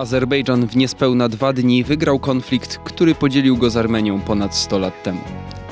Azerbejdżan 0.00 0.66
w 0.66 0.76
niespełna 0.76 1.28
dwa 1.28 1.52
dni 1.52 1.84
wygrał 1.84 2.18
konflikt, 2.18 2.78
który 2.84 3.14
podzielił 3.14 3.56
go 3.56 3.70
z 3.70 3.76
Armenią 3.76 4.20
ponad 4.20 4.56
100 4.56 4.78
lat 4.78 5.02
temu. 5.02 5.20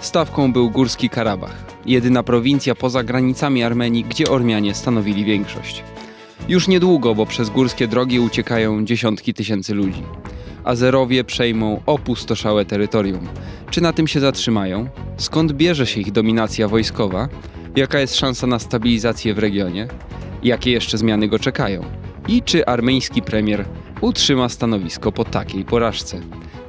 Stawką 0.00 0.52
był 0.52 0.70
Górski 0.70 1.10
Karabach, 1.10 1.64
jedyna 1.86 2.22
prowincja 2.22 2.74
poza 2.74 3.02
granicami 3.02 3.62
Armenii, 3.62 4.04
gdzie 4.04 4.30
Ormianie 4.30 4.74
stanowili 4.74 5.24
większość. 5.24 5.82
Już 6.48 6.68
niedługo, 6.68 7.14
bo 7.14 7.26
przez 7.26 7.50
górskie 7.50 7.88
drogi 7.88 8.20
uciekają 8.20 8.84
dziesiątki 8.84 9.34
tysięcy 9.34 9.74
ludzi. 9.74 10.02
Azerowie 10.64 11.24
przejmą 11.24 11.82
opustoszałe 11.86 12.64
terytorium. 12.64 13.28
Czy 13.70 13.80
na 13.80 13.92
tym 13.92 14.06
się 14.06 14.20
zatrzymają? 14.20 14.88
Skąd 15.16 15.52
bierze 15.52 15.86
się 15.86 16.00
ich 16.00 16.12
dominacja 16.12 16.68
wojskowa? 16.68 17.28
Jaka 17.76 18.00
jest 18.00 18.16
szansa 18.16 18.46
na 18.46 18.58
stabilizację 18.58 19.34
w 19.34 19.38
regionie? 19.38 19.88
Jakie 20.42 20.70
jeszcze 20.70 20.98
zmiany 20.98 21.28
go 21.28 21.38
czekają? 21.38 21.84
I 22.28 22.42
czy 22.42 22.66
armeński 22.66 23.22
premier 23.22 23.64
utrzyma 24.00 24.48
stanowisko 24.48 25.12
po 25.12 25.24
takiej 25.24 25.64
porażce? 25.64 26.20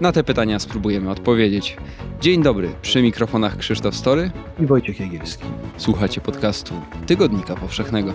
Na 0.02 0.12
te 0.12 0.24
pytania 0.24 0.60
spróbujemy 0.60 1.10
odpowiedzieć. 1.10 1.78
Dzień 2.22 2.44
dobry, 2.44 2.70
przy 2.82 3.02
mikrofonach 3.02 3.58
Krzysztof 3.58 3.96
Story 3.96 4.32
i 4.60 4.66
Wojciech 4.66 5.00
Jagielski. 5.00 5.46
Słuchacie 5.78 6.22
podcastu 6.22 6.74
Tygodnika 7.06 7.56
Powszechnego. 7.56 8.14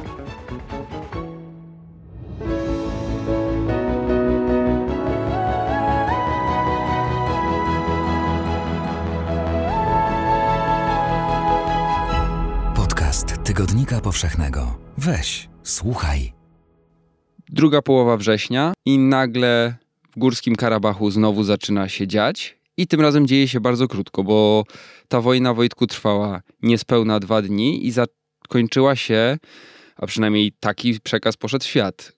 Podcast 12.75 13.35
Tygodnika 13.45 14.01
Powszechnego. 14.01 14.79
Weź, 14.99 15.49
słuchaj. 15.63 16.44
Druga 17.55 17.83
połowa 17.83 18.17
września 18.17 18.73
i 18.87 18.99
nagle 18.99 19.75
w 20.17 20.19
Górskim 20.19 20.57
Karabachu 20.57 21.11
znowu 21.11 21.45
zaczyna 21.45 21.89
się 21.89 22.07
dziać. 22.07 22.59
I 22.77 22.87
tym 22.87 23.01
razem 23.01 23.27
dzieje 23.27 23.49
się 23.49 23.61
bardzo 23.61 23.89
krótko, 23.89 24.25
bo 24.25 24.65
ta 25.09 25.21
wojna 25.21 25.55
Wojtku 25.55 25.87
trwała 25.87 26.43
niespełna 26.63 27.21
dwa 27.21 27.43
dni 27.43 27.87
i 27.87 27.91
zakończyła 27.91 28.97
się, 28.97 29.39
a 29.97 30.07
przynajmniej 30.07 30.53
taki 30.61 31.01
przekaz 31.01 31.37
poszedł 31.37 31.65
w 31.65 31.69
świat, 31.69 32.13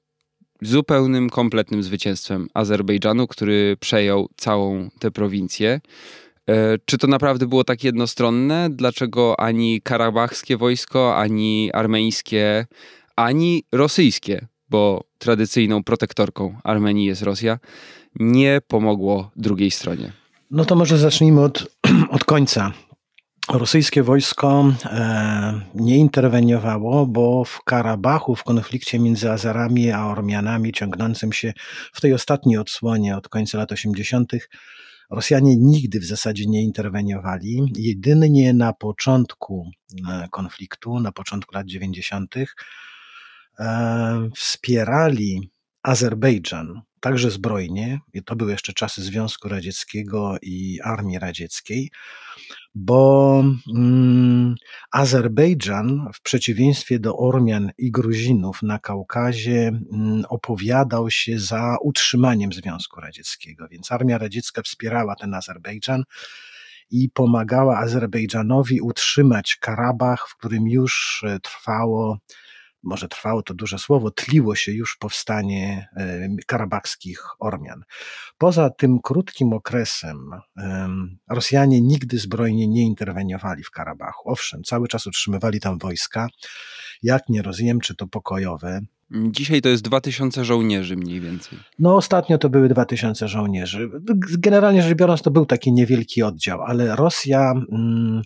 zupełnym, 0.62 1.30
kompletnym 1.30 1.82
zwycięstwem 1.82 2.48
Azerbejdżanu, 2.54 3.26
który 3.26 3.76
przejął 3.80 4.28
całą 4.36 4.88
tę 4.98 5.10
prowincję. 5.10 5.80
E, 6.48 6.76
czy 6.84 6.98
to 6.98 7.06
naprawdę 7.06 7.46
było 7.46 7.64
tak 7.64 7.84
jednostronne? 7.84 8.68
Dlaczego 8.70 9.40
ani 9.40 9.80
karabachskie 9.82 10.56
wojsko, 10.56 11.16
ani 11.16 11.70
armeńskie, 11.72 12.66
ani 13.16 13.64
rosyjskie, 13.72 14.46
bo 14.70 15.04
tradycyjną 15.18 15.84
protektorką 15.84 16.58
Armenii 16.64 17.06
jest 17.06 17.22
Rosja, 17.22 17.58
nie 18.14 18.60
pomogło 18.68 19.30
drugiej 19.36 19.70
stronie? 19.70 20.12
No 20.50 20.64
to 20.64 20.76
może 20.76 20.98
zacznijmy 20.98 21.40
od, 21.40 21.66
od 22.10 22.24
końca. 22.24 22.72
Rosyjskie 23.48 24.02
wojsko 24.02 24.72
e, 24.84 25.60
nie 25.74 25.96
interweniowało, 25.96 27.06
bo 27.06 27.44
w 27.44 27.64
Karabachu, 27.64 28.36
w 28.36 28.44
konflikcie 28.44 28.98
między 28.98 29.30
Azarami 29.30 29.90
a 29.90 30.06
Ormianami, 30.06 30.72
ciągnącym 30.72 31.32
się 31.32 31.52
w 31.92 32.00
tej 32.00 32.12
ostatniej 32.14 32.58
odsłonie 32.58 33.16
od 33.16 33.28
końca 33.28 33.58
lat 33.58 33.72
80., 33.72 34.32
Rosjanie 35.10 35.56
nigdy 35.56 36.00
w 36.00 36.04
zasadzie 36.04 36.46
nie 36.46 36.62
interweniowali. 36.62 37.62
Jedynie 37.76 38.52
na 38.52 38.72
początku 38.72 39.70
e, 40.08 40.28
konfliktu, 40.30 41.00
na 41.00 41.12
początku 41.12 41.54
lat 41.54 41.66
90., 41.66 42.36
e, 42.36 42.46
wspierali 44.34 45.50
Azerbejdżan 45.82 46.82
także 47.00 47.30
zbrojnie, 47.30 48.00
i 48.12 48.22
to 48.22 48.36
były 48.36 48.52
jeszcze 48.52 48.72
czasy 48.72 49.02
Związku 49.02 49.48
Radzieckiego 49.48 50.36
i 50.42 50.80
Armii 50.84 51.18
Radzieckiej, 51.18 51.90
bo 52.74 53.44
mm, 53.74 54.54
Azerbejdżan, 54.90 56.10
w 56.14 56.20
przeciwieństwie 56.22 56.98
do 56.98 57.16
Ormian 57.16 57.70
i 57.78 57.90
Gruzinów 57.90 58.62
na 58.62 58.78
Kaukazie, 58.78 59.68
mm, 59.92 60.24
opowiadał 60.28 61.10
się 61.10 61.38
za 61.38 61.76
utrzymaniem 61.82 62.52
Związku 62.52 63.00
Radzieckiego, 63.00 63.68
więc 63.70 63.92
Armia 63.92 64.18
Radziecka 64.18 64.62
wspierała 64.62 65.16
ten 65.16 65.34
Azerbejdżan 65.34 66.02
i 66.90 67.10
pomagała 67.10 67.78
Azerbejdżanowi 67.78 68.80
utrzymać 68.80 69.56
Karabach, 69.60 70.28
w 70.28 70.36
którym 70.36 70.68
już 70.68 71.24
e, 71.26 71.40
trwało 71.40 72.18
może 72.86 73.08
trwało 73.08 73.42
to 73.42 73.54
duże 73.54 73.78
słowo, 73.78 74.10
tliło 74.10 74.54
się 74.54 74.72
już 74.72 74.96
powstanie 74.96 75.88
karabachskich 76.46 77.20
Ormian. 77.38 77.82
Poza 78.38 78.70
tym 78.70 78.98
krótkim 79.02 79.52
okresem 79.52 80.30
Rosjanie 81.30 81.80
nigdy 81.80 82.18
zbrojnie 82.18 82.68
nie 82.68 82.82
interweniowali 82.82 83.64
w 83.64 83.70
Karabachu. 83.70 84.30
Owszem, 84.30 84.62
cały 84.62 84.88
czas 84.88 85.06
utrzymywali 85.06 85.60
tam 85.60 85.78
wojska, 85.78 86.28
jak 87.02 87.28
nie 87.28 87.42
rozumiem, 87.42 87.80
czy 87.80 87.94
to 87.94 88.06
pokojowe, 88.06 88.80
Dzisiaj 89.10 89.62
to 89.62 89.68
jest 89.68 89.82
2000 89.82 90.44
żołnierzy 90.44 90.96
mniej 90.96 91.20
więcej. 91.20 91.58
No 91.78 91.96
ostatnio 91.96 92.38
to 92.38 92.48
były 92.50 92.68
2000 92.68 93.28
żołnierzy. 93.28 93.90
Generalnie 94.38 94.82
rzecz 94.82 94.94
biorąc 94.94 95.22
to 95.22 95.30
był 95.30 95.46
taki 95.46 95.72
niewielki 95.72 96.22
oddział, 96.22 96.62
ale 96.62 96.96
Rosja 96.96 97.52
mm, 97.72 98.22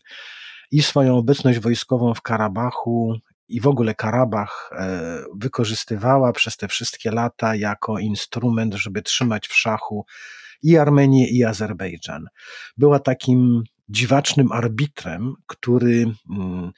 i 0.71 0.83
swoją 0.83 1.17
obecność 1.17 1.59
wojskową 1.59 2.15
w 2.15 2.23
Karabachu 2.23 3.15
i 3.51 3.61
w 3.61 3.67
ogóle 3.67 3.95
Karabach 3.95 4.71
e, 4.73 5.23
wykorzystywała 5.37 6.33
przez 6.33 6.57
te 6.57 6.69
wszystkie 6.69 7.11
lata 7.11 7.55
jako 7.55 7.99
instrument, 7.99 8.75
żeby 8.75 9.03
trzymać 9.03 9.49
w 9.49 9.55
szachu 9.55 10.07
i 10.63 10.79
Armenię, 10.79 11.29
i 11.29 11.45
Azerbejdżan. 11.45 12.27
Była 12.77 12.99
takim 12.99 13.63
dziwacznym 13.89 14.53
arbitrem, 14.53 15.35
który 15.47 16.13
mm, 16.31 16.73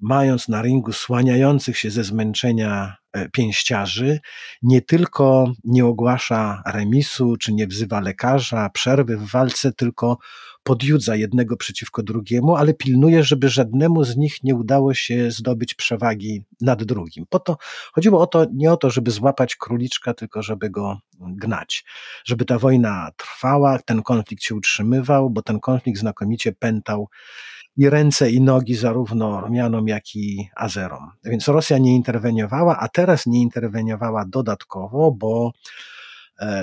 mając 0.00 0.48
na 0.48 0.62
ringu 0.62 0.92
słaniających 0.92 1.78
się 1.78 1.90
ze 1.90 2.04
zmęczenia 2.04 2.96
e, 3.12 3.28
pięściarzy, 3.28 4.20
nie 4.62 4.82
tylko 4.82 5.52
nie 5.64 5.84
ogłasza 5.86 6.62
remisu, 6.66 7.36
czy 7.36 7.52
nie 7.52 7.66
wzywa 7.66 8.00
lekarza, 8.00 8.70
przerwy 8.70 9.16
w 9.16 9.30
walce, 9.30 9.72
tylko 9.72 10.18
podjudza 10.64 11.16
jednego 11.16 11.56
przeciwko 11.56 12.02
drugiemu, 12.02 12.56
ale 12.56 12.74
pilnuje, 12.74 13.24
żeby 13.24 13.48
żadnemu 13.48 14.04
z 14.04 14.16
nich 14.16 14.44
nie 14.44 14.54
udało 14.54 14.94
się 14.94 15.30
zdobyć 15.30 15.74
przewagi 15.74 16.42
nad 16.60 16.84
drugim. 16.84 17.26
Po 17.28 17.38
to 17.38 17.56
chodziło 17.92 18.20
o 18.20 18.26
to, 18.26 18.46
nie 18.52 18.72
o 18.72 18.76
to, 18.76 18.90
żeby 18.90 19.10
złapać 19.10 19.56
króliczka, 19.56 20.14
tylko 20.14 20.42
żeby 20.42 20.70
go 20.70 20.98
gnać. 21.20 21.84
Żeby 22.24 22.44
ta 22.44 22.58
wojna 22.58 23.10
trwała, 23.16 23.78
ten 23.78 24.02
konflikt 24.02 24.42
się 24.42 24.54
utrzymywał, 24.54 25.30
bo 25.30 25.42
ten 25.42 25.60
konflikt 25.60 26.00
znakomicie 26.00 26.52
pętał 26.52 27.08
i 27.76 27.90
ręce 27.90 28.30
i 28.30 28.40
nogi 28.40 28.74
zarówno 28.74 29.38
Ormianom, 29.38 29.88
jak 29.88 30.16
i 30.16 30.48
Azerom. 30.56 31.10
Więc 31.24 31.48
Rosja 31.48 31.78
nie 31.78 31.94
interweniowała, 31.96 32.78
a 32.78 32.88
teraz 32.88 33.26
nie 33.26 33.42
interweniowała 33.42 34.24
dodatkowo, 34.28 35.12
bo 35.12 35.52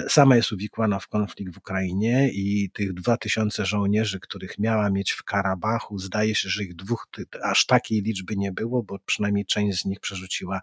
sama 0.10 0.36
jest 0.36 0.52
uwikłana 0.52 1.00
w 1.00 1.08
konflikt 1.08 1.54
w 1.54 1.58
Ukrainie 1.58 2.30
i 2.34 2.70
tych 2.74 2.94
2000 2.94 3.66
żołnierzy, 3.66 4.20
których 4.20 4.60
miała 4.60 4.90
mieć 4.90 5.12
w 5.12 5.24
Karabachu, 5.24 6.00
zdaje 6.00 6.36
się, 6.36 6.50
że 6.50 6.64
ich 6.64 6.76
dwóch, 6.76 7.08
aż 7.44 7.66
takiej 7.66 8.02
liczby 8.02 8.36
nie 8.36 8.52
było, 8.52 8.84
bo 8.84 9.00
przynajmniej 9.06 9.46
część 9.46 9.82
z 9.82 9.86
nich 9.86 10.00
przerzuciła 10.00 10.62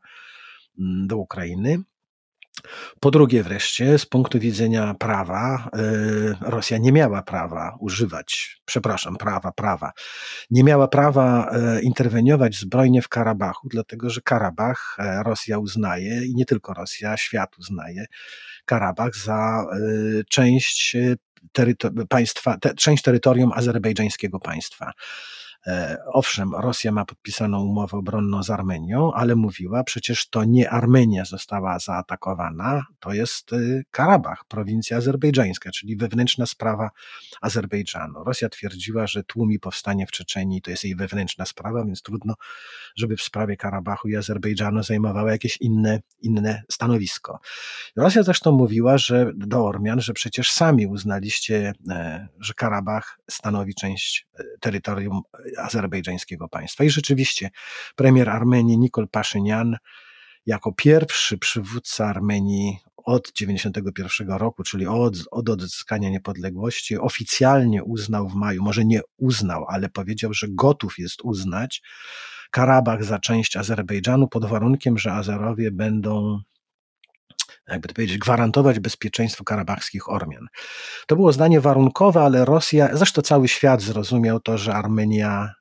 mm, 0.79 1.07
do 1.07 1.17
Ukrainy. 1.17 1.83
Po 3.01 3.11
drugie, 3.11 3.43
wreszcie, 3.43 3.99
z 3.99 4.07
punktu 4.07 4.39
widzenia 4.39 4.95
prawa, 4.95 5.71
y, 5.77 6.51
Rosja 6.51 6.79
nie 6.79 6.93
miała 6.93 7.23
prawa 7.23 7.77
używać, 7.81 8.61
przepraszam, 8.65 9.17
prawa, 9.17 9.53
prawa, 9.53 9.93
nie 10.51 10.65
miała 10.65 10.89
prawa 10.89 11.51
y, 11.79 11.83
interweniować 11.83 12.57
zbrojnie 12.57 13.03
w 13.03 13.09
Karabachu, 13.09 13.69
dlatego 13.69 14.11
że 14.11 14.21
Karabach 14.21 14.97
e, 14.99 15.23
Rosja 15.23 15.59
uznaje 15.59 16.27
i 16.27 16.35
nie 16.35 16.45
tylko 16.45 16.75
Rosja, 16.75 17.17
świat 17.17 17.59
uznaje 17.59 18.07
Karabach 18.65 19.17
za 19.17 19.67
część, 20.29 20.97
państwa, 22.09 22.57
część 22.77 23.03
terytorium 23.03 23.53
azerbejdżańskiego 23.53 24.41
państwa. 24.41 24.93
E, 25.67 25.99
owszem, 26.07 26.55
Rosja 26.55 26.93
ma 26.93 27.05
podpisaną 27.05 27.63
umowę 27.63 27.97
obronną 27.99 28.43
z 28.43 28.51
Armenią, 28.51 29.13
ale 29.13 29.37
mówiła, 29.37 29.85
przecież 29.85 30.29
to 30.29 30.45
nie 30.45 30.71
Armenia 30.71 31.25
została 31.25 31.79
zaatakowana, 31.79 32.83
to 33.01 33.13
jest 33.13 33.53
y, 33.53 33.85
Karabach, 33.91 34.45
prowincja 34.49 34.97
azerbejdżańska, 34.97 35.71
czyli 35.71 35.97
wewnętrzna 35.97 36.47
sprawa 36.47 36.91
Azerbejdżanu. 37.41 38.25
Rosja 38.25 38.49
twierdziła, 38.49 39.07
że 39.07 39.25
tłumi 39.25 39.59
powstanie 39.59 40.07
w 40.07 40.11
Czeczeniu, 40.11 40.61
to 40.61 40.71
jest 40.71 40.85
jej 40.85 40.97
wewnętrzna 40.97 41.47
sprawa, 41.47 41.85
więc 41.85 42.03
trudno, 42.03 42.35
żeby 42.97 43.17
w 43.17 43.23
sprawie 43.23 43.57
Karabachu 43.57 44.09
i 44.09 44.17
Azerbejdżanu 44.17 44.83
zajmowała 44.83 45.33
jakieś 45.33 45.57
inne, 45.61 46.01
inne 46.21 46.63
stanowisko. 46.71 47.41
Rosja 47.97 48.23
zresztą 48.23 48.53
mówiła, 48.53 48.99
że 48.99 49.33
do 49.35 49.65
Ormian, 49.65 50.01
że 50.01 50.13
przecież 50.13 50.51
sami 50.51 50.87
uznaliście, 50.87 51.73
e, 51.91 52.29
że 52.41 52.55
Karabach 52.55 53.19
stanowi 53.31 53.75
część 53.75 54.27
e, 54.39 54.45
terytorium 54.61 55.21
azerbejdżańskiego 55.59 56.49
państwa. 56.49 56.85
I 56.85 56.91
rzeczywiście 56.91 57.51
premier 57.97 58.31
Armenii 58.31 58.79
Nikol 58.79 59.09
Paszynian 59.09 59.77
jako 60.47 60.73
pierwszy 60.73 61.39
przywódca 61.39 62.07
Armenii 62.07 62.79
od 62.97 63.33
91 63.33 64.31
roku, 64.31 64.63
czyli 64.63 64.87
od, 64.87 65.15
od 65.31 65.49
odzyskania 65.49 66.11
niepodległości, 66.11 66.99
oficjalnie 66.99 67.85
uznał 67.85 68.29
w 68.29 68.35
maju, 68.35 68.63
może 68.63 68.85
nie 68.85 69.01
uznał, 69.17 69.65
ale 69.69 69.89
powiedział, 69.89 70.35
że 70.35 70.47
gotów 70.51 70.99
jest 70.99 71.23
uznać 71.23 71.83
Karabach 72.51 73.05
za 73.05 73.19
część 73.19 73.57
Azerbejdżanu 73.57 74.29
pod 74.29 74.45
warunkiem, 74.45 74.99
że 74.99 75.13
Azerowie 75.13 75.71
będą 75.71 76.41
jakby 77.69 77.89
to 77.89 77.95
powiedzieć, 77.95 78.19
gwarantować 78.19 78.81
bezpieczeństwo 78.81 79.45
karabachskich 79.45 80.09
Ormian. 80.09 80.47
To 81.07 81.17
było 81.17 81.33
zdanie 81.33 81.61
warunkowe, 81.61 82.21
ale 82.21 82.45
Rosja, 82.45 82.89
zresztą 82.93 83.23
cały 83.23 83.49
świat 83.49 83.83
zrozumiał 83.83 84.41
to, 84.41 84.59
że 84.59 84.75
Armenia 84.75 85.55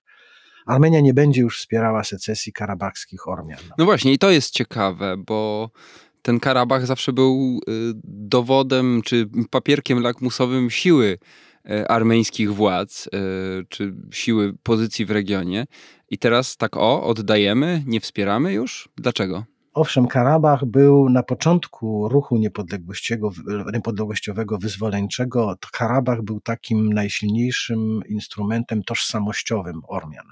Armenia 0.67 0.99
nie 0.99 1.13
będzie 1.13 1.41
już 1.41 1.59
wspierała 1.59 2.03
secesji 2.03 2.53
karabachskich 2.53 3.27
Ormian. 3.27 3.59
No 3.77 3.85
właśnie, 3.85 4.13
i 4.13 4.17
to 4.17 4.31
jest 4.31 4.53
ciekawe, 4.53 5.15
bo 5.17 5.69
ten 6.21 6.39
Karabach 6.39 6.85
zawsze 6.85 7.13
był 7.13 7.59
y, 7.69 7.93
dowodem 8.03 9.01
czy 9.05 9.29
papierkiem 9.49 10.01
lakmusowym 10.01 10.69
siły 10.69 11.17
y, 11.71 11.87
armeńskich 11.87 12.53
władz, 12.53 13.07
y, 13.07 13.09
czy 13.69 13.93
siły 14.11 14.53
pozycji 14.63 15.05
w 15.05 15.11
regionie. 15.11 15.65
I 16.09 16.17
teraz 16.17 16.57
tak 16.57 16.77
o, 16.77 17.03
oddajemy, 17.03 17.83
nie 17.85 17.99
wspieramy 17.99 18.53
już? 18.53 18.89
Dlaczego? 18.97 19.45
Owszem, 19.77 20.07
Karabach 20.07 20.65
był 20.65 21.09
na 21.09 21.23
początku 21.23 22.09
ruchu 22.09 22.37
niepodległościowego, 22.37 24.57
wyzwoleńczego. 24.57 25.55
Karabach 25.71 26.21
był 26.21 26.41
takim 26.41 26.93
najsilniejszym 26.93 27.99
instrumentem 28.09 28.83
tożsamościowym 28.83 29.81
Ormian. 29.87 30.25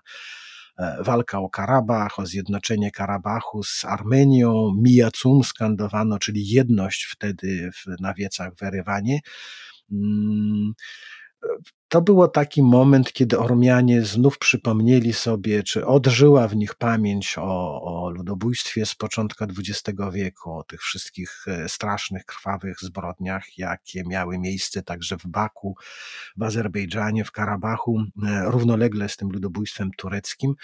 E, 0.78 1.04
walka 1.04 1.40
o 1.40 1.50
Karabach, 1.50 2.20
o 2.20 2.26
zjednoczenie 2.26 2.92
Karabachu 2.92 3.64
z 3.64 3.86
Armenią, 3.86 4.72
Mijacum 4.82 5.44
skandowano, 5.44 6.20
czyli 6.20 6.48
jedność 6.48 7.04
wtedy 7.04 7.70
w, 7.74 8.02
na 8.02 8.14
wiecach 8.14 8.56
w 8.56 8.64
Erywanie. 8.64 9.20
To 11.96 12.02
było 12.02 12.28
taki 12.28 12.64
moment, 12.64 13.14
kiedy 13.14 13.40
Ormianie 13.40 14.02
znów 14.02 14.38
przypomnieli 14.38 15.14
sobie, 15.14 15.64
czy 15.64 15.86
odżyła 15.86 16.48
w 16.48 16.56
nich 16.56 16.76
pamięć 16.76 17.36
o, 17.38 17.82
o 17.82 18.10
ludobójstwie 18.10 18.86
z 18.86 18.96
początku 18.96 19.44
XX 19.44 20.00
wieku, 20.14 20.52
o 20.52 20.64
tych 20.64 20.82
wszystkich 20.82 21.46
e, 21.48 21.70
strasznych, 21.70 22.26
krwawych 22.26 22.80
zbrodniach, 22.82 23.58
jakie 23.58 24.04
miały 24.04 24.40
miejsce 24.40 24.84
także 24.84 25.18
w 25.18 25.28
Baku, 25.28 25.76
w 26.38 26.44
Azerbejdżanie, 26.44 27.26
w 27.26 27.32
Karabachu, 27.32 28.00
e, 28.00 28.06
równolegle 28.46 29.10
z 29.10 29.18
tym 29.18 29.30
ludobójstwem 29.30 29.92
tureckim. 29.98 30.56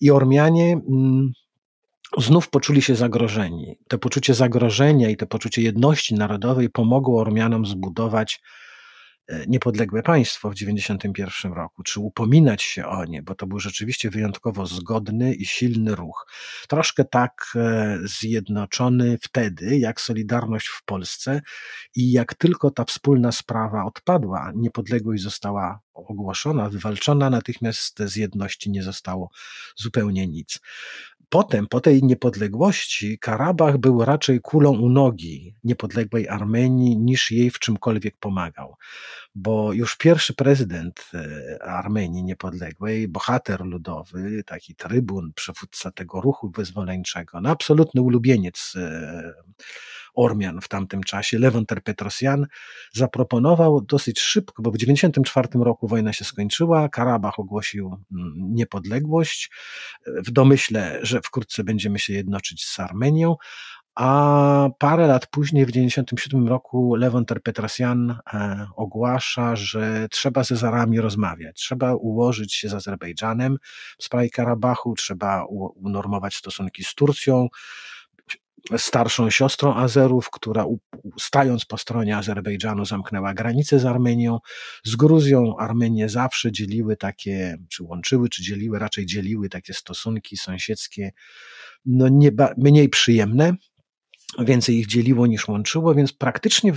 I 0.00 0.10
Ormianie. 0.10 0.72
Mm, 0.72 1.32
znów 2.18 2.50
poczuli 2.50 2.82
się 2.82 2.94
zagrożeni. 2.94 3.78
To 3.88 3.98
poczucie 3.98 4.34
zagrożenia 4.34 5.10
i 5.10 5.16
to 5.16 5.26
poczucie 5.26 5.62
jedności 5.62 6.14
narodowej 6.14 6.70
pomogło 6.70 7.20
Ormianom 7.20 7.66
zbudować 7.66 8.40
niepodległe 9.48 10.02
państwo 10.02 10.50
w 10.50 10.54
1991 10.54 11.52
roku, 11.52 11.82
czy 11.82 12.00
upominać 12.00 12.62
się 12.62 12.86
o 12.86 13.04
nie, 13.04 13.22
bo 13.22 13.34
to 13.34 13.46
był 13.46 13.60
rzeczywiście 13.60 14.10
wyjątkowo 14.10 14.66
zgodny 14.66 15.34
i 15.34 15.46
silny 15.46 15.94
ruch. 15.94 16.26
Troszkę 16.68 17.04
tak 17.04 17.52
e, 17.56 17.98
zjednoczony 18.04 19.18
wtedy, 19.22 19.78
jak 19.78 20.00
Solidarność 20.00 20.68
w 20.68 20.84
Polsce 20.84 21.40
i 21.94 22.12
jak 22.12 22.34
tylko 22.34 22.70
ta 22.70 22.84
wspólna 22.84 23.32
sprawa 23.32 23.84
odpadła, 23.84 24.52
niepodległość 24.54 25.22
została 25.22 25.80
ogłoszona, 25.94 26.68
wywalczona, 26.68 27.30
natychmiast 27.30 27.98
z 27.98 28.16
jedności 28.16 28.70
nie 28.70 28.82
zostało 28.82 29.30
zupełnie 29.76 30.26
nic. 30.26 30.60
Potem, 31.32 31.66
po 31.66 31.80
tej 31.80 32.02
niepodległości, 32.02 33.18
Karabach 33.18 33.78
był 33.78 34.04
raczej 34.04 34.40
kulą 34.40 34.78
u 34.78 34.88
nogi 34.88 35.54
niepodległej 35.64 36.28
Armenii, 36.28 36.96
niż 36.96 37.30
jej 37.30 37.50
w 37.50 37.58
czymkolwiek 37.58 38.16
pomagał. 38.18 38.76
Bo 39.34 39.72
już 39.72 39.96
pierwszy 39.96 40.34
prezydent 40.34 41.10
e, 41.14 41.62
Armenii 41.62 42.24
niepodległej, 42.24 43.08
bohater 43.08 43.60
ludowy, 43.60 44.42
taki 44.46 44.74
trybun, 44.74 45.32
przywódca 45.34 45.90
tego 45.90 46.20
ruchu 46.20 46.50
wyzwoleńczego, 46.50 47.40
no 47.40 47.50
absolutny 47.50 48.02
ulubieniec 48.02 48.72
e, 48.76 49.34
Ormian 50.14 50.60
w 50.60 50.68
tamtym 50.68 51.02
czasie, 51.02 51.38
Lewonter 51.38 51.82
Petrosjan, 51.82 52.46
zaproponował 52.92 53.80
dosyć 53.80 54.20
szybko, 54.20 54.62
bo 54.62 54.70
w 54.70 54.78
1994 54.78 55.64
roku 55.64 55.88
wojna 55.88 56.12
się 56.12 56.24
skończyła, 56.24 56.88
Karabach 56.88 57.38
ogłosił 57.38 57.86
mm, 57.86 58.34
niepodległość, 58.36 59.50
w 60.06 60.30
domyśle, 60.30 60.98
że 61.02 61.20
wkrótce 61.20 61.64
będziemy 61.64 61.98
się 61.98 62.12
jednoczyć 62.12 62.64
z 62.64 62.80
Armenią, 62.80 63.36
a 63.94 64.68
parę 64.78 65.06
lat 65.06 65.26
później, 65.26 65.64
w 65.64 65.68
1997 65.68 66.48
roku, 66.48 66.94
Lewonter 66.94 67.42
Petrosjan 67.42 68.10
e, 68.10 68.66
ogłasza, 68.76 69.56
że 69.56 70.06
trzeba 70.10 70.44
ze 70.44 70.56
Zarami 70.56 71.00
rozmawiać, 71.00 71.56
trzeba 71.56 71.94
ułożyć 71.94 72.54
się 72.54 72.68
z 72.68 72.74
Azerbejdżanem 72.74 73.56
w 73.98 74.04
sprawie 74.04 74.30
Karabachu, 74.30 74.94
trzeba 74.94 75.44
unormować 75.74 76.34
stosunki 76.34 76.84
z 76.84 76.94
Turcją, 76.94 77.48
starszą 78.76 79.30
siostrą 79.30 79.74
Azerów, 79.74 80.30
która 80.30 80.66
stając 81.18 81.64
po 81.64 81.78
stronie 81.78 82.16
Azerbejdżanu 82.16 82.84
zamknęła 82.84 83.34
granicę 83.34 83.78
z 83.78 83.84
Armenią. 83.84 84.38
Z 84.84 84.96
Gruzją 84.96 85.56
Armenię 85.56 86.08
zawsze 86.08 86.52
dzieliły 86.52 86.96
takie, 86.96 87.58
czy 87.68 87.82
łączyły, 87.82 88.28
czy 88.28 88.42
dzieliły, 88.42 88.78
raczej 88.78 89.06
dzieliły 89.06 89.48
takie 89.48 89.74
stosunki 89.74 90.36
sąsiedzkie, 90.36 91.12
no 91.86 92.08
nie, 92.08 92.30
mniej 92.56 92.88
przyjemne, 92.88 93.54
więcej 94.38 94.78
ich 94.78 94.86
dzieliło 94.86 95.26
niż 95.26 95.48
łączyło, 95.48 95.94
więc 95.94 96.12
praktycznie 96.12 96.72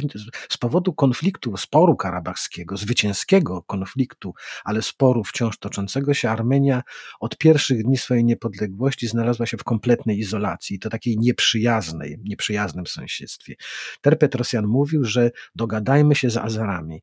z 0.50 0.57
powodu 0.57 0.94
konfliktu, 0.94 1.57
sporu 1.57 1.96
karabachskiego, 1.96 2.78
zwycięskiego 2.78 3.63
konfliktu, 3.63 4.34
ale 4.63 4.81
sporu 4.81 5.24
wciąż 5.24 5.57
toczącego 5.57 6.13
się, 6.13 6.30
Armenia 6.30 6.84
od 7.19 7.38
pierwszych 7.38 7.84
dni 7.84 7.98
swojej 7.98 8.25
niepodległości 8.25 9.07
znalazła 9.07 9.46
się 9.46 9.57
w 9.57 9.63
kompletnej 9.63 10.19
izolacji, 10.19 10.80
to 10.80 10.90
takiej 10.90 11.18
nieprzyjaznej, 11.18 12.18
nieprzyjaznym 12.24 12.88
sąsiedztwie. 12.88 13.56
Terpet 14.02 14.36
Rosjan 14.36 14.66
mówił, 14.68 15.04
że 15.04 15.31
dogadajmy 15.56 16.16
się 16.16 16.30
z 16.30 16.38
Azarami. 16.38 17.02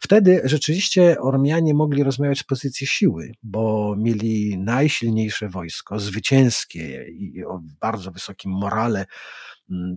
Wtedy 0.00 0.40
rzeczywiście 0.44 1.20
Ormianie 1.20 1.74
mogli 1.74 2.02
rozmawiać 2.02 2.38
z 2.38 2.44
pozycji 2.44 2.86
siły, 2.86 3.32
bo 3.42 3.94
mieli 3.98 4.58
najsilniejsze 4.58 5.48
wojsko, 5.48 5.98
zwycięskie 5.98 7.04
i 7.08 7.44
o 7.44 7.60
bardzo 7.80 8.10
wysokim 8.10 8.52
morale, 8.52 9.06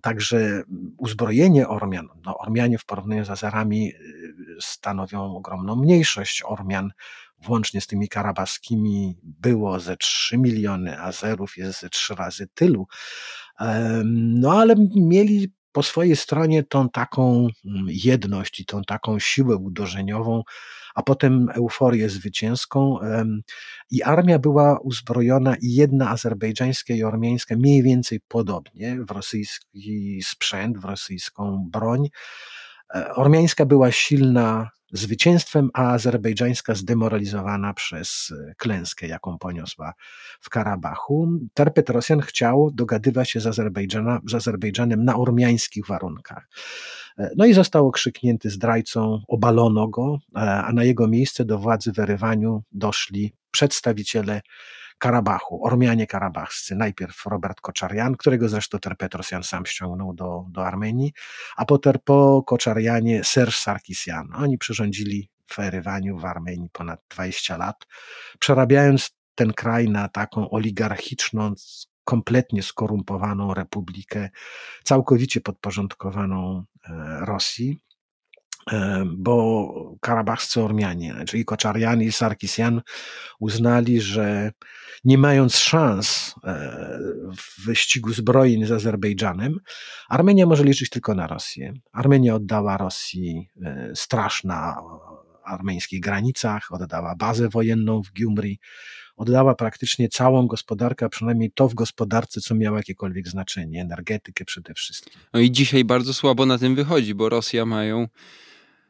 także 0.02 0.64
uzbrojenie 0.98 1.68
Ormian, 1.68 2.08
no 2.26 2.38
Ormianie 2.38 2.78
w 2.78 2.86
porównaniu 2.86 3.26
z 3.26 3.30
Azerami 3.30 3.94
y, 3.94 4.34
stanowią 4.60 5.36
ogromną 5.36 5.76
mniejszość 5.76 6.44
Ormian, 6.46 6.92
włącznie 7.44 7.82
z 7.82 7.88
tymi 7.88 8.10
karabaskimi 8.10 9.18
było 9.24 9.80
ze 9.80 9.98
3 9.98 10.38
miliony, 10.38 11.02
Azerów 11.02 11.58
jest 11.58 11.80
ze 11.80 11.90
trzy 11.90 12.16
razy 12.16 12.48
tylu. 12.54 12.88
No 14.06 14.52
ale 14.60 14.76
mieli 14.96 15.54
po 15.74 15.84
swojej 15.84 16.16
stronie 16.16 16.64
tą 16.64 16.90
taką 16.90 17.48
mm, 17.66 17.86
jedność 17.90 18.60
i 18.60 18.66
tą 18.66 18.82
taką 18.82 19.20
siłę 19.20 19.56
uderzeniową, 19.56 20.44
a 20.96 21.04
potem 21.04 21.50
euforię 21.54 22.10
zwycięską. 22.10 23.00
I 23.92 24.04
armia 24.04 24.40
była 24.40 24.80
uzbrojona 24.80 25.56
i 25.56 25.74
jedna 25.74 26.10
azerbejdżańska 26.10 26.94
i 26.94 27.04
ormiańska 27.04 27.56
mniej 27.56 27.84
więcej 27.84 28.20
podobnie 28.28 28.98
w 29.08 29.12
rosyjski 29.12 30.22
sprzęt, 30.24 30.78
w 30.78 30.86
rosyjską 30.86 31.68
broń. 31.72 32.10
E, 32.96 33.16
ormiańska 33.16 33.66
była 33.66 33.92
silna 33.92 34.70
zwycięstwem, 34.92 35.70
a 35.74 35.92
azerbejdżańska 35.92 36.76
zdemoralizowana 36.76 37.74
przez 37.74 38.34
e, 38.50 38.54
klęskę, 38.58 39.08
jaką 39.08 39.38
poniosła 39.38 39.94
w 40.42 40.50
Karabachu. 40.50 41.28
Terpet 41.54 41.90
Rosjan 41.90 42.22
chciał 42.22 42.72
dogadywać 42.74 43.32
się 43.32 43.40
z, 43.40 43.56
z 44.26 44.34
Azerbejdżanem 44.36 45.06
na 45.06 45.16
ormiańskich 45.18 45.88
warunkach. 45.88 46.48
E, 47.18 47.30
no 47.38 47.46
i 47.46 47.54
został 47.54 47.88
okrzyknięty 47.88 48.50
zdrajcą, 48.50 49.22
obalono 49.28 49.88
go, 49.88 50.18
a 50.34 50.74
na 50.74 50.84
jego 50.84 51.08
miejsce 51.08 51.46
do 51.46 51.60
władzy 51.60 51.94
w 51.94 52.00
Erywaniu 52.00 52.64
doszli 52.72 53.34
przedstawiciele 53.52 54.42
Karabachu, 55.04 55.66
Ormianie 55.66 56.08
karabachscy. 56.08 56.76
Najpierw 56.76 57.26
Robert 57.26 57.62
Koczarian, 57.62 58.16
którego 58.16 58.50
zresztą 58.50 58.80
Terpetrosjan 58.80 59.44
sam 59.44 59.66
ściągnął 59.66 60.14
do, 60.14 60.46
do 60.50 60.66
Armenii, 60.68 61.14
a 61.56 61.66
potem 61.66 61.94
po 62.06 62.44
Koczarianie 62.44 63.24
Serge 63.24 63.56
Sarkisian. 63.56 64.28
Oni 64.36 64.58
przyrządzili 64.58 65.30
w 65.48 65.60
Erywaniu, 65.60 66.18
w 66.18 66.26
Armenii 66.26 66.70
ponad 66.70 67.02
20 67.10 67.58
lat, 67.58 67.76
przerabiając 68.40 69.12
ten 69.36 69.54
kraj 69.54 69.90
na 69.90 70.08
taką 70.08 70.50
oligarchiczną, 70.50 71.54
kompletnie 72.04 72.64
skorumpowaną 72.64 73.54
republikę, 73.54 74.30
całkowicie 74.84 75.42
podporządkowaną 75.42 76.64
e, 76.90 77.18
Rosji. 77.26 77.80
E, 78.72 79.04
bo 79.06 79.98
karabachscy 80.02 80.62
Ormianie, 80.62 81.16
czyli 81.28 81.46
Koczarian 81.46 82.02
i 82.02 82.12
Sarkisian 82.12 82.82
uznali, 83.40 84.02
że 84.02 84.52
nie 85.04 85.18
mając 85.18 85.58
szans 85.58 86.36
e, 86.44 87.00
w 87.38 87.66
wyścigu 87.66 88.14
zbrojeń 88.14 88.66
z 88.66 88.72
Azerbejdżanem, 88.72 89.60
Armenia 90.10 90.46
może 90.46 90.64
liczyć 90.64 90.90
tylko 90.90 91.16
na 91.16 91.28
Rosję. 91.28 91.74
Armenia 91.92 92.36
oddała 92.36 92.78
Rosji 92.78 93.50
straż 93.94 94.44
na 94.44 94.76
armeńskich 95.44 96.00
granicach, 96.00 96.68
oddała 96.72 97.16
bazę 97.16 97.50
wojenną 97.50 98.02
w 98.04 98.12
Gyumri, 98.12 98.60
oddała 99.16 99.56
praktycznie 99.56 100.10
całą 100.10 100.48
gospodarkę, 100.48 101.06
a 101.06 101.10
przynajmniej 101.10 101.52
to 101.52 101.70
w 101.70 101.74
gospodarce, 101.74 102.42
co 102.42 102.56
miało 102.56 102.78
jakiekolwiek 102.78 103.28
znaczenie, 103.28 103.82
energetykę 103.82 104.46
przede 104.46 104.74
wszystkim. 104.74 105.22
No 105.34 105.40
i 105.40 105.52
dzisiaj 105.52 105.86
bardzo 105.86 106.14
słabo 106.14 106.46
na 106.46 106.58
tym 106.58 106.76
wychodzi, 106.76 107.16
bo 107.16 107.30
Rosja 107.30 107.66
mają. 107.66 108.08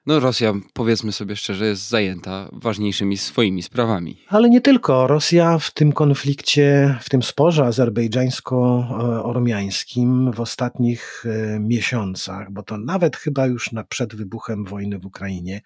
No, 0.05 0.19
Rosja, 0.19 0.53
powiedzmy 0.73 1.11
sobie 1.11 1.35
szczerze, 1.35 1.65
jest 1.65 1.89
zajęta 1.89 2.49
ważniejszymi 2.51 3.17
swoimi 3.17 3.63
sprawami. 3.63 4.17
Ale 4.27 4.49
nie 4.49 4.61
tylko. 4.61 5.07
Rosja 5.07 5.57
w 5.57 5.71
tym 5.71 5.91
konflikcie, 5.91 6.97
w 7.01 7.09
tym 7.09 7.23
sporze 7.23 7.65
azerbejdżańsko-ormiańskim 7.65 10.31
w 10.31 10.39
ostatnich 10.39 11.23
e, 11.25 11.59
miesiącach, 11.59 12.51
bo 12.51 12.63
to 12.63 12.77
nawet 12.77 13.17
chyba 13.17 13.47
już 13.47 13.71
na, 13.71 13.83
przed 13.83 14.15
wybuchem 14.15 14.65
wojny 14.65 14.99
w 14.99 15.05
Ukrainie, 15.05 15.61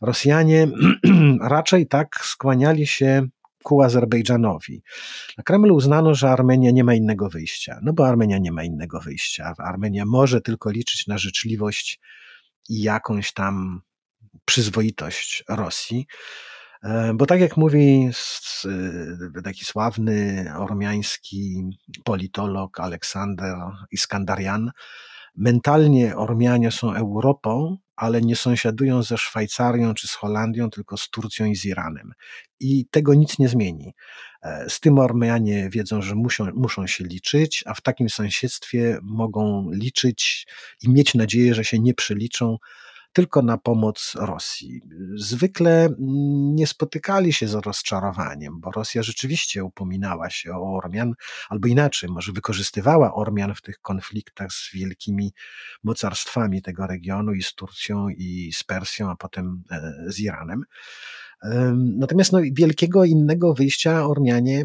Rosjanie 0.00 0.68
raczej 1.40 1.86
tak 1.86 2.16
skłaniali 2.22 2.86
się 2.86 3.26
ku 3.62 3.82
Azerbejdżanowi. 3.82 4.82
Na 5.38 5.44
Kremlu 5.44 5.74
uznano, 5.74 6.14
że 6.14 6.30
Armenia 6.30 6.70
nie 6.70 6.84
ma 6.84 6.94
innego 6.94 7.28
wyjścia. 7.28 7.78
No 7.82 7.92
bo 7.92 8.08
Armenia 8.08 8.38
nie 8.38 8.52
ma 8.52 8.64
innego 8.64 9.00
wyjścia. 9.00 9.54
Armenia 9.58 10.04
może 10.06 10.40
tylko 10.40 10.70
liczyć 10.70 11.06
na 11.06 11.18
życzliwość 11.18 12.00
jakąś 12.68 13.32
tam 13.32 13.82
przyzwoitość 14.44 15.44
Rosji. 15.48 16.06
E, 16.82 17.14
bo 17.14 17.26
tak 17.26 17.40
jak 17.40 17.56
mówi 17.56 18.10
e, 19.38 19.42
taki 19.42 19.64
sławny 19.64 20.46
ormiański 20.58 21.70
politolog 22.04 22.80
Aleksander 22.80 23.56
Iskandarian, 23.90 24.70
mentalnie 25.36 26.16
Ormianie 26.16 26.70
są 26.70 26.94
Europą, 26.94 27.76
ale 27.96 28.20
nie 28.20 28.36
sąsiadują 28.36 29.02
ze 29.02 29.18
Szwajcarią 29.18 29.94
czy 29.94 30.08
z 30.08 30.12
Holandią, 30.12 30.70
tylko 30.70 30.96
z 30.96 31.10
Turcją 31.10 31.46
i 31.46 31.56
z 31.56 31.64
Iranem. 31.64 32.12
I 32.60 32.86
tego 32.90 33.14
nic 33.14 33.38
nie 33.38 33.48
zmieni. 33.48 33.94
E, 34.46 34.70
z 34.70 34.80
tym 34.80 34.98
Ormianie 34.98 35.70
wiedzą, 35.70 36.02
że 36.02 36.14
muszą, 36.14 36.46
muszą 36.54 36.86
się 36.86 37.04
liczyć, 37.04 37.64
a 37.66 37.74
w 37.74 37.80
takim 37.80 38.08
sąsiedztwie 38.08 38.98
mogą 39.02 39.70
liczyć 39.70 40.46
i 40.82 40.90
mieć 40.90 41.14
nadzieję, 41.14 41.54
że 41.54 41.64
się 41.64 41.78
nie 41.78 41.94
przeliczą 41.94 42.56
tylko 43.12 43.42
na 43.42 43.58
pomoc 43.58 44.12
Rosji. 44.14 44.80
Zwykle 45.16 45.84
mm, 45.84 46.54
nie 46.54 46.66
spotykali 46.66 47.32
się 47.32 47.48
z 47.48 47.54
rozczarowaniem, 47.54 48.60
bo 48.60 48.70
Rosja 48.70 49.02
rzeczywiście 49.02 49.64
upominała 49.64 50.30
się 50.30 50.52
o 50.52 50.76
Ormian, 50.76 51.12
albo 51.48 51.68
inaczej, 51.68 52.10
może 52.10 52.32
wykorzystywała 52.32 53.14
Ormian 53.14 53.54
w 53.54 53.62
tych 53.62 53.78
konfliktach 53.78 54.52
z 54.52 54.70
wielkimi 54.74 55.32
mocarstwami 55.84 56.62
tego 56.62 56.86
regionu 56.86 57.32
i 57.32 57.42
z 57.42 57.54
Turcją 57.54 58.08
i 58.08 58.50
z 58.54 58.64
Persją, 58.64 59.10
a 59.10 59.16
potem 59.16 59.62
e, 59.70 59.92
z 60.06 60.20
Iranem. 60.20 60.64
Natomiast 61.74 62.32
no, 62.32 62.40
wielkiego 62.52 63.04
innego 63.04 63.54
wyjścia 63.54 64.06
Ormianie 64.06 64.64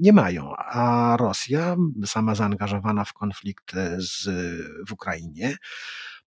nie 0.00 0.12
mają, 0.12 0.56
a 0.56 1.16
Rosja, 1.20 1.76
sama 2.06 2.34
zaangażowana 2.34 3.04
w 3.04 3.12
konflikt 3.12 3.74
e, 3.74 3.96
z, 4.00 4.28
w 4.88 4.92
Ukrainie, 4.92 5.56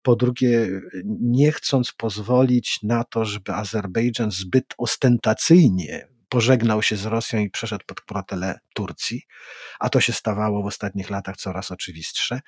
po 0.02 0.16
drugie, 0.16 0.80
nie 1.20 1.52
chcąc 1.52 1.92
pozwolić 1.92 2.78
na 2.82 3.04
to, 3.04 3.24
żeby 3.24 3.52
Azerbejdżan 3.52 4.30
zbyt 4.30 4.74
ostentacyjnie 4.78 6.09
pożegnał 6.30 6.82
się 6.82 6.96
z 6.96 7.06
Rosją 7.06 7.40
i 7.40 7.50
przeszedł 7.50 7.84
pod 7.86 8.00
protele 8.00 8.58
Turcji, 8.74 9.22
a 9.80 9.88
to 9.88 10.00
się 10.00 10.12
stawało 10.12 10.62
w 10.62 10.66
ostatnich 10.66 11.10
latach 11.10 11.36
coraz 11.36 11.70
oczywistsze, 11.70 12.40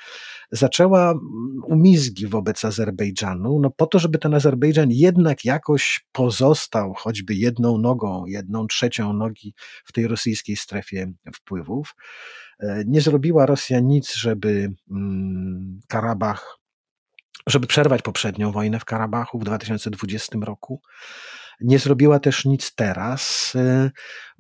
zaczęła 0.51 1.15
umizgi 1.67 2.27
wobec 2.27 2.65
Azerbejdżanu, 2.65 3.59
no 3.61 3.71
po 3.71 3.87
to, 3.87 3.99
żeby 3.99 4.19
ten 4.19 4.35
Azerbejdżan 4.35 4.91
jednak 4.91 5.45
jakoś 5.45 6.07
pozostał 6.13 6.95
choćby 6.95 7.35
jedną 7.35 7.79
nogą, 7.79 8.27
jedną 8.27 8.67
trzecią 8.67 9.13
nogi 9.13 9.55
w 9.85 9.93
tej 9.93 10.07
rosyjskiej 10.07 10.57
strefie 10.57 11.13
wpływów. 11.35 11.95
E, 12.61 12.85
nie 12.87 13.01
zrobiła 13.01 13.47
Rosja 13.47 13.81
nic, 13.81 14.15
żeby 14.15 14.73
mm, 14.91 15.81
Karabach 15.89 16.63
żeby 17.47 17.67
przerwać 17.67 18.03
poprzednią 18.03 18.53
wojnę 18.53 18.81
w 18.81 18.85
Karabachu 18.85 19.39
w 19.39 19.45
2020 19.45 20.39
roku. 20.43 20.81
Nie 21.65 21.79
zrobiła 21.79 22.19
też 22.19 22.45
nic 22.45 22.75
teraz, 22.75 23.53
y, 23.55 23.91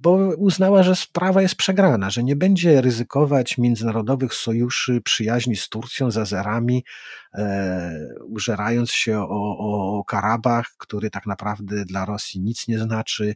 bo 0.02 0.12
uznała, 0.36 0.82
że 0.82 0.96
sprawa 0.96 1.42
jest 1.42 1.54
przegrana, 1.54 2.10
że 2.10 2.22
nie 2.24 2.36
będzie 2.36 2.80
ryzykować 2.80 3.58
międzynarodowych 3.58 4.34
sojuszy, 4.34 5.00
przyjaźni 5.04 5.56
z 5.56 5.68
Turcją, 5.68 6.10
z 6.10 6.18
Azerami, 6.18 6.84
e, 7.34 8.08
użerając 8.28 8.92
się 8.92 9.18
o, 9.18 9.58
o 9.58 10.04
Karabach, 10.04 10.66
który 10.78 11.10
tak 11.10 11.26
naprawdę 11.26 11.84
dla 11.84 12.04
Rosji 12.04 12.40
nic 12.40 12.68
nie 12.68 12.78
znaczy. 12.78 13.34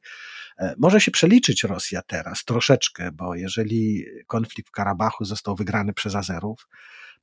E, 0.59 0.75
może 0.78 1.00
się 1.00 1.11
przeliczyć 1.11 1.64
Rosja 1.64 2.02
teraz 2.07 2.45
troszeczkę, 2.45 3.12
bo 3.12 3.35
jeżeli 3.35 4.05
konflikt 4.26 4.69
w 4.69 4.73
Karabachu 4.73 5.25
został 5.25 5.57
wygrany 5.57 5.93
przez 5.93 6.14
Azerów, 6.14 6.69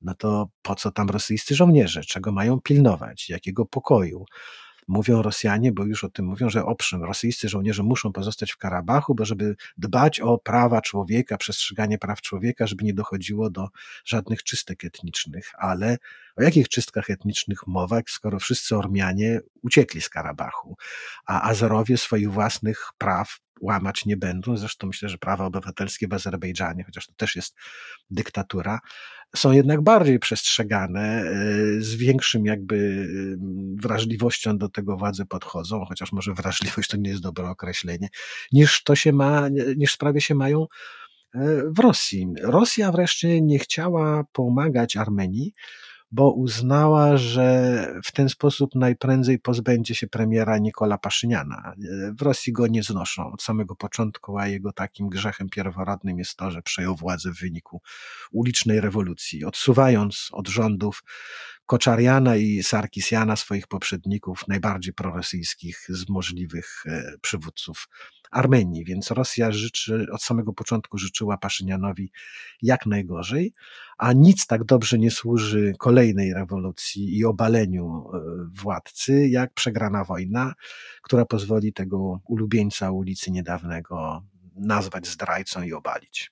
no 0.01 0.13
to 0.13 0.49
po 0.61 0.75
co 0.75 0.91
tam 0.91 1.09
rosyjscy 1.09 1.55
żołnierze? 1.55 2.01
Czego 2.01 2.31
mają 2.31 2.61
pilnować? 2.61 3.29
Jakiego 3.29 3.65
pokoju? 3.65 4.25
Mówią 4.87 5.21
Rosjanie, 5.21 5.71
bo 5.71 5.85
już 5.85 6.03
o 6.03 6.09
tym 6.09 6.25
mówią, 6.25 6.49
że 6.49 6.65
owszem, 6.65 7.03
rosyjscy 7.03 7.49
żołnierze 7.49 7.83
muszą 7.83 8.13
pozostać 8.13 8.51
w 8.51 8.57
Karabachu, 8.57 9.15
bo 9.15 9.25
żeby 9.25 9.55
dbać 9.77 10.19
o 10.19 10.37
prawa 10.37 10.81
człowieka, 10.81 11.37
przestrzeganie 11.37 11.97
praw 11.97 12.21
człowieka, 12.21 12.67
żeby 12.67 12.83
nie 12.83 12.93
dochodziło 12.93 13.49
do 13.49 13.69
żadnych 14.05 14.43
czystek 14.43 14.85
etnicznych. 14.85 15.51
Ale 15.57 15.97
o 16.35 16.43
jakich 16.43 16.69
czystkach 16.69 17.09
etnicznych 17.09 17.67
mowa, 17.67 18.01
skoro 18.07 18.39
wszyscy 18.39 18.77
Ormianie 18.77 19.39
uciekli 19.61 20.01
z 20.01 20.09
Karabachu, 20.09 20.77
a 21.25 21.49
Azerowie 21.49 21.97
swoich 21.97 22.31
własnych 22.31 22.89
praw 22.97 23.39
łamać 23.63 24.05
nie 24.05 24.17
będą. 24.17 24.57
Zresztą 24.57 24.87
myślę, 24.87 25.09
że 25.09 25.17
prawa 25.17 25.45
obywatelskie 25.45 26.07
w 26.07 26.13
Azerbejdżanie, 26.13 26.83
chociaż 26.83 27.07
to 27.07 27.13
też 27.17 27.35
jest 27.35 27.55
dyktatura, 28.09 28.79
są 29.35 29.51
jednak 29.51 29.81
bardziej 29.81 30.19
przestrzegane, 30.19 31.01
e, 31.01 31.81
z 31.81 31.95
większym 31.95 32.45
jakby 32.45 33.07
wrażliwością 33.81 34.57
do 34.57 34.69
tego 34.69 34.97
władze 34.97 35.25
podchodzą, 35.25 35.85
chociaż 35.85 36.11
może 36.11 36.33
wrażliwość 36.33 36.89
to 36.89 36.97
nie 36.97 37.09
jest 37.09 37.21
dobre 37.21 37.49
określenie, 37.49 38.09
niż 38.51 38.83
to 38.83 38.95
się 38.95 39.13
ma, 39.13 39.49
niż 39.77 39.93
sprawie 39.93 40.21
się 40.21 40.35
mają 40.35 40.61
e, 40.63 40.67
w 41.67 41.79
Rosji. 41.79 42.27
Rosja 42.41 42.91
wreszcie 42.91 43.41
nie 43.41 43.59
chciała 43.59 44.23
pomagać 44.31 44.97
Armenii, 44.97 45.53
bo 46.13 46.31
uznała, 46.31 47.17
że 47.17 47.87
w 48.03 48.11
ten 48.11 48.29
sposób 48.29 48.75
najprędzej 48.75 49.39
pozbędzie 49.39 49.95
się 49.95 50.07
premiera 50.07 50.57
Nikola 50.57 50.97
Paszyniana. 50.97 51.73
W 52.19 52.21
Rosji 52.21 52.53
go 52.53 52.67
nie 52.67 52.83
znoszą 52.83 53.31
od 53.31 53.43
samego 53.43 53.75
początku, 53.75 54.37
a 54.37 54.47
jego 54.47 54.73
takim 54.73 55.09
grzechem 55.09 55.49
pierworodnym 55.49 56.19
jest 56.19 56.37
to, 56.37 56.51
że 56.51 56.61
przejął 56.61 56.95
władzę 56.95 57.31
w 57.31 57.39
wyniku 57.39 57.81
ulicznej 58.31 58.81
rewolucji, 58.81 59.45
odsuwając 59.45 60.29
od 60.31 60.47
rządów 60.47 61.03
Koczariana 61.65 62.35
i 62.35 62.63
Sarkisiana, 62.63 63.35
swoich 63.35 63.67
poprzedników, 63.67 64.47
najbardziej 64.47 64.93
prorosyjskich 64.93 65.85
z 65.89 66.09
możliwych 66.09 66.83
e, 66.85 67.13
przywódców 67.21 67.87
Armenii. 68.31 68.85
Więc 68.85 69.11
Rosja 69.11 69.51
życzy, 69.51 70.05
od 70.11 70.23
samego 70.23 70.53
początku 70.53 70.97
życzyła 70.97 71.37
Paszynianowi 71.37 72.11
jak 72.61 72.85
najgorzej, 72.85 73.53
a 73.97 74.13
nic 74.13 74.47
tak 74.47 74.63
dobrze 74.63 74.99
nie 74.99 75.11
służy 75.11 75.73
kolejnej 75.79 76.33
rewolucji 76.33 77.17
i 77.17 77.25
obaleniu 77.25 78.05
e, 78.13 78.19
władcy, 78.61 79.27
jak 79.27 79.53
przegrana 79.53 80.03
wojna, 80.03 80.53
która 81.01 81.25
pozwoli 81.25 81.73
tego 81.73 82.19
ulubieńca 82.27 82.91
ulicy 82.91 83.31
niedawnego 83.31 84.23
nazwać 84.55 85.07
zdrajcą 85.07 85.63
i 85.63 85.73
obalić. 85.73 86.31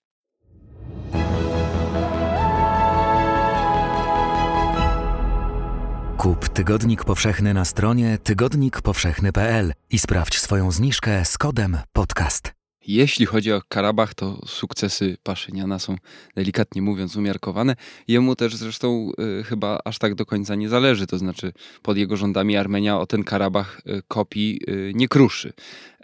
Kup 6.22 6.50
Tygodnik 6.50 7.04
Powszechny 7.04 7.54
na 7.54 7.66
stronie 7.66 8.18
tygodnikpowszechny.pl 8.24 9.74
i 9.90 10.00
sprawdź 10.00 10.40
swoją 10.40 10.72
zniżkę 10.72 11.26
z 11.26 11.38
kodem 11.38 11.78
podcast. 11.94 12.54
Jeśli 12.88 13.26
chodzi 13.26 13.54
o 13.54 13.62
Karabach, 13.70 14.14
to 14.14 14.42
sukcesy 14.46 15.18
Paszyniana 15.24 15.80
są 15.80 15.96
delikatnie 16.36 16.82
mówiąc 16.82 17.16
umiarkowane. 17.16 17.76
Jemu 18.08 18.36
też 18.36 18.56
zresztą 18.56 19.12
y, 19.40 19.44
chyba 19.44 19.80
aż 19.86 19.98
tak 19.98 20.16
do 20.16 20.26
końca 20.26 20.56
nie 20.56 20.70
zależy, 20.70 21.08
to 21.08 21.18
znaczy 21.18 21.54
pod 21.82 21.98
jego 21.98 22.18
rządami 22.18 22.58
Armenia 22.58 23.00
o 23.00 23.06
ten 23.06 23.24
Karabach 23.24 23.82
y, 23.88 24.02
kopii 24.08 24.60
y, 24.70 24.92
nie 24.96 25.08
kruszy. 25.08 25.54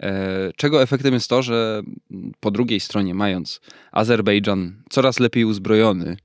E, 0.00 0.52
czego 0.56 0.82
efektem 0.82 1.14
jest 1.14 1.28
to, 1.28 1.42
że 1.42 1.82
po 2.40 2.50
drugiej 2.50 2.80
stronie 2.80 3.14
mając 3.14 3.60
Azerbejdżan 3.92 4.82
coraz 4.90 5.20
lepiej 5.20 5.44
uzbrojony, 5.44 6.16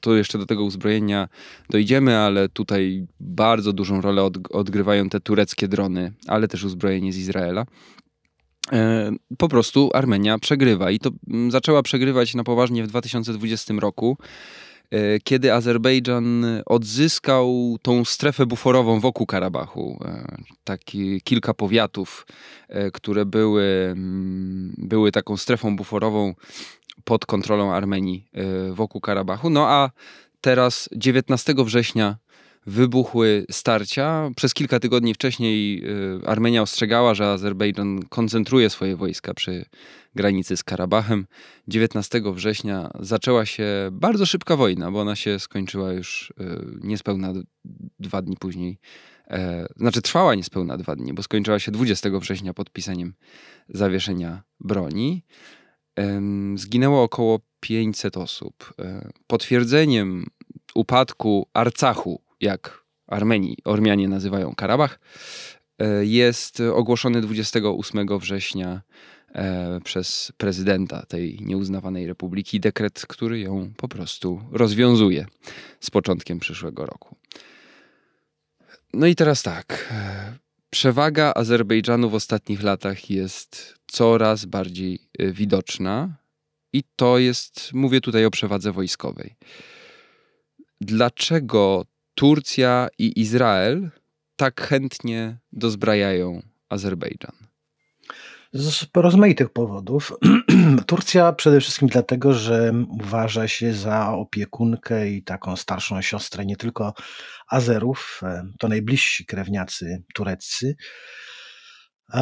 to 0.00 0.14
jeszcze 0.14 0.38
do 0.38 0.46
tego 0.46 0.64
uzbrojenia 0.64 1.28
dojdziemy, 1.70 2.18
ale 2.18 2.48
tutaj 2.48 3.06
bardzo 3.20 3.72
dużą 3.72 4.00
rolę 4.00 4.22
od, 4.22 4.38
odgrywają 4.50 5.08
te 5.08 5.20
tureckie 5.20 5.68
drony, 5.68 6.12
ale 6.26 6.48
też 6.48 6.64
uzbrojenie 6.64 7.12
z 7.12 7.18
Izraela. 7.18 7.64
E, 8.72 9.12
po 9.38 9.48
prostu 9.48 9.90
Armenia 9.94 10.38
przegrywa 10.38 10.90
i 10.90 10.98
to 10.98 11.10
mm, 11.30 11.50
zaczęła 11.50 11.82
przegrywać 11.82 12.34
na 12.34 12.44
poważnie 12.44 12.84
w 12.84 12.86
2020 12.86 13.74
roku 13.78 14.16
e, 14.90 15.20
kiedy 15.20 15.52
Azerbejdżan 15.52 16.46
odzyskał 16.66 17.76
tą 17.82 18.04
strefę 18.04 18.46
buforową 18.46 19.00
wokół 19.00 19.26
Karabachu. 19.26 20.04
Taki 20.64 21.20
kilka 21.20 21.54
powiatów, 21.54 22.26
które 22.92 23.26
były, 23.26 23.88
mm, 23.92 24.74
były 24.78 25.12
taką 25.12 25.36
strefą 25.36 25.76
buforową 25.76 26.34
pod 27.04 27.26
kontrolą 27.26 27.72
Armenii 27.72 28.28
y, 28.70 28.74
wokół 28.74 29.00
Karabachu. 29.00 29.50
No 29.50 29.68
a 29.68 29.90
teraz 30.40 30.88
19 30.92 31.54
września 31.58 32.16
wybuchły 32.66 33.46
starcia. 33.50 34.30
Przez 34.36 34.54
kilka 34.54 34.80
tygodni 34.80 35.14
wcześniej 35.14 35.84
y, 35.84 36.26
Armenia 36.26 36.62
ostrzegała, 36.62 37.14
że 37.14 37.30
Azerbejdżan 37.30 38.02
koncentruje 38.08 38.70
swoje 38.70 38.96
wojska 38.96 39.34
przy 39.34 39.64
granicy 40.14 40.56
z 40.56 40.64
Karabachem. 40.64 41.26
19 41.68 42.22
września 42.24 42.90
zaczęła 43.00 43.46
się 43.46 43.64
bardzo 43.92 44.26
szybka 44.26 44.56
wojna, 44.56 44.90
bo 44.90 45.00
ona 45.00 45.16
się 45.16 45.38
skończyła 45.38 45.92
już 45.92 46.30
y, 46.30 46.34
niespełna 46.82 47.32
dwa 47.98 48.22
dni 48.22 48.36
później. 48.36 48.78
E, 49.30 49.66
znaczy 49.76 50.02
trwała 50.02 50.34
niespełna 50.34 50.76
dwa 50.76 50.96
dni, 50.96 51.12
bo 51.12 51.22
skończyła 51.22 51.58
się 51.58 51.72
20 51.72 52.10
września 52.10 52.54
podpisaniem 52.54 53.14
zawieszenia 53.68 54.42
broni 54.60 55.24
zginęło 56.54 57.02
około 57.02 57.40
500 57.60 58.16
osób. 58.16 58.74
E, 58.78 59.08
potwierdzeniem 59.26 60.26
upadku 60.74 61.46
Arcachu, 61.54 62.22
jak 62.40 62.84
Armenii, 63.06 63.56
Ormianie 63.64 64.08
nazywają 64.08 64.54
Karabach, 64.54 65.00
e, 65.78 66.04
jest 66.04 66.60
ogłoszony 66.60 67.20
28 67.20 68.18
września 68.18 68.82
e, 69.34 69.80
przez 69.84 70.32
prezydenta 70.36 71.06
tej 71.06 71.38
nieuznawanej 71.40 72.06
republiki 72.06 72.60
dekret, 72.60 73.06
który 73.08 73.40
ją 73.40 73.72
po 73.76 73.88
prostu 73.88 74.40
rozwiązuje 74.52 75.26
z 75.80 75.90
początkiem 75.90 76.38
przyszłego 76.38 76.86
roku. 76.86 77.16
No 78.94 79.06
i 79.06 79.14
teraz 79.14 79.42
tak. 79.42 79.94
Przewaga 80.70 81.32
Azerbejdżanu 81.34 82.10
w 82.10 82.14
ostatnich 82.14 82.62
latach 82.62 83.10
jest 83.10 83.74
coraz 83.86 84.44
bardziej 84.44 84.98
y, 85.20 85.32
widoczna 85.32 86.16
i 86.72 86.82
to 86.96 87.18
jest, 87.18 87.70
mówię 87.72 88.00
tutaj 88.00 88.24
o 88.24 88.30
przewadze 88.30 88.72
wojskowej. 88.72 89.36
Dlaczego 90.80 91.84
Turcja 92.14 92.88
i 92.98 93.20
Izrael 93.20 93.90
tak 94.36 94.60
chętnie 94.60 95.38
dozbrajają 95.52 96.42
Azerbejdżan? 96.68 97.47
Z 98.52 98.86
rozmaitych 98.94 99.50
powodów. 99.50 100.12
Turcja 100.86 101.32
przede 101.32 101.60
wszystkim 101.60 101.88
dlatego, 101.88 102.32
że 102.32 102.72
uważa 102.88 103.48
się 103.48 103.74
za 103.74 104.12
opiekunkę 104.12 105.10
i 105.10 105.22
taką 105.22 105.56
starszą 105.56 106.02
siostrę 106.02 106.46
nie 106.46 106.56
tylko 106.56 106.94
Azerów, 107.48 108.20
e, 108.22 108.42
to 108.58 108.68
najbliżsi 108.68 109.26
krewniacy 109.26 110.02
tureccy, 110.14 110.76
e, 112.14 112.18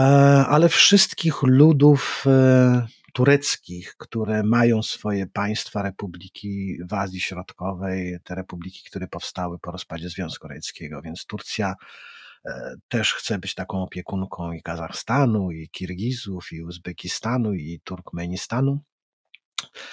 ale 0.49 0.69
wszystkich 0.69 1.43
ludów 1.43 2.25
e, 2.27 2.87
tureckich, 3.15 3.95
które 3.99 4.43
mają 4.43 4.83
swoje 4.83 5.27
państwa, 5.27 5.83
republiki 5.83 6.79
w 6.91 6.95
Azji 6.95 7.21
Środkowej, 7.21 8.19
te 8.25 8.35
republiki, 8.35 8.81
które 8.87 9.09
powstały 9.09 9.59
po 9.59 9.71
rozpadzie 9.71 10.09
Związku 10.09 10.49
Radzieckiego. 10.49 11.03
Więc 11.03 11.27
Turcja 11.27 11.75
też 12.89 13.15
chce 13.15 13.39
być 13.39 13.55
taką 13.55 13.83
opiekunką 13.83 14.53
i 14.53 14.63
Kazachstanu, 14.63 15.51
i 15.51 15.69
Kirgizów, 15.69 16.53
i 16.53 16.63
Uzbekistanu, 16.63 17.55
i 17.55 17.81
Turkmenistanu. 17.85 18.81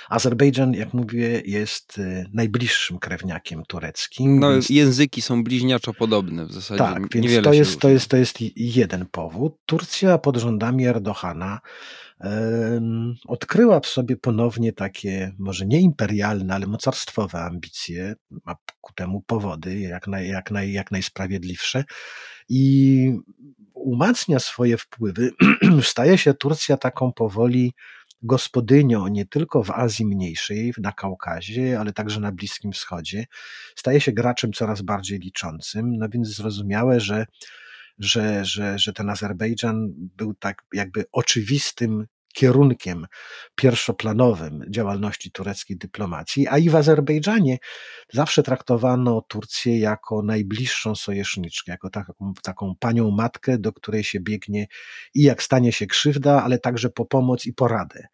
Azerbejdżan, 0.10 0.74
jak 0.74 0.94
mówię, 0.94 1.42
jest 1.46 2.00
e, 2.00 2.26
najbliższym 2.34 3.00
krewniakiem 3.00 3.64
tureckim. 3.68 4.40
No, 4.40 4.52
więc... 4.52 4.70
języki 4.70 5.22
są 5.22 5.44
bliźniaczo 5.44 5.94
podobne 5.94 6.46
w 6.46 6.52
zasadzie. 6.52 6.78
Tak, 6.78 7.14
więc 7.14 7.44
to 7.44 7.54
jest, 7.54 7.80
to, 7.80 7.90
jest, 7.90 8.08
to 8.08 8.18
jest 8.18 8.38
jeden 8.56 9.06
powód. 9.06 9.56
Turcja 9.66 10.18
pod 10.18 10.38
rządami 10.38 10.86
Erdohana 10.86 11.60
um, 12.20 13.16
odkryła 13.28 13.80
w 13.80 13.88
sobie 13.88 14.18
ponownie 14.18 14.74
takie, 14.74 15.32
może 15.40 15.66
nie 15.66 15.82
imperialne, 15.82 16.56
ale 16.56 16.68
mocarstwowe 16.68 17.40
ambicje, 17.40 18.16
ma 18.46 18.56
ku 18.82 18.94
temu 18.94 19.22
powody, 19.28 19.80
jak, 19.80 20.08
naj, 20.08 20.28
jak, 20.28 20.52
naj, 20.52 20.72
jak 20.72 20.92
najsprawiedliwsze 20.92 21.84
i 22.50 23.12
umacnia 23.74 24.40
swoje 24.40 24.78
wpływy. 24.78 25.32
Staje 25.82 26.18
się 26.18 26.34
Turcja 26.34 26.78
taką 26.78 27.14
powoli 27.14 27.74
gospodynią 28.22 29.08
nie 29.08 29.26
tylko 29.26 29.64
w 29.64 29.72
Azji 29.72 30.06
Mniejszej, 30.06 30.74
na 30.78 30.92
Kaukazie, 30.92 31.80
ale 31.80 31.94
także 31.94 32.20
na 32.20 32.32
Bliskim 32.32 32.72
Wschodzie. 32.72 33.26
Staje 33.76 34.02
się 34.02 34.12
graczem 34.12 34.54
coraz 34.54 34.82
bardziej 34.82 35.20
liczącym, 35.20 35.98
no 35.98 36.10
więc 36.10 36.28
zrozumiałe, 36.28 37.00
że 37.00 37.26
że, 38.00 38.46
że, 38.46 38.80
że 38.80 38.94
ten 38.94 39.10
Azerbejdżan 39.10 39.94
był 39.96 40.34
tak 40.34 40.64
jakby 40.74 41.06
oczywistym 41.12 42.08
kierunkiem 42.34 43.08
pierwszoplanowym 43.56 44.64
działalności 44.70 45.32
tureckiej 45.32 45.78
dyplomacji, 45.78 46.48
a 46.48 46.58
i 46.58 46.70
w 46.70 46.76
Azerbejdżanie 46.76 47.58
zawsze 48.14 48.44
traktowano 48.44 49.22
Turcję 49.22 49.80
jako 49.80 50.22
najbliższą 50.24 50.96
sojuszniczkę, 50.96 51.72
jako 51.72 51.90
taką, 51.90 52.34
taką 52.44 52.74
panią 52.80 53.12
matkę, 53.12 53.58
do 53.58 53.74
której 53.74 54.04
się 54.04 54.20
biegnie 54.20 54.68
i 55.16 55.24
jak 55.24 55.44
stanie 55.44 55.72
się 55.72 55.88
krzywda, 55.88 56.44
ale 56.44 56.60
także 56.60 56.90
po 56.90 57.06
pomoc 57.06 57.46
i 57.46 57.54
poradę. 57.54 58.08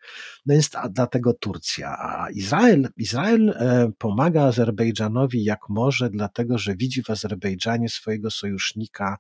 No 0.46 0.54
więc 0.54 0.70
dlatego 0.90 1.34
Turcja, 1.34 1.98
a 2.00 2.30
Izrael, 2.30 2.90
Izrael 2.98 3.50
e, 3.50 3.92
pomaga 3.98 4.44
Azerbejdżanowi 4.44 5.44
jak 5.44 5.60
może, 5.70 6.10
dlatego 6.10 6.58
że 6.58 6.76
widzi 6.76 7.04
w 7.04 7.10
Azerbejdżanie 7.10 7.90
swojego 7.90 8.32
sojusznika 8.32 9.18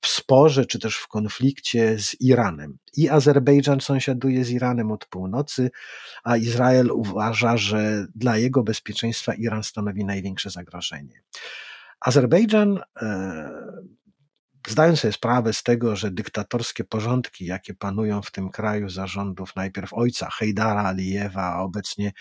w 0.00 0.08
sporze 0.08 0.66
czy 0.66 0.78
też 0.78 0.96
w 0.96 1.08
konflikcie 1.08 1.98
z 1.98 2.20
Iranem. 2.20 2.78
I 2.96 3.08
Azerbejdżan 3.08 3.80
sąsiaduje 3.80 4.44
z 4.44 4.50
Iranem 4.50 4.92
od 4.92 5.06
północy, 5.06 5.70
a 6.24 6.36
Izrael 6.36 6.90
uważa, 6.90 7.56
że 7.56 8.06
dla 8.14 8.36
jego 8.36 8.62
bezpieczeństwa 8.62 9.34
Iran 9.34 9.62
stanowi 9.62 10.04
największe 10.04 10.50
zagrożenie. 10.50 11.22
Azerbejdżan, 12.00 12.78
e, 13.02 13.50
zdając 14.68 15.00
sobie 15.00 15.12
sprawę 15.12 15.52
z 15.52 15.62
tego, 15.62 15.96
że 15.96 16.10
dyktatorskie 16.10 16.84
porządki, 16.84 17.46
jakie 17.46 17.74
panują 17.74 18.22
w 18.22 18.30
tym 18.30 18.50
kraju 18.50 18.88
zarządów 18.88 19.56
najpierw 19.56 19.92
ojca 19.94 20.28
Hejdara 20.30 20.84
Alijewa, 20.84 21.42
a 21.42 21.60
obecnie 21.60 22.12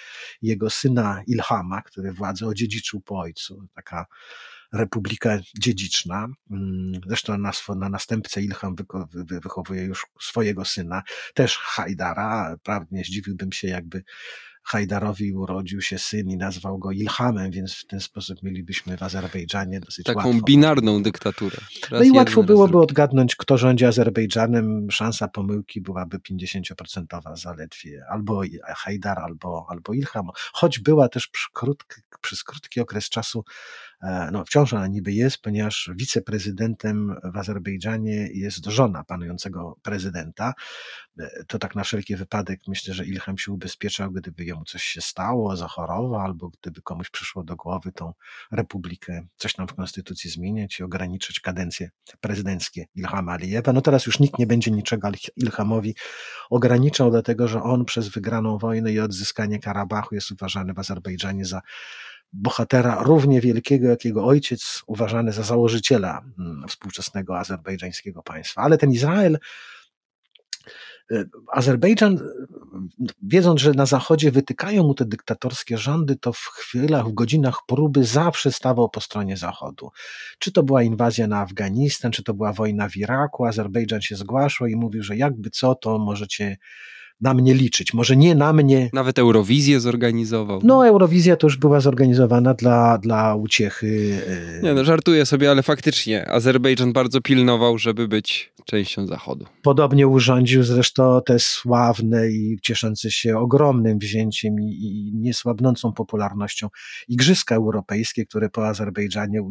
jego 0.41 0.69
syna 0.69 1.21
Ilhama, 1.27 1.81
który 1.81 2.11
władzę 2.11 2.47
odziedziczył 2.47 3.01
po 3.01 3.19
ojcu, 3.19 3.67
taka 3.75 4.05
republika 4.73 5.39
dziedziczna. 5.59 6.27
Mm, 6.51 7.01
zresztą 7.07 7.37
na, 7.37 7.51
na 7.75 7.89
następcę 7.89 8.41
Ilham 8.41 8.75
wychowuje 9.43 9.83
już 9.83 10.05
swojego 10.21 10.65
syna, 10.65 11.03
też 11.33 11.57
Hajdara. 11.57 12.55
Prawnie 12.63 13.03
zdziwiłbym 13.03 13.51
się, 13.51 13.67
jakby 13.67 14.03
Hajdarowi 14.65 15.33
urodził 15.33 15.81
się 15.81 15.99
syn 15.99 16.29
i 16.29 16.37
nazwał 16.37 16.77
go 16.77 16.91
Ilhamem, 16.91 17.51
więc 17.51 17.73
w 17.73 17.85
ten 17.85 17.99
sposób 17.99 18.43
mielibyśmy 18.43 18.97
w 18.97 19.03
Azerbejdżanie 19.03 19.79
dosyć 19.79 20.05
Taką 20.05 20.27
łatwo. 20.27 20.45
binarną 20.45 21.03
dyktaturę. 21.03 21.57
Raz 21.91 21.91
no 21.91 22.03
i 22.03 22.11
łatwo 22.11 22.43
byłoby 22.43 22.77
odgadnąć, 22.77 23.35
kto 23.35 23.57
rządzi 23.57 23.85
Azerbejdżanem. 23.85 24.91
Szansa 24.91 25.27
pomyłki 25.27 25.81
byłaby 25.81 26.19
50% 26.19 27.37
zaledwie. 27.37 28.03
Albo 28.09 28.41
Hajdar, 28.63 29.19
albo, 29.19 29.65
albo 29.69 29.93
Ilham. 29.93 30.27
Choć 30.53 30.79
była 30.79 31.09
też 31.09 31.27
przy 31.27 31.47
krótki, 31.53 32.01
przez 32.21 32.43
krótki 32.43 32.79
okres 32.79 33.09
czasu 33.09 33.43
E, 33.94 33.94
no 34.31 34.45
wciąż 34.45 34.73
ona 34.73 34.87
niby 34.87 35.11
jest, 35.11 35.41
ponieważ 35.41 35.89
wiceprezydentem 35.95 37.15
w 37.33 37.37
Azerbejdżanie 37.37 38.29
jest 38.33 38.65
żona 38.65 39.03
panującego 39.03 39.77
prezydenta. 39.81 40.53
E, 41.19 41.43
to 41.47 41.59
tak 41.59 41.75
na 41.75 41.83
wszelki 41.83 42.15
wypadek 42.15 42.59
myślę, 42.67 42.93
że 42.93 43.05
Ilham 43.05 43.37
się 43.37 43.51
ubezpieczał, 43.51 44.11
gdyby 44.11 44.45
jemu 44.45 44.65
coś 44.65 44.83
się 44.83 45.01
stało, 45.01 45.55
zachorował, 45.55 46.21
albo 46.21 46.49
gdyby 46.61 46.81
komuś 46.81 47.09
przyszło 47.09 47.43
do 47.43 47.55
głowy 47.55 47.91
tą 47.91 48.13
republikę, 48.51 49.27
coś 49.37 49.53
tam 49.53 49.67
w 49.67 49.73
konstytucji 49.73 50.29
zmieniać 50.29 50.79
i 50.79 50.83
ograniczyć 50.83 51.39
kadencje 51.39 51.89
prezydenckie 52.21 52.85
Ilhama 52.95 53.31
Alijewa. 53.31 53.73
No 53.73 53.81
teraz 53.81 54.05
już 54.05 54.19
nikt 54.19 54.39
nie 54.39 54.47
będzie 54.47 54.71
niczego 54.71 55.09
Ilhamowi 55.35 55.95
ograniczał, 56.49 57.11
dlatego 57.11 57.47
że 57.47 57.63
on 57.63 57.85
przez 57.85 58.09
wygraną 58.09 58.57
wojnę 58.57 58.93
i 58.93 58.99
odzyskanie 58.99 59.59
Karabachu 59.59 60.15
jest 60.15 60.31
uważany 60.31 60.73
w 60.73 60.79
Azerbejdżanie 60.79 61.45
za 61.45 61.61
bohatera 62.41 63.03
równie 63.03 63.41
wielkiego 63.41 63.87
jak 63.87 64.05
jego 64.05 64.25
ojciec, 64.25 64.83
uważany 64.87 65.31
za 65.31 65.43
założyciela 65.43 66.21
mm, 66.39 66.67
współczesnego 66.67 67.39
azerbejdżańskiego 67.39 68.23
państwa. 68.23 68.61
Ale 68.61 68.77
ten 68.77 68.91
Izrael 68.91 69.37
Azerbejdżan, 71.51 72.19
wiedząc, 73.23 73.61
że 73.61 73.71
na 73.71 73.85
Zachodzie 73.85 74.31
wytykają 74.31 74.83
mu 74.83 74.93
te 74.93 75.05
dyktatorskie 75.05 75.77
rządy, 75.77 76.15
to 76.15 76.33
w 76.33 76.37
chwilach, 76.37 77.07
w 77.07 77.13
godzinach 77.13 77.59
próby 77.67 78.03
zawsze 78.03 78.51
stawał 78.51 78.89
po 78.89 79.01
stronie 79.01 79.37
Zachodu. 79.37 79.89
Czy 80.39 80.51
to 80.51 80.63
była 80.63 80.83
inwazja 80.83 81.27
na 81.27 81.39
Afganistan, 81.39 82.11
czy 82.11 82.23
to 82.23 82.33
była 82.33 82.53
wojna 82.53 82.89
w 82.89 82.97
Iraku, 82.97 83.45
Azerbejdżan 83.45 84.01
się 84.01 84.15
zgłaszał 84.15 84.67
i 84.67 84.75
mówił, 84.75 85.03
że 85.03 85.17
jakby 85.17 85.49
co, 85.49 85.75
to 85.75 85.99
możecie 85.99 86.57
na 87.21 87.33
mnie 87.33 87.53
liczyć. 87.53 87.93
Może 87.93 88.15
nie 88.15 88.35
na 88.35 88.53
mnie. 88.53 88.89
Nawet 88.93 89.19
Eurowizję 89.19 89.79
zorganizował. 89.79 90.59
No, 90.63 90.87
Eurowizja 90.87 91.35
to 91.35 91.47
już 91.47 91.57
była 91.57 91.79
zorganizowana 91.79 92.53
dla, 92.53 92.97
dla 92.97 93.35
uciechy. 93.35 94.19
E, 94.59 94.61
nie, 94.61 94.73
no 94.73 94.85
żartuję 94.85 95.25
sobie, 95.25 95.51
ale 95.51 95.63
faktycznie 95.63 96.29
Azerbejdżan 96.29 96.93
bardzo 96.93 97.21
pilnował, 97.21 97.77
żeby 97.77 98.07
być 98.07 98.53
częścią 98.65 99.07
Zachodu. 99.07 99.45
Podobnie 99.61 100.07
urządził 100.07 100.63
zresztą 100.63 101.21
te 101.25 101.39
sławne 101.39 102.29
i 102.29 102.57
cieszące 102.61 103.11
się 103.11 103.37
ogromnym 103.37 103.99
wzięciem 103.99 104.59
i, 104.59 104.65
i 104.65 105.11
niesłabnącą 105.15 105.93
popularnością 105.93 106.67
Igrzyska 107.07 107.55
Europejskie, 107.55 108.25
które 108.25 108.49
po 108.49 108.67
Azerbejdżanie 108.67 109.41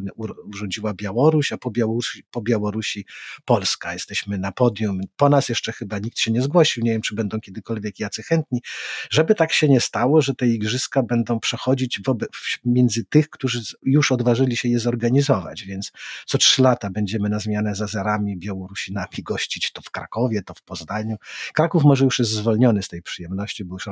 urządziła 0.54 0.94
Białoruś, 0.94 1.52
a 1.52 1.58
po 1.58 1.70
Białorusi, 1.70 2.22
po 2.30 2.42
Białorusi 2.42 3.04
Polska. 3.44 3.92
Jesteśmy 3.92 4.38
na 4.38 4.52
podium. 4.52 5.00
Po 5.16 5.28
nas 5.28 5.48
jeszcze 5.48 5.72
chyba 5.72 5.98
nikt 5.98 6.18
się 6.18 6.32
nie 6.32 6.42
zgłosił. 6.42 6.84
Nie 6.84 6.92
wiem, 6.92 7.02
czy 7.02 7.14
będą 7.14 7.40
kiedykolwiek 7.54 8.00
jacy 8.00 8.22
chętni. 8.22 8.62
Żeby 9.10 9.34
tak 9.34 9.52
się 9.52 9.68
nie 9.68 9.80
stało, 9.80 10.22
że 10.22 10.34
te 10.34 10.46
Igrzyska 10.46 11.02
będą 11.02 11.40
przechodzić 11.40 12.00
wobec, 12.06 12.30
między 12.64 13.04
tych, 13.04 13.30
którzy 13.30 13.60
już 13.82 14.12
odważyli 14.12 14.56
się 14.56 14.68
je 14.68 14.78
zorganizować. 14.78 15.64
Więc 15.64 15.92
co 16.26 16.38
trzy 16.38 16.62
lata 16.62 16.90
będziemy 16.90 17.28
na 17.28 17.38
zmianę 17.38 17.74
z 17.74 17.82
Azerami, 17.82 18.36
Białorusinami, 18.36 18.94
nami 18.94 19.22
gościć 19.22 19.72
to 19.72 19.82
w 19.82 19.90
Krakowie, 19.90 20.42
to 20.42 20.54
w 20.54 20.62
Poznaniu. 20.62 21.16
Kraków 21.54 21.84
może 21.84 22.04
już 22.04 22.18
jest 22.18 22.30
zwolniony 22.30 22.82
z 22.82 22.88
tej 22.88 23.02
przyjemności, 23.02 23.64
bo 23.64 23.74
już 23.74 23.88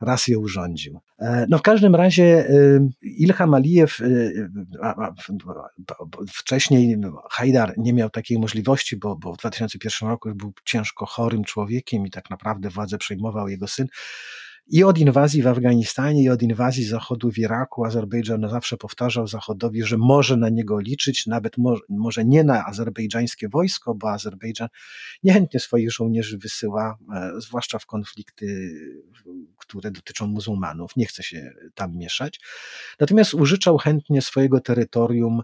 raz 0.00 0.28
je 0.28 0.38
urządził. 0.38 1.00
E, 1.18 1.46
no 1.48 1.58
w 1.58 1.62
każdym 1.62 1.94
razie 1.94 2.24
e, 2.24 2.52
Ilham 3.02 3.54
Alijew, 3.54 4.00
e, 4.00 4.06
wcześniej 6.28 6.96
Hajdar 7.30 7.74
nie 7.76 7.92
miał 7.92 8.10
takiej 8.10 8.38
możliwości, 8.38 8.96
bo, 8.96 9.16
bo 9.16 9.32
w 9.32 9.36
2001 9.36 10.08
roku 10.08 10.34
był 10.34 10.52
ciężko 10.64 11.06
chorym 11.06 11.44
człowiekiem 11.44 12.06
i 12.06 12.10
tak 12.10 12.30
naprawdę 12.30 12.70
władzę 12.70 12.98
przejmował 12.98 13.48
jego 13.48 13.68
syn. 13.68 13.86
I 14.72 14.84
od 14.84 14.98
inwazji 14.98 15.42
w 15.42 15.46
Afganistanie, 15.46 16.22
i 16.22 16.28
od 16.28 16.42
inwazji 16.42 16.84
Zachodu 16.84 17.30
w 17.30 17.38
Iraku, 17.38 17.84
Azerbejdżan 17.84 18.48
zawsze 18.50 18.76
powtarzał 18.76 19.26
Zachodowi, 19.26 19.82
że 19.82 19.96
może 19.98 20.36
na 20.36 20.48
niego 20.48 20.80
liczyć, 20.80 21.26
nawet 21.26 21.58
może, 21.58 21.82
może 21.88 22.24
nie 22.24 22.44
na 22.44 22.66
azerbejdżańskie 22.66 23.48
wojsko, 23.48 23.94
bo 23.94 24.10
Azerbejdżan 24.10 24.68
niechętnie 25.22 25.60
swoich 25.60 25.92
żołnierzy 25.92 26.38
wysyła, 26.38 26.98
e, 27.14 27.30
zwłaszcza 27.40 27.78
w 27.78 27.86
konflikty, 27.86 28.74
które 29.56 29.90
dotyczą 29.90 30.26
muzułmanów. 30.26 30.96
Nie 30.96 31.06
chce 31.06 31.22
się 31.22 31.52
tam 31.74 31.96
mieszać. 31.96 32.40
Natomiast 33.00 33.34
użyczał 33.34 33.78
chętnie 33.78 34.22
swojego 34.22 34.60
terytorium 34.60 35.42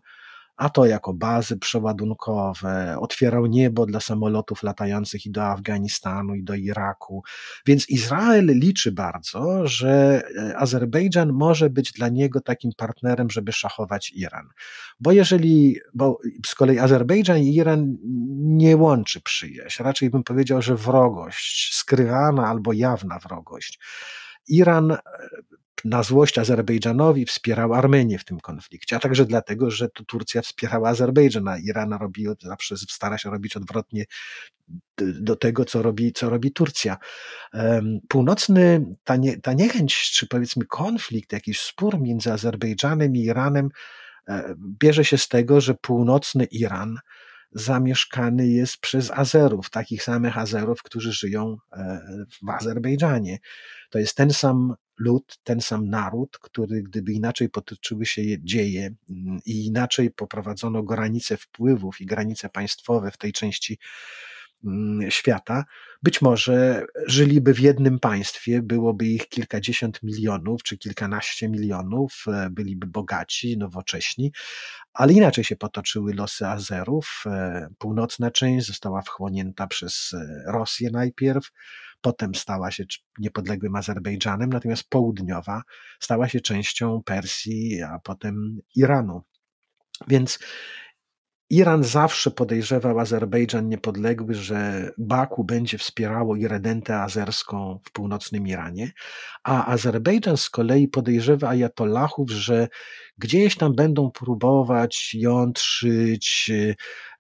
a 0.57 0.71
to 0.71 0.87
jako 0.87 1.15
bazy 1.15 1.59
przeładunkowe, 1.59 2.97
otwierał 3.01 3.47
niebo 3.47 3.87
dla 3.87 4.01
samolotów 4.01 4.63
latających 4.63 5.27
i 5.27 5.31
do 5.31 5.45
Afganistanu, 5.45 6.35
i 6.35 6.43
do 6.43 6.55
Iraku. 6.55 7.23
Więc 7.67 7.89
Izrael 7.89 8.47
liczy 8.47 8.93
bardzo, 8.93 9.67
że 9.67 10.23
e, 10.39 10.57
Azerbejdżan 10.57 11.33
może 11.33 11.71
być 11.71 11.93
dla 11.93 12.09
niego 12.09 12.41
takim 12.41 12.71
partnerem, 12.77 13.31
żeby 13.31 13.53
szachować 13.53 14.13
Iran. 14.15 14.49
Bo 15.01 15.13
jeżeli, 15.13 15.77
bo 15.95 16.19
z 16.47 16.55
kolei 16.55 16.79
Azerbejdżan 16.79 17.39
i 17.39 17.55
Iran 17.55 17.97
nie 18.39 18.77
łączy 18.77 19.21
przyjaźń, 19.21 19.83
raczej 19.83 20.11
bym 20.11 20.23
powiedział, 20.23 20.63
że 20.63 20.77
wrogość, 20.77 21.75
skrywana 21.75 22.47
albo 22.47 22.73
jawna 22.73 23.19
wrogość. 23.19 23.79
Iran 24.49 24.91
e, 24.93 24.99
na 25.85 26.03
złość 26.03 26.39
Azerbejdżanowi 26.39 27.27
wspierał 27.27 27.75
Armenię 27.75 28.19
w 28.19 28.25
tym 28.25 28.41
konflikcie, 28.41 28.97
a 28.97 28.99
także 28.99 29.25
dlatego, 29.25 29.71
że 29.71 29.89
to 29.89 30.05
Turcja 30.05 30.43
wspierała 30.43 30.89
Azerbejdżan, 30.89 31.49
a 31.49 31.59
Iran 31.59 31.93
robi, 31.93 32.27
zawsze 32.43 32.77
stara 32.77 33.19
się 33.19 33.31
robić 33.31 33.57
odwrotnie 33.57 34.05
do 34.99 35.37
tego, 35.37 35.65
co 35.65 35.83
robi, 35.83 36.13
co 36.13 36.31
robi 36.31 36.53
Turcja. 36.53 36.97
Północny, 38.09 38.87
ta, 39.05 39.17
nie, 39.17 39.41
ta 39.41 39.53
niechęć, 39.53 40.11
czy 40.11 40.27
powiedzmy 40.27 40.65
konflikt, 40.67 41.33
jakiś 41.33 41.61
spór 41.61 42.01
między 42.01 42.33
Azerbejdżanem 42.33 43.17
i 43.17 43.21
Iranem 43.21 43.69
e, 44.29 44.55
bierze 44.59 45.05
się 45.05 45.19
z 45.19 45.29
tego, 45.29 45.61
że 45.61 45.75
północny 45.75 46.45
Iran 46.45 46.99
zamieszkany 47.53 48.49
jest 48.49 48.79
przez 48.79 49.11
Azerów, 49.11 49.71
takich 49.71 50.03
samych 50.03 50.39
Azerów, 50.39 50.83
którzy 50.83 51.13
żyją 51.13 51.57
e, 51.73 52.01
w 52.43 52.51
Azerbejdżanie. 52.51 53.39
To 53.91 53.99
jest 53.99 54.17
ten 54.17 54.31
sam 54.31 54.75
lud, 54.99 55.39
ten 55.45 55.61
sam 55.61 55.89
naród, 55.89 56.39
który 56.39 56.83
gdyby 56.83 57.13
inaczej 57.13 57.49
potoczyły 57.49 58.07
się 58.07 58.23
dzieje 58.43 58.95
mm, 59.11 59.39
i 59.47 59.67
inaczej 59.67 60.11
poprowadzono 60.11 60.83
granice 60.83 61.37
wpływów 61.37 62.01
i 62.01 62.07
granice 62.07 62.49
państwowe 62.49 63.11
w 63.11 63.17
tej 63.17 63.33
części 63.33 63.79
świata, 65.09 65.65
być 66.03 66.23
może 66.23 66.87
żyliby 67.07 67.55
w 67.55 67.61
jednym 67.61 67.99
państwie, 67.99 68.63
byłoby 68.63 69.07
ich 69.07 69.29
kilkadziesiąt 69.29 70.03
milionów 70.03 70.63
czy 70.63 70.79
kilkanaście 70.79 71.49
milionów, 71.49 72.25
e, 72.29 72.51
byliby 72.51 72.87
bogaci, 72.87 73.59
nowocześni, 73.59 74.33
ale 74.93 75.13
inaczej 75.13 75.45
się 75.45 75.57
potoczyły 75.57 76.15
losy 76.15 76.47
Azerów. 76.47 77.25
E, 77.27 77.69
północna 77.79 78.31
część 78.31 78.67
została 78.67 79.03
wchłonięta 79.03 79.67
przez 79.67 80.15
e, 80.15 80.43
Rosję 80.53 80.91
najpierw, 80.91 81.51
potem 82.01 82.35
stała 82.35 82.71
się 82.71 82.85
niepodległym 83.19 83.77
Azerbejdżanem, 83.77 84.51
natomiast 84.51 84.91
południowa 84.91 85.63
stała 86.01 86.29
się 86.29 86.41
częścią 86.41 87.03
Persji, 87.05 87.83
a 87.83 87.99
potem 87.99 88.59
Iranu. 88.75 89.23
Więc 90.09 90.39
Iran 91.51 91.85
zawsze 91.85 92.31
podejrzewał 92.31 92.99
Azerbejdżan 92.99 93.69
niepodległy, 93.69 94.35
że 94.35 94.91
Baku 94.99 95.45
będzie 95.45 95.79
wspierało 95.79 96.37
iredentę 96.37 97.01
azerską 97.01 97.81
w 97.85 97.93
północnym 97.93 98.47
Iranie, 98.47 98.93
a 99.43 99.67
Azerbejdżan 99.67 100.37
z 100.37 100.51
kolei 100.51 100.89
podejrzewa 100.89 101.49
ajatollahów, 101.49 102.31
że 102.31 102.69
gdzieś 103.19 103.57
tam 103.57 103.75
będą 103.75 104.11
próbować 104.11 105.15
jątrzyć, 105.15 106.51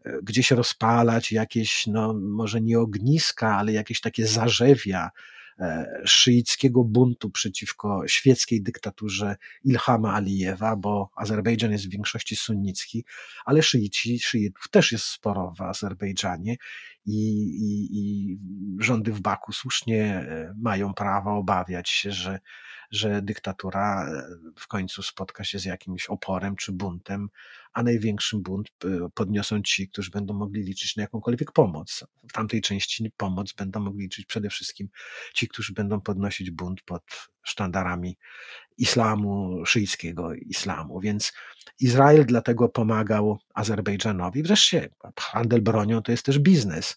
e, 0.04 0.12
gdzieś 0.22 0.50
rozpalać 0.50 1.32
jakieś, 1.32 1.86
no 1.86 2.14
może 2.14 2.60
nie 2.60 2.78
ogniska, 2.78 3.56
ale 3.56 3.72
jakieś 3.72 4.00
takie 4.00 4.26
zarzewia 4.26 5.10
szyickiego 6.04 6.84
buntu 6.84 7.30
przeciwko 7.30 8.02
świeckiej 8.06 8.62
dyktaturze 8.62 9.36
Ilhama 9.64 10.14
Alijewa, 10.14 10.76
bo 10.76 11.10
Azerbejdżan 11.16 11.72
jest 11.72 11.86
w 11.86 11.90
większości 11.90 12.36
sunnicki, 12.36 13.04
ale 13.44 13.62
szyici, 13.62 14.20
szyitów 14.20 14.68
też 14.70 14.92
jest 14.92 15.04
sporo 15.04 15.54
w 15.58 15.60
Azerbejdżanie 15.60 16.56
i, 17.06 17.42
i, 17.42 17.88
i 17.98 18.38
rządy 18.80 19.12
w 19.12 19.20
Baku 19.20 19.52
słusznie 19.52 20.04
e, 20.04 20.54
mają 20.62 20.94
prawo 20.94 21.36
obawiać 21.36 21.88
się, 21.88 22.12
że 22.12 22.40
że 22.90 23.22
dyktatura 23.22 24.08
e, 24.08 24.22
w 24.56 24.66
końcu 24.66 25.02
spotka 25.02 25.44
się 25.44 25.58
z 25.58 25.64
jakimś 25.64 26.06
oporem 26.06 26.56
czy 26.56 26.72
buntem, 26.72 27.28
a 27.72 27.82
największym 27.82 28.42
bunt 28.42 28.68
e, 28.84 28.88
podniosą 29.14 29.62
ci, 29.62 29.88
którzy 29.88 30.10
będą 30.10 30.34
mogli 30.34 30.62
liczyć 30.62 30.96
na 30.96 31.02
jakąkolwiek 31.02 31.52
pomoc. 31.52 32.04
W 32.28 32.32
tamtej 32.32 32.60
części 32.60 33.12
pomoc 33.16 33.52
będą 33.52 33.80
mogli 33.80 34.02
liczyć 34.02 34.26
przede 34.26 34.50
wszystkim 34.50 34.88
ci, 35.34 35.48
którzy 35.48 35.72
będą 35.72 36.00
podnosić 36.00 36.50
bunt 36.50 36.82
pod 36.82 37.02
sztandarami 37.42 38.16
islamu, 38.78 39.66
szyjskiego 39.66 40.34
islamu. 40.34 41.00
Więc 41.00 41.32
Izrael 41.80 42.26
dlatego 42.26 42.68
pomagał 42.68 43.38
Azerbejdżanowi. 43.54 44.42
Wreszcie 44.42 44.88
handel 45.20 45.62
bronią 45.62 46.02
to 46.02 46.12
jest 46.12 46.26
też 46.26 46.38
biznes. 46.38 46.96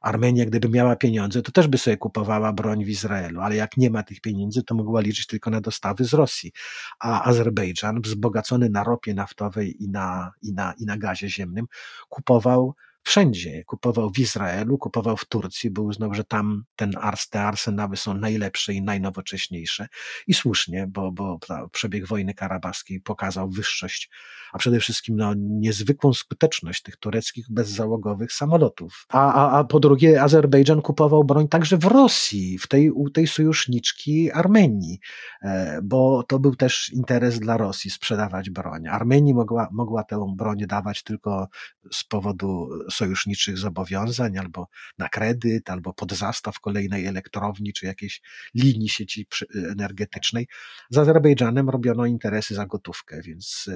Armenia, 0.00 0.46
gdyby 0.46 0.68
miała 0.68 0.96
pieniądze, 0.96 1.42
to 1.42 1.52
też 1.52 1.68
by 1.68 1.78
sobie 1.78 1.96
kupowała 1.96 2.52
broń 2.52 2.84
w 2.84 2.88
Izraelu, 2.88 3.40
ale 3.40 3.56
jak 3.56 3.76
nie 3.76 3.90
ma 3.90 4.02
tych 4.02 4.20
pieniędzy, 4.20 4.62
to 4.62 4.74
mogła 4.74 5.00
liczyć 5.00 5.26
tylko 5.26 5.50
na 5.50 5.60
dostawy 5.60 6.04
z 6.04 6.14
Rosji. 6.14 6.52
A 7.00 7.24
Azerbejdżan, 7.24 8.00
wzbogacony 8.00 8.70
na 8.70 8.84
ropie 8.84 9.14
naftowej 9.14 9.82
i 9.82 9.88
na, 9.88 10.32
i 10.42 10.52
na, 10.52 10.74
i 10.78 10.86
na 10.86 10.96
gazie 10.96 11.28
ziemnym, 11.28 11.66
kupował 12.08 12.74
wszędzie. 13.02 13.64
Kupował 13.64 14.10
w 14.10 14.18
Izraelu, 14.18 14.78
kupował 14.78 15.16
w 15.16 15.24
Turcji, 15.24 15.70
bo 15.70 15.82
uznał, 15.82 16.14
że 16.14 16.24
tam 16.24 16.64
ten 16.76 16.92
ars, 17.00 17.28
te 17.28 17.42
arsenały 17.42 17.96
są 17.96 18.14
najlepsze 18.14 18.74
i 18.74 18.82
najnowocześniejsze. 18.82 19.86
I 20.26 20.34
słusznie, 20.34 20.86
bo, 20.88 21.12
bo 21.12 21.38
przebieg 21.72 22.06
wojny 22.06 22.34
karabaskiej 22.34 23.00
pokazał 23.00 23.50
wyższość, 23.50 24.10
a 24.52 24.58
przede 24.58 24.80
wszystkim 24.80 25.16
no, 25.16 25.34
niezwykłą 25.36 26.14
skuteczność 26.14 26.82
tych 26.82 26.96
tureckich 26.96 27.46
bezzałogowych 27.50 28.32
samolotów. 28.32 29.06
A, 29.08 29.34
a, 29.34 29.58
a 29.58 29.64
po 29.64 29.80
drugie, 29.80 30.22
Azerbejdżan 30.22 30.82
kupował 30.82 31.24
broń 31.24 31.48
także 31.48 31.76
w 31.76 31.84
Rosji, 31.84 32.58
w 32.58 32.68
tej, 32.68 32.90
u 32.90 33.10
tej 33.10 33.26
sojuszniczki 33.26 34.32
Armenii, 34.32 35.00
e, 35.42 35.80
bo 35.82 36.22
to 36.22 36.38
był 36.38 36.56
też 36.56 36.92
interes 36.92 37.40
dla 37.40 37.56
Rosji 37.56 37.90
sprzedawać 37.90 38.50
broń. 38.50 38.86
Armenii 38.88 39.34
mogła, 39.34 39.68
mogła 39.72 40.04
tę 40.04 40.34
broń 40.36 40.58
dawać 40.58 41.02
tylko 41.02 41.48
z 41.92 42.04
powodu 42.04 42.68
sojuszniczych 42.90 43.58
zobowiązań, 43.58 44.38
albo 44.38 44.66
na 44.98 45.08
kredyt, 45.08 45.70
albo 45.70 45.92
pod 45.92 46.12
zastaw 46.12 46.60
kolejnej 46.60 47.06
elektrowni, 47.06 47.72
czy 47.72 47.86
jakiejś 47.86 48.20
linii 48.54 48.88
sieci 48.88 49.26
energetycznej. 49.54 50.48
Z 50.90 50.98
Azerbejdżanem 50.98 51.70
robiono 51.70 52.06
interesy 52.06 52.54
za 52.54 52.66
gotówkę, 52.66 53.22
więc 53.22 53.70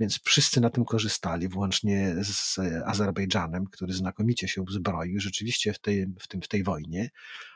więc 0.00 0.20
wszyscy 0.24 0.60
na 0.60 0.70
tym 0.70 0.84
korzystali, 0.84 1.48
włącznie 1.48 2.14
z 2.20 2.58
Azerbejdżanem, 2.84 3.66
który 3.72 3.92
znakomicie 3.92 4.48
się 4.48 4.62
uzbroił 4.62 5.20
rzeczywiście 5.20 5.72
w 5.72 5.78
tej, 5.78 6.06
w 6.20 6.28
tym, 6.28 6.42
w 6.42 6.48
tej 6.48 6.62
wojnie, 6.62 7.10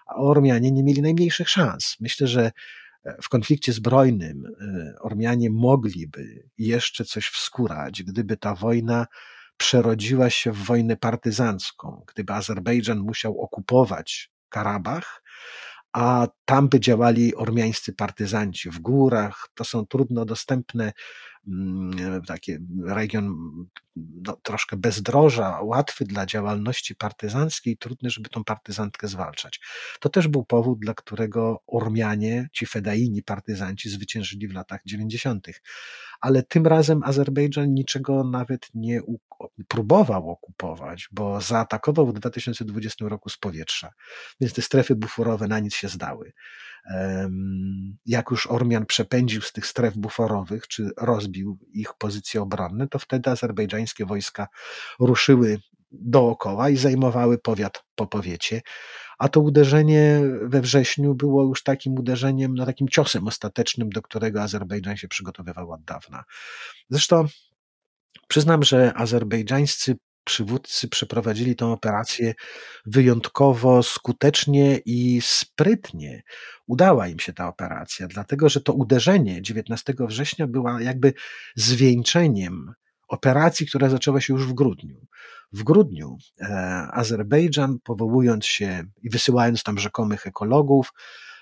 a 0.06 0.14
Ormianie 0.14 0.72
nie 0.72 0.82
mieli 0.82 1.02
najmniejszych 1.02 1.48
szans. 1.48 1.96
Myślę, 2.00 2.26
że 2.26 2.52
e, 3.04 3.16
w 3.22 3.28
konflikcie 3.28 3.72
zbrojnym 3.72 4.44
e, 4.46 4.94
Ormianie 5.00 5.50
mogliby 5.50 6.48
jeszcze 6.58 7.04
coś 7.04 7.26
wskórać, 7.26 8.02
gdyby 8.02 8.36
ta 8.36 8.54
wojna 8.54 9.06
przerodziła 9.60 10.30
się 10.30 10.52
w 10.52 10.64
wojnę 10.64 10.96
partyzancką, 10.96 12.04
gdyby 12.08 12.32
Azerbejdżan 12.32 12.98
musiał 12.98 13.40
okupować 13.40 14.30
Karabach, 14.48 15.22
a 15.92 16.28
tam 16.44 16.68
by 16.68 16.80
działali 16.80 17.34
ormiańscy 17.34 17.92
partyzanci 17.92 18.70
w 18.70 18.78
górach. 18.78 19.48
To 19.54 19.64
są 19.64 19.86
trudno 19.86 20.24
dostępne 20.24 20.92
Mm, 21.48 22.22
taki 22.26 22.56
region 22.86 23.36
no, 24.26 24.36
troszkę 24.42 24.76
bezdroża, 24.76 25.60
łatwy 25.62 26.04
dla 26.04 26.26
działalności 26.26 26.94
partyzanckiej, 26.94 27.76
trudny, 27.76 28.10
żeby 28.10 28.28
tą 28.28 28.44
partyzantkę 28.44 29.08
zwalczać. 29.08 29.60
To 30.00 30.08
też 30.08 30.28
był 30.28 30.44
powód, 30.44 30.78
dla 30.78 30.94
którego 30.94 31.62
Ormianie, 31.66 32.48
ci 32.52 32.66
fedaini 32.66 33.22
partyzanci 33.22 33.90
zwyciężyli 33.90 34.48
w 34.48 34.54
latach 34.54 34.80
90. 34.86 35.46
Ale 36.20 36.42
tym 36.42 36.66
razem 36.66 37.02
Azerbejdżan 37.02 37.74
niczego 37.74 38.24
nawet 38.24 38.68
nie 38.74 39.00
próbował 39.68 40.30
okupować, 40.30 41.08
bo 41.12 41.40
zaatakował 41.40 42.06
w 42.06 42.12
2020 42.12 43.04
roku 43.08 43.28
z 43.28 43.38
powietrza, 43.38 43.92
więc 44.40 44.52
te 44.52 44.62
strefy 44.62 44.94
buforowe 44.94 45.48
na 45.48 45.58
nic 45.58 45.74
się 45.74 45.88
zdały 45.88 46.32
jak 48.06 48.30
już 48.30 48.46
Ormian 48.46 48.86
przepędził 48.86 49.42
z 49.42 49.52
tych 49.52 49.66
stref 49.66 49.96
buforowych, 49.96 50.68
czy 50.68 50.90
rozbił 50.96 51.58
ich 51.72 51.94
pozycje 51.98 52.42
obronne, 52.42 52.88
to 52.88 52.98
wtedy 52.98 53.30
azerbejdżańskie 53.30 54.06
wojska 54.06 54.48
ruszyły 55.00 55.58
dookoła 55.92 56.70
i 56.70 56.76
zajmowały 56.76 57.38
powiat 57.38 57.84
po 57.94 58.06
powiecie, 58.06 58.60
a 59.18 59.28
to 59.28 59.40
uderzenie 59.40 60.20
we 60.42 60.60
wrześniu 60.60 61.14
było 61.14 61.44
już 61.44 61.62
takim 61.62 61.94
uderzeniem, 61.98 62.54
no 62.54 62.66
takim 62.66 62.88
ciosem 62.88 63.26
ostatecznym, 63.26 63.90
do 63.90 64.02
którego 64.02 64.42
Azerbejdżan 64.42 64.96
się 64.96 65.08
przygotowywał 65.08 65.72
od 65.72 65.84
dawna. 65.84 66.24
Zresztą 66.90 67.26
przyznam, 68.28 68.62
że 68.62 68.92
azerbejdżańscy 68.94 69.96
przywódcy 70.24 70.88
przeprowadzili 70.88 71.56
tę 71.56 71.66
operację 71.66 72.34
wyjątkowo 72.86 73.82
skutecznie 73.82 74.80
i 74.84 75.20
sprytnie. 75.22 76.22
Udała 76.66 77.08
im 77.08 77.18
się 77.18 77.32
ta 77.32 77.48
operacja, 77.48 78.08
dlatego 78.08 78.48
że 78.48 78.60
to 78.60 78.72
uderzenie 78.72 79.42
19 79.42 79.94
września 79.98 80.46
była 80.46 80.82
jakby 80.82 81.12
zwieńczeniem 81.56 82.72
operacji, 83.08 83.66
która 83.66 83.88
zaczęła 83.88 84.20
się 84.20 84.32
już 84.32 84.46
w 84.46 84.52
grudniu. 84.52 85.06
W 85.52 85.62
grudniu 85.62 86.18
e, 86.40 86.46
Azerbejdżan, 86.92 87.78
powołując 87.84 88.46
się 88.46 88.84
i 89.02 89.10
wysyłając 89.10 89.62
tam 89.62 89.78
rzekomych 89.78 90.26
ekologów, 90.26 90.92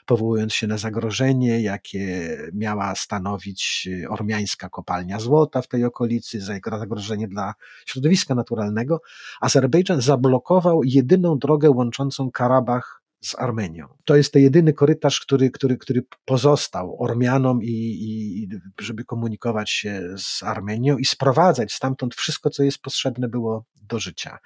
powołując 0.09 0.55
się 0.55 0.67
na 0.67 0.79
zagrożenie, 0.79 1.61
jakie 1.61 2.37
miała 2.53 2.95
stanowić 2.95 3.89
y, 4.03 4.09
ormiańska 4.09 4.69
kopalnia 4.69 5.21
złota 5.21 5.63
w 5.63 5.69
tej 5.69 5.85
okolicy, 5.85 6.41
zagrożenie 6.41 7.29
dla 7.29 7.55
środowiska 7.87 8.35
naturalnego, 8.35 9.01
Azerbejdżan 9.41 10.01
zablokował 10.01 10.85
jedyną 10.85 11.39
drogę 11.39 11.71
łączącą 11.71 12.31
Karabach 12.31 12.98
z 13.21 13.35
Armenią. 13.39 13.89
To 14.05 14.17
jest 14.17 14.33
ten 14.33 14.43
jedyny 14.43 14.73
korytarz, 14.73 15.21
który, 15.21 15.51
który, 15.51 15.79
który 15.79 16.03
pozostał 16.25 17.03
Ormianom, 17.03 17.63
i, 17.63 17.69
i, 17.69 18.49
żeby 18.81 19.05
komunikować 19.05 19.71
się 19.71 20.03
z 20.17 20.43
Armenią 20.43 20.99
i 20.99 21.05
sprowadzać 21.05 21.73
stamtąd 21.73 22.15
wszystko, 22.15 22.51
co 22.51 22.63
jest 22.63 22.79
potrzebne 22.79 23.29
było 23.29 23.65
do 23.83 23.99
życia. 23.99 24.39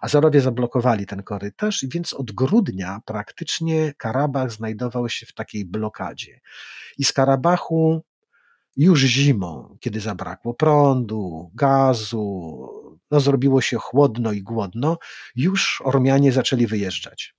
Azerowie 0.00 0.40
zablokowali 0.40 1.06
ten 1.06 1.22
korytarz, 1.22 1.84
więc 1.88 2.14
od 2.14 2.32
grudnia 2.32 3.00
praktycznie 3.04 3.94
Karabach 3.98 4.52
znajdował 4.52 5.08
się 5.08 5.26
w 5.26 5.34
takiej 5.34 5.64
blokadzie. 5.64 6.40
I 6.98 7.04
z 7.04 7.12
Karabachu 7.12 8.04
już 8.76 9.00
zimą, 9.00 9.76
kiedy 9.80 10.00
zabrakło 10.00 10.54
prądu, 10.54 11.50
gazu, 11.54 12.68
no 13.10 13.20
zrobiło 13.20 13.60
się 13.60 13.76
chłodno 13.76 14.32
i 14.32 14.42
głodno, 14.42 14.98
już 15.36 15.82
Ormianie 15.84 16.32
zaczęli 16.32 16.66
wyjeżdżać. 16.66 17.35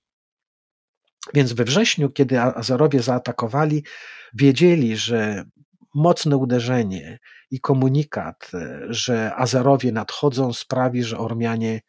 Więc 1.34 1.52
we 1.52 1.64
wrześniu, 1.64 2.10
kiedy 2.10 2.40
Azerowie 2.40 3.02
zaatakowali, 3.02 3.84
wiedzieli, 4.34 4.96
że 4.96 5.44
mocne 5.94 6.36
uderzenie 6.36 7.18
i 7.50 7.60
komunikat, 7.60 8.50
e, 8.54 8.80
że 8.88 9.34
Azerowie 9.36 9.92
nadchodzą, 9.92 10.52
sprawi, 10.52 11.02
że 11.02 11.18
Ormianie 11.18 11.80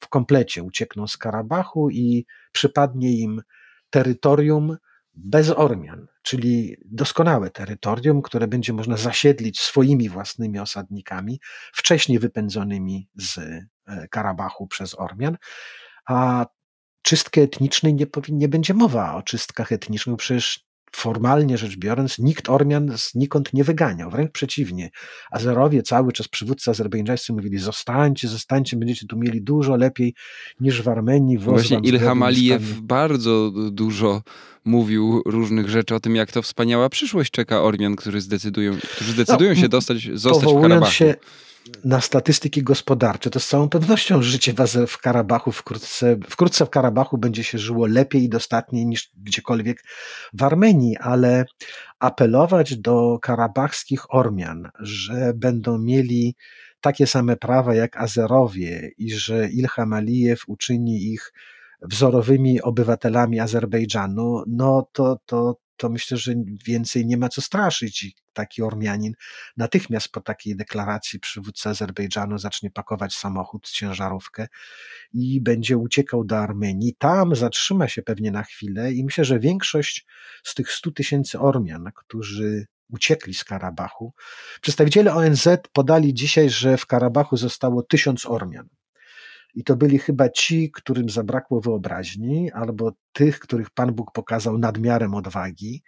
w 0.00 0.08
komplecie 0.08 0.62
uciekną 0.62 1.08
z 1.08 1.16
Karabachu 1.16 1.90
i 1.90 2.26
przypadnie 2.52 3.12
im 3.12 3.42
terytorium 3.90 4.76
bez 5.14 5.50
Ormian, 5.50 6.06
czyli 6.22 6.76
doskonałe 6.84 7.50
terytorium, 7.50 8.22
które 8.22 8.48
będzie 8.48 8.72
można 8.72 8.96
zasiedlić 8.96 9.60
swoimi 9.60 10.08
własnymi 10.08 10.58
osadnikami, 10.58 11.40
wcześniej 11.72 12.18
wypędzonymi 12.18 13.08
z 13.14 13.38
e, 13.38 14.08
Karabachu 14.08 14.66
przez 14.66 14.98
Ormian, 14.98 15.36
a 16.06 16.46
czystkę 17.04 17.40
etnicznej 17.40 17.94
nie, 17.94 18.06
nie 18.28 18.48
będzie 18.48 18.74
mowa 18.74 19.14
o 19.14 19.22
czystkach 19.22 19.72
etnicznych, 19.72 20.16
przecież 20.16 20.64
formalnie 20.96 21.58
rzecz 21.58 21.76
biorąc, 21.76 22.18
nikt 22.18 22.48
Ormian 22.48 22.92
znikąd 22.96 23.52
nie 23.52 23.64
wyganiał, 23.64 24.10
wręcz 24.10 24.32
przeciwnie. 24.32 24.90
Azerowie, 25.30 25.82
cały 25.82 26.12
czas 26.12 26.28
przywódcy 26.28 26.70
azerbejdżańscy 26.70 27.32
mówili, 27.32 27.58
zostańcie, 27.58 28.28
zostańcie, 28.28 28.76
będziecie 28.76 29.06
tu 29.06 29.16
mieli 29.18 29.42
dużo 29.42 29.76
lepiej 29.76 30.14
niż 30.60 30.82
w 30.82 30.88
Armenii. 30.88 31.38
Właśnie 31.38 31.80
Ilham 31.82 32.22
Alijew 32.22 32.62
bardzo 32.80 33.52
dużo 33.70 34.22
mówił 34.64 35.22
różnych 35.26 35.68
rzeczy 35.68 35.94
o 35.94 36.00
tym, 36.00 36.16
jak 36.16 36.32
to 36.32 36.42
wspaniała 36.42 36.88
przyszłość 36.88 37.30
czeka 37.30 37.62
Ormian, 37.62 37.96
którzy 37.96 38.20
zdecydują, 38.20 38.76
którzy 38.94 39.12
zdecydują 39.12 39.50
no, 39.50 39.60
się 39.60 39.68
dostać, 39.68 40.08
zostać 40.14 40.50
w 40.50 40.62
Karabachu. 40.62 40.92
Się 40.92 41.14
na 41.84 42.00
statystyki 42.00 42.62
gospodarcze, 42.62 43.30
to 43.30 43.40
z 43.40 43.48
całą 43.48 43.68
pewnością 43.68 44.22
życie 44.22 44.54
w 44.86 44.98
Karabachu 44.98 45.52
wkrótce, 45.52 46.16
wkrótce 46.28 46.66
w 46.66 46.70
Karabachu 46.70 47.18
będzie 47.18 47.44
się 47.44 47.58
żyło 47.58 47.86
lepiej 47.86 48.22
i 48.22 48.28
dostatniej 48.28 48.86
niż 48.86 49.10
gdziekolwiek 49.16 49.84
w 50.32 50.42
Armenii, 50.42 50.96
ale 50.96 51.44
apelować 51.98 52.76
do 52.76 53.18
karabachskich 53.22 54.14
Ormian, 54.14 54.70
że 54.80 55.32
będą 55.36 55.78
mieli 55.78 56.36
takie 56.80 57.06
same 57.06 57.36
prawa 57.36 57.74
jak 57.74 57.96
Azerowie 57.96 58.90
i 58.98 59.10
że 59.10 59.48
Ilham 59.48 59.92
Alijew 59.92 60.42
uczyni 60.46 61.12
ich 61.12 61.32
wzorowymi 61.82 62.62
obywatelami 62.62 63.40
Azerbejdżanu, 63.40 64.42
no 64.46 64.88
to, 64.92 65.18
to, 65.26 65.56
to 65.76 65.88
myślę, 65.88 66.16
że 66.16 66.34
więcej 66.66 67.06
nie 67.06 67.16
ma 67.16 67.28
co 67.28 67.40
straszyć 67.40 68.02
i 68.02 68.14
taki 68.32 68.62
Ormianin 68.62 69.12
natychmiast 69.56 70.08
po 70.08 70.20
takiej 70.20 70.56
deklaracji 70.56 71.20
przywódca 71.20 71.70
Azerbejdżanu 71.70 72.38
zacznie 72.38 72.70
pakować 72.70 73.14
samochód, 73.14 73.70
ciężarówkę 73.70 74.46
i 75.12 75.40
będzie 75.40 75.76
uciekał 75.76 76.24
do 76.24 76.38
Armenii. 76.38 76.94
Tam 76.98 77.36
zatrzyma 77.36 77.88
się 77.88 78.02
pewnie 78.02 78.30
na 78.30 78.42
chwilę 78.42 78.92
i 78.92 79.04
myślę, 79.04 79.24
że 79.24 79.38
większość 79.38 80.06
z 80.44 80.54
tych 80.54 80.72
100 80.72 80.90
tysięcy 80.90 81.40
Ormian, 81.40 81.90
którzy 81.94 82.66
uciekli 82.88 83.34
z 83.34 83.44
Karabachu, 83.44 84.12
przedstawiciele 84.60 85.14
ONZ 85.14 85.48
podali 85.72 86.14
dzisiaj, 86.14 86.50
że 86.50 86.76
w 86.76 86.86
Karabachu 86.86 87.36
zostało 87.36 87.82
tysiąc 87.82 88.26
Ormian. 88.26 88.68
I 89.54 89.64
to 89.64 89.76
byli 89.76 89.98
chyba 89.98 90.28
ci, 90.28 90.70
którym 90.70 91.10
zabrakło 91.10 91.60
wyobraźni, 91.60 92.52
albo 92.52 92.92
tych, 93.12 93.38
których 93.38 93.70
Pan 93.70 93.92
Bóg 93.92 94.12
pokazał 94.12 94.58
nadmiarem 94.58 95.14
odwagi, 95.14 95.82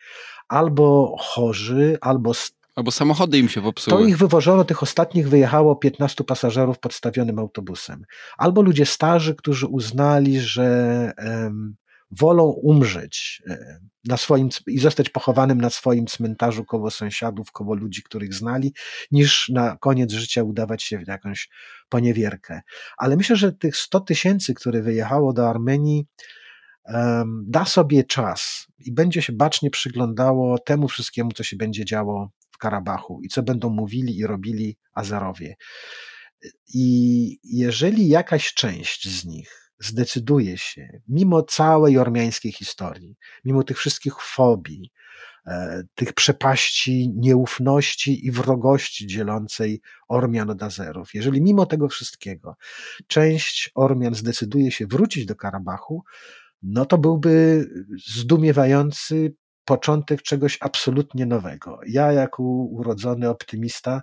albo 0.48 1.16
chorzy, 1.18 1.98
albo 2.00 2.32
Albo 2.76 2.90
samochody 2.90 3.38
im 3.38 3.48
się 3.48 3.62
popsuły. 3.62 3.96
To 4.02 4.06
ich 4.06 4.18
wywożono, 4.18 4.64
tych 4.64 4.82
ostatnich 4.82 5.28
wyjechało 5.28 5.76
15 5.76 6.24
pasażerów 6.24 6.78
podstawionym 6.78 7.38
autobusem. 7.38 8.04
Albo 8.38 8.62
ludzie 8.62 8.86
starzy, 8.86 9.34
którzy 9.34 9.66
uznali, 9.66 10.40
że 10.40 11.12
um, 11.18 11.76
wolą 12.10 12.44
umrzeć 12.44 13.42
e, 13.48 13.78
na 14.04 14.16
swoim, 14.16 14.48
i 14.66 14.78
zostać 14.78 15.10
pochowanym 15.10 15.60
na 15.60 15.70
swoim 15.70 16.06
cmentarzu 16.06 16.64
koło 16.64 16.90
sąsiadów, 16.90 17.52
koło 17.52 17.74
ludzi, 17.74 18.02
których 18.02 18.34
znali, 18.34 18.74
niż 19.10 19.48
na 19.48 19.76
koniec 19.76 20.12
życia 20.12 20.42
udawać 20.42 20.82
się 20.82 20.98
w 20.98 21.08
jakąś 21.08 21.48
poniewierkę. 21.88 22.60
Ale 22.98 23.16
myślę, 23.16 23.36
że 23.36 23.52
tych 23.52 23.76
100 23.76 24.00
tysięcy, 24.00 24.54
które 24.54 24.82
wyjechało 24.82 25.32
do 25.32 25.48
Armenii, 25.48 26.06
da 27.46 27.64
sobie 27.64 28.04
czas 28.04 28.66
i 28.78 28.92
będzie 28.92 29.22
się 29.22 29.32
bacznie 29.32 29.70
przyglądało 29.70 30.58
temu 30.58 30.88
wszystkiemu, 30.88 31.32
co 31.32 31.42
się 31.42 31.56
będzie 31.56 31.84
działo 31.84 32.30
w 32.50 32.58
Karabachu 32.58 33.20
i 33.22 33.28
co 33.28 33.42
będą 33.42 33.70
mówili 33.70 34.18
i 34.18 34.26
robili 34.26 34.76
Azerowie. 34.94 35.56
I 36.74 37.38
jeżeli 37.44 38.08
jakaś 38.08 38.54
część 38.54 39.08
z 39.08 39.24
nich 39.24 39.65
zdecyduje 39.78 40.58
się, 40.58 41.00
mimo 41.08 41.42
całej 41.42 41.98
ormiańskiej 41.98 42.52
historii, 42.52 43.16
mimo 43.44 43.62
tych 43.62 43.78
wszystkich 43.78 44.14
fobii, 44.20 44.90
e, 45.46 45.82
tych 45.94 46.12
przepaści 46.12 47.12
nieufności 47.16 48.26
i 48.26 48.30
wrogości 48.30 49.06
dzielącej 49.06 49.80
Ormian 50.08 50.50
od 50.50 50.62
Azerów, 50.62 51.14
jeżeli 51.14 51.42
mimo 51.42 51.66
tego 51.66 51.88
wszystkiego 51.88 52.56
część 53.06 53.70
Ormian 53.74 54.14
zdecyduje 54.14 54.70
się 54.70 54.86
wrócić 54.86 55.26
do 55.26 55.36
Karabachu, 55.36 56.04
no 56.62 56.86
to 56.86 56.98
byłby 56.98 57.64
zdumiewający 58.06 59.34
początek 59.66 60.22
czegoś 60.22 60.58
absolutnie 60.60 61.26
nowego. 61.26 61.80
Ja, 61.86 62.12
jako 62.12 62.42
urodzony 62.42 63.28
optymista, 63.28 64.02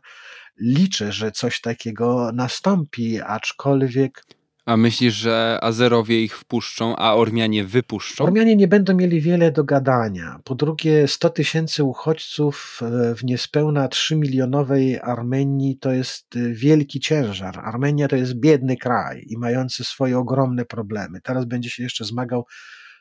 liczę, 0.62 1.12
że 1.12 1.32
coś 1.32 1.62
takiego 1.62 2.32
nastąpi, 2.34 3.22
aczkolwiek. 3.22 4.24
A 4.66 4.78
myślisz, 4.78 5.14
że 5.14 5.60
Azerowie 5.62 6.24
ich 6.24 6.38
wpuszczą, 6.38 6.96
a 6.96 7.14
Ormianie 7.14 7.64
wypuszczą? 7.64 8.24
Ormianie 8.24 8.56
nie 8.56 8.68
będą 8.68 8.96
mieli 8.96 9.22
wiele 9.22 9.52
do 9.52 9.64
gadania. 9.64 10.40
Po 10.44 10.56
drugie, 10.56 11.08
100 11.08 11.30
tysięcy 11.30 11.84
uchodźców 11.84 12.80
e, 12.82 13.16
w 13.16 13.24
niespełna 13.24 13.88
3 13.88 14.16
milionowej 14.16 15.00
Armenii 15.00 15.78
to 15.78 15.92
jest 15.92 16.36
e, 16.36 16.54
wielki 16.54 17.00
ciężar. 17.00 17.60
Armenia 17.60 18.08
to 18.08 18.16
jest 18.16 18.34
biedny 18.34 18.78
kraj 18.78 19.26
i 19.30 19.38
mający 19.38 19.84
swoje 19.84 20.18
ogromne 20.18 20.66
problemy. 20.66 21.22
Teraz 21.22 21.46
będzie 21.46 21.70
się 21.70 21.84
jeszcze 21.84 22.06
zmagał 22.06 22.46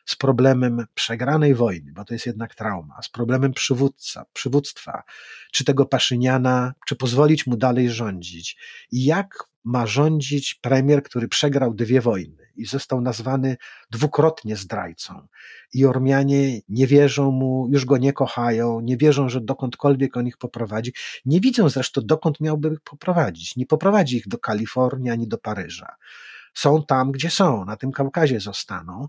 z 0.07 0.17
problemem 0.17 0.87
przegranej 0.95 1.55
wojny, 1.55 1.93
bo 1.93 2.05
to 2.05 2.15
jest 2.15 2.27
jednak 2.27 2.55
trauma, 2.55 3.03
z 3.03 3.09
problemem 3.09 3.53
przywódca, 3.53 4.25
przywództwa, 4.33 5.03
czy 5.53 5.65
tego 5.65 5.87
Paszyniana, 5.87 6.75
czy 6.87 6.97
pozwolić 6.97 7.47
mu 7.47 7.57
dalej 7.57 7.91
rządzić. 7.91 8.57
I 8.93 9.05
jak 9.05 9.52
ma 9.65 9.87
rządzić 9.87 10.55
premier, 10.55 11.03
który 11.03 11.29
przegrał 11.29 11.75
dwie 11.75 12.01
wojny 12.01 12.53
i 12.57 12.67
został 12.67 13.01
nazwany 13.01 13.57
dwukrotnie 13.91 14.57
zdrajcą. 14.57 15.27
I 15.75 15.87
Ormianie 15.87 16.61
nie 16.69 16.87
wierzą 16.87 17.31
mu, 17.31 17.69
już 17.73 17.85
go 17.85 17.99
nie 17.99 18.13
kochają, 18.13 18.81
nie 18.81 18.97
wierzą, 18.97 19.29
że 19.29 19.41
dokądkolwiek 19.41 20.17
on 20.17 20.27
ich 20.27 20.37
poprowadzi. 20.37 20.93
Nie 21.25 21.41
widzą 21.41 21.69
zresztą, 21.69 22.01
dokąd 22.05 22.41
miałby 22.41 22.69
ich 22.69 22.81
poprowadzić. 22.81 23.57
Nie 23.57 23.67
poprowadzi 23.67 24.17
ich 24.17 24.29
do 24.29 24.39
Kalifornii 24.39 25.11
ani 25.11 25.29
do 25.29 25.39
Paryża. 25.39 25.89
Są 26.55 26.85
tam, 26.89 27.13
gdzie 27.13 27.31
są, 27.31 27.65
na 27.65 27.77
tym 27.77 27.93
Kaukazie 27.93 28.41
zostaną. 28.41 29.09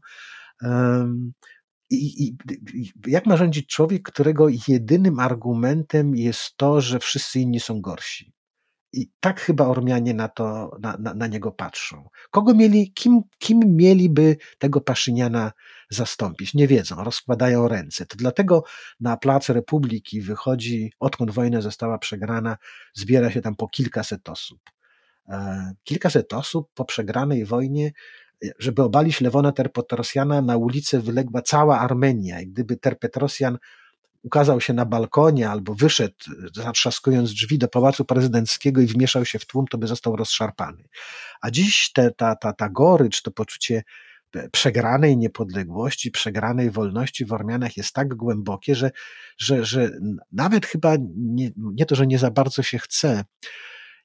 I, 1.90 2.24
i, 2.24 2.38
I, 2.74 2.92
jak 3.08 3.26
ma 3.26 3.38
rządzić 3.38 3.68
człowiek, 3.68 4.04
którego 4.04 4.48
jedynym 4.68 5.20
argumentem 5.20 6.16
jest 6.16 6.58
to, 6.58 6.82
że 6.82 7.00
wszyscy 7.00 7.40
inni 7.40 7.60
są 7.60 7.82
gorsi? 7.82 8.34
I 8.94 9.10
tak 9.20 9.42
chyba 9.42 9.68
Ormianie 9.68 10.14
na, 10.14 10.28
to, 10.28 10.78
na, 10.82 10.98
na, 11.00 11.14
na 11.14 11.28
niego 11.28 11.52
patrzą. 11.52 12.10
Kogo 12.32 12.54
mieli, 12.54 12.92
kim, 12.92 13.22
kim 13.40 13.60
mieliby 13.76 14.38
tego 14.58 14.82
Paszyniana 14.82 15.52
zastąpić? 15.90 16.54
Nie 16.54 16.68
wiedzą, 16.68 17.04
rozkładają 17.04 17.68
ręce. 17.68 18.06
To 18.06 18.16
dlatego 18.18 18.64
na 19.00 19.18
plac 19.18 19.50
Republiki 19.50 20.22
wychodzi, 20.22 20.94
odkąd 21.00 21.32
wojna 21.32 21.62
została 21.62 21.98
przegrana, 21.98 22.58
zbiera 22.94 23.32
się 23.32 23.42
tam 23.42 23.56
po 23.56 23.68
kilkaset 23.68 24.30
osób. 24.30 24.60
E, 25.30 25.74
kilkaset 25.84 26.34
osób 26.34 26.70
po 26.74 26.86
przegranej 26.86 27.46
wojnie 27.46 27.92
żeby 28.60 28.84
obalić 28.84 29.22
Lewona 29.22 29.52
Terpetrosjana, 29.52 30.42
na 30.42 30.58
ulicę 30.58 31.00
wyległa 31.00 31.42
cała 31.42 31.80
Armenia 31.80 32.42
i 32.42 32.48
gdyby 32.48 32.78
Terpetrosjan 32.78 33.58
ukazał 34.24 34.62
się 34.62 34.74
na 34.74 34.86
balkonie 34.86 35.50
albo 35.50 35.76
wyszedł, 35.76 36.16
zatrzaskując 36.56 37.34
drzwi 37.34 37.58
do 37.58 37.68
pałacu 37.68 38.06
prezydenckiego 38.06 38.82
i 38.82 38.86
wmieszał 38.86 39.26
się 39.26 39.40
w 39.40 39.46
tłum, 39.46 39.66
to 39.68 39.78
by 39.78 39.88
został 39.88 40.16
rozszarpany. 40.16 40.84
A 41.42 41.52
dziś 41.52 41.92
te, 41.94 42.12
ta, 42.12 42.36
ta, 42.36 42.54
ta 42.54 42.70
gorycz, 42.70 43.22
to 43.22 43.32
poczucie 43.32 43.84
przegranej 44.52 45.18
niepodległości, 45.18 46.12
przegranej 46.12 46.72
wolności 46.72 47.26
w 47.26 47.34
Ormianach 47.34 47.78
jest 47.78 47.94
tak 47.94 48.16
głębokie, 48.16 48.76
że, 48.76 48.92
że, 49.38 49.66
że 49.66 49.92
nawet 50.32 50.66
chyba 50.66 50.96
nie, 51.16 51.52
nie 51.56 51.86
to, 51.86 51.96
że 51.96 52.08
nie 52.08 52.20
za 52.20 52.32
bardzo 52.32 52.64
się 52.64 52.80
chce, 52.80 53.24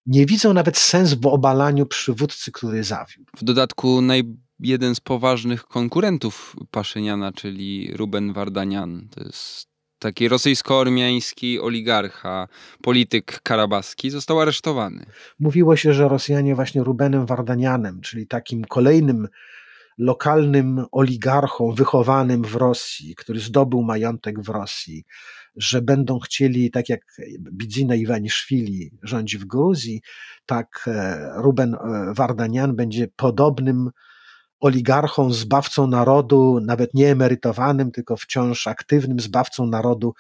nie 0.07 0.27
widzą 0.27 0.53
nawet 0.53 0.79
sens 0.79 1.15
w 1.15 1.27
obalaniu 1.27 1.87
przywódcy, 1.87 2.53
który 2.53 2.85
zawiódł. 2.85 3.31
W 3.37 3.45
dodatku 3.45 4.01
naj, 4.03 4.23
jeden 4.61 4.95
z 4.95 5.01
poważnych 5.01 5.65
konkurentów 5.65 6.57
Paszyniana, 6.71 7.33
czyli 7.33 7.91
Ruben 7.97 8.33
Wardanian, 8.33 9.09
to 9.11 9.25
jest 9.25 9.69
taki 9.99 10.29
rosyjsko-ormiański 10.29 11.61
oligarcha, 11.61 12.49
polityk 12.83 13.41
karabaski, 13.43 14.11
został 14.11 14.41
aresztowany. 14.41 15.07
Mówiło 15.41 15.77
się, 15.77 15.93
że 15.93 16.09
Rosjanie 16.09 16.55
właśnie 16.55 16.85
Rubenem 16.85 17.27
Wardanianem, 17.27 18.01
czyli 18.01 18.27
takim 18.27 18.65
kolejnym 18.65 19.29
lokalnym 19.99 20.85
oligarchą 20.93 21.73
wychowanym 21.73 22.43
w 22.43 22.55
Rosji, 22.55 23.15
który 23.15 23.41
zdobył 23.41 23.83
majątek 23.83 24.41
w 24.41 24.49
Rosji, 24.49 25.05
że 25.57 25.83
będą 25.83 26.19
chcieli, 26.19 26.71
tak 26.71 26.89
jak 26.89 27.01
Bidzina 27.53 27.95
Iwaniszwili 27.95 28.91
rządzi 29.03 29.39
w 29.39 29.45
Gruzji, 29.45 30.01
tak 30.47 30.85
e, 30.87 31.31
Ruben 31.35 31.75
e, 31.75 31.79
Wardanian 32.15 32.77
będzie 32.77 33.09
podobnym 33.17 33.91
oligarchą, 34.61 35.33
zbawcą 35.33 35.87
narodu, 35.87 36.61
nawet 36.63 36.95
nie 36.95 37.11
emerytowanym, 37.11 37.91
tylko 37.91 38.17
wciąż 38.17 38.67
aktywnym 38.67 39.21
zbawcą 39.21 39.67
narodu, 39.67 40.15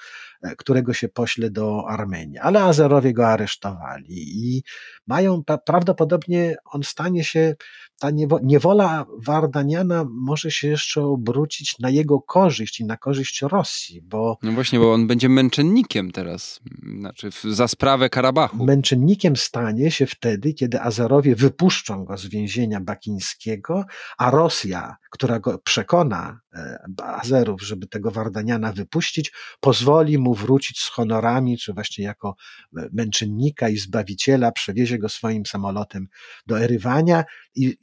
którego 0.58 0.94
się 0.94 1.08
pośle 1.08 1.50
do 1.50 1.88
Armenii. 1.88 2.38
Ale 2.38 2.62
Azerowie 2.62 3.12
go 3.12 3.28
aresztowali 3.28 4.14
i 4.18 4.62
mają, 5.06 5.42
prawdopodobnie 5.64 6.56
on 6.72 6.82
stanie 6.82 7.24
się 7.24 7.54
ta 7.98 8.10
niewola 8.42 9.06
Wardaniana 9.26 10.04
może 10.10 10.50
się 10.50 10.68
jeszcze 10.68 11.02
obrócić 11.02 11.78
na 11.78 11.90
jego 11.90 12.20
korzyść 12.20 12.80
i 12.80 12.84
na 12.84 12.96
korzyść 12.96 13.42
Rosji, 13.42 14.02
bo... 14.02 14.38
No 14.42 14.52
właśnie, 14.52 14.78
bo 14.78 14.92
on 14.92 15.06
będzie 15.06 15.28
męczennikiem 15.28 16.10
teraz, 16.10 16.60
znaczy 16.98 17.30
za 17.44 17.68
sprawę 17.68 18.10
Karabachu. 18.10 18.64
Męczennikiem 18.64 19.36
stanie 19.36 19.90
się 19.90 20.06
wtedy, 20.06 20.54
kiedy 20.54 20.80
Azerowie 20.80 21.36
wypuszczą 21.36 22.04
go 22.04 22.16
z 22.16 22.26
więzienia 22.26 22.80
bakińskiego, 22.80 23.84
a 24.18 24.30
Rosja, 24.30 24.96
która 25.10 25.40
go 25.40 25.58
przekona, 25.58 26.40
e, 26.54 26.78
Azerów, 27.02 27.62
żeby 27.62 27.86
tego 27.86 28.10
Wardaniana 28.10 28.72
wypuścić, 28.72 29.32
pozwoli 29.60 30.18
mu 30.18 30.34
wrócić 30.34 30.78
z 30.80 30.88
honorami, 30.88 31.58
czy 31.58 31.72
właśnie 31.72 32.04
jako 32.04 32.34
e, 32.76 32.88
męczennika 32.92 33.68
i 33.68 33.76
zbawiciela, 33.76 34.52
przewiezie 34.52 34.98
go 34.98 35.08
swoim 35.08 35.46
samolotem 35.46 36.08
do 36.46 36.60
Erywania 36.60 37.24
i 37.54 37.76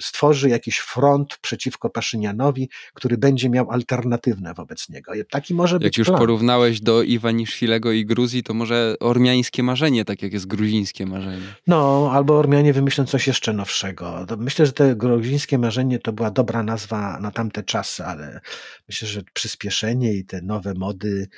stworzy 0.00 0.48
jakiś 0.48 0.78
front 0.78 1.38
przeciwko 1.40 1.90
Paszynianowi, 1.90 2.68
który 2.94 3.18
będzie 3.18 3.50
miał 3.50 3.70
alternatywne 3.70 4.54
wobec 4.54 4.88
niego. 4.88 5.12
Taki 5.30 5.54
może 5.54 5.78
być 5.78 5.84
Jak 5.84 5.98
już 5.98 6.08
plan. 6.08 6.18
porównałeś 6.18 6.80
do 6.80 7.02
Iwaniszwilego 7.02 7.92
i 7.92 8.06
Gruzji, 8.06 8.42
to 8.42 8.54
może 8.54 8.94
ormiańskie 9.00 9.62
marzenie, 9.62 10.04
tak 10.04 10.22
jak 10.22 10.32
jest 10.32 10.46
gruzińskie 10.46 11.06
marzenie. 11.06 11.46
No, 11.66 12.10
albo 12.12 12.38
Ormianie 12.38 12.72
wymyślą 12.72 13.04
coś 13.04 13.26
jeszcze 13.26 13.52
nowszego. 13.52 14.26
Myślę, 14.38 14.66
że 14.66 14.72
te 14.72 14.96
gruzińskie 14.96 15.58
marzenie 15.58 15.98
to 15.98 16.12
była 16.12 16.30
dobra 16.30 16.62
nazwa 16.62 17.20
na 17.20 17.30
tamte 17.30 17.62
czasy, 17.62 18.04
ale 18.04 18.40
myślę, 18.88 19.08
że 19.08 19.22
przyspieszenie 19.32 20.14
i 20.14 20.24
te 20.24 20.42
nowe 20.42 20.74
mody 20.74 21.28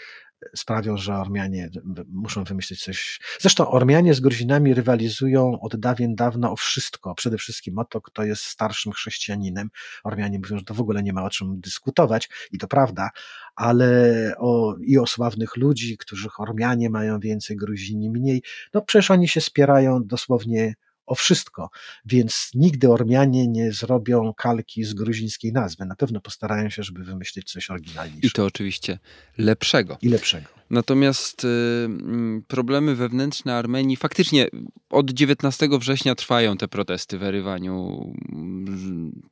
sprawią, 0.56 0.96
że 0.96 1.14
Ormianie 1.14 1.70
muszą 2.08 2.44
wymyślić 2.44 2.84
coś. 2.84 3.20
Zresztą 3.40 3.70
Ormianie 3.70 4.14
z 4.14 4.20
Gruzinami 4.20 4.74
rywalizują 4.74 5.60
od 5.60 5.76
dawien 5.76 6.14
dawna 6.14 6.50
o 6.50 6.56
wszystko. 6.56 7.14
Przede 7.14 7.38
wszystkim 7.38 7.78
o 7.78 7.84
to, 7.84 8.00
kto 8.00 8.24
jest 8.24 8.42
starszym 8.42 8.92
chrześcijaninem. 8.92 9.70
Ormianie 10.04 10.38
mówią, 10.38 10.58
że 10.58 10.64
to 10.64 10.74
w 10.74 10.80
ogóle 10.80 11.02
nie 11.02 11.12
ma 11.12 11.24
o 11.24 11.30
czym 11.30 11.60
dyskutować 11.60 12.28
i 12.52 12.58
to 12.58 12.68
prawda, 12.68 13.10
ale 13.56 14.32
o, 14.38 14.76
i 14.80 14.98
o 14.98 15.06
sławnych 15.06 15.56
ludzi, 15.56 15.98
których 15.98 16.40
Ormianie 16.40 16.90
mają 16.90 17.20
więcej, 17.20 17.56
Gruzini 17.56 18.10
mniej. 18.10 18.42
No 18.74 18.82
przecież 18.82 19.10
oni 19.10 19.28
się 19.28 19.40
spierają 19.40 20.04
dosłownie 20.04 20.74
o 21.12 21.14
wszystko, 21.14 21.70
więc 22.04 22.50
nigdy 22.54 22.88
Ormianie 22.88 23.48
nie 23.48 23.72
zrobią 23.72 24.34
kalki 24.36 24.84
z 24.84 24.94
gruzińskiej 24.94 25.52
nazwy. 25.52 25.84
Na 25.84 25.96
pewno 25.96 26.20
postarają 26.20 26.70
się, 26.70 26.82
żeby 26.82 27.04
wymyślić 27.04 27.52
coś 27.52 27.70
oryginalniejszego. 27.70 28.26
I 28.26 28.30
to 28.30 28.44
oczywiście 28.44 28.98
lepszego. 29.38 29.98
I 30.02 30.08
lepszego. 30.08 30.48
Natomiast 30.70 31.44
y, 31.44 31.48
mm, 31.84 32.42
problemy 32.48 32.94
wewnętrzne 32.94 33.54
Armenii, 33.54 33.96
faktycznie 33.96 34.48
od 34.90 35.10
19 35.10 35.78
września 35.78 36.14
trwają 36.14 36.56
te 36.56 36.68
protesty 36.68 37.18
w 37.18 37.22
Erywaniu. 37.22 38.06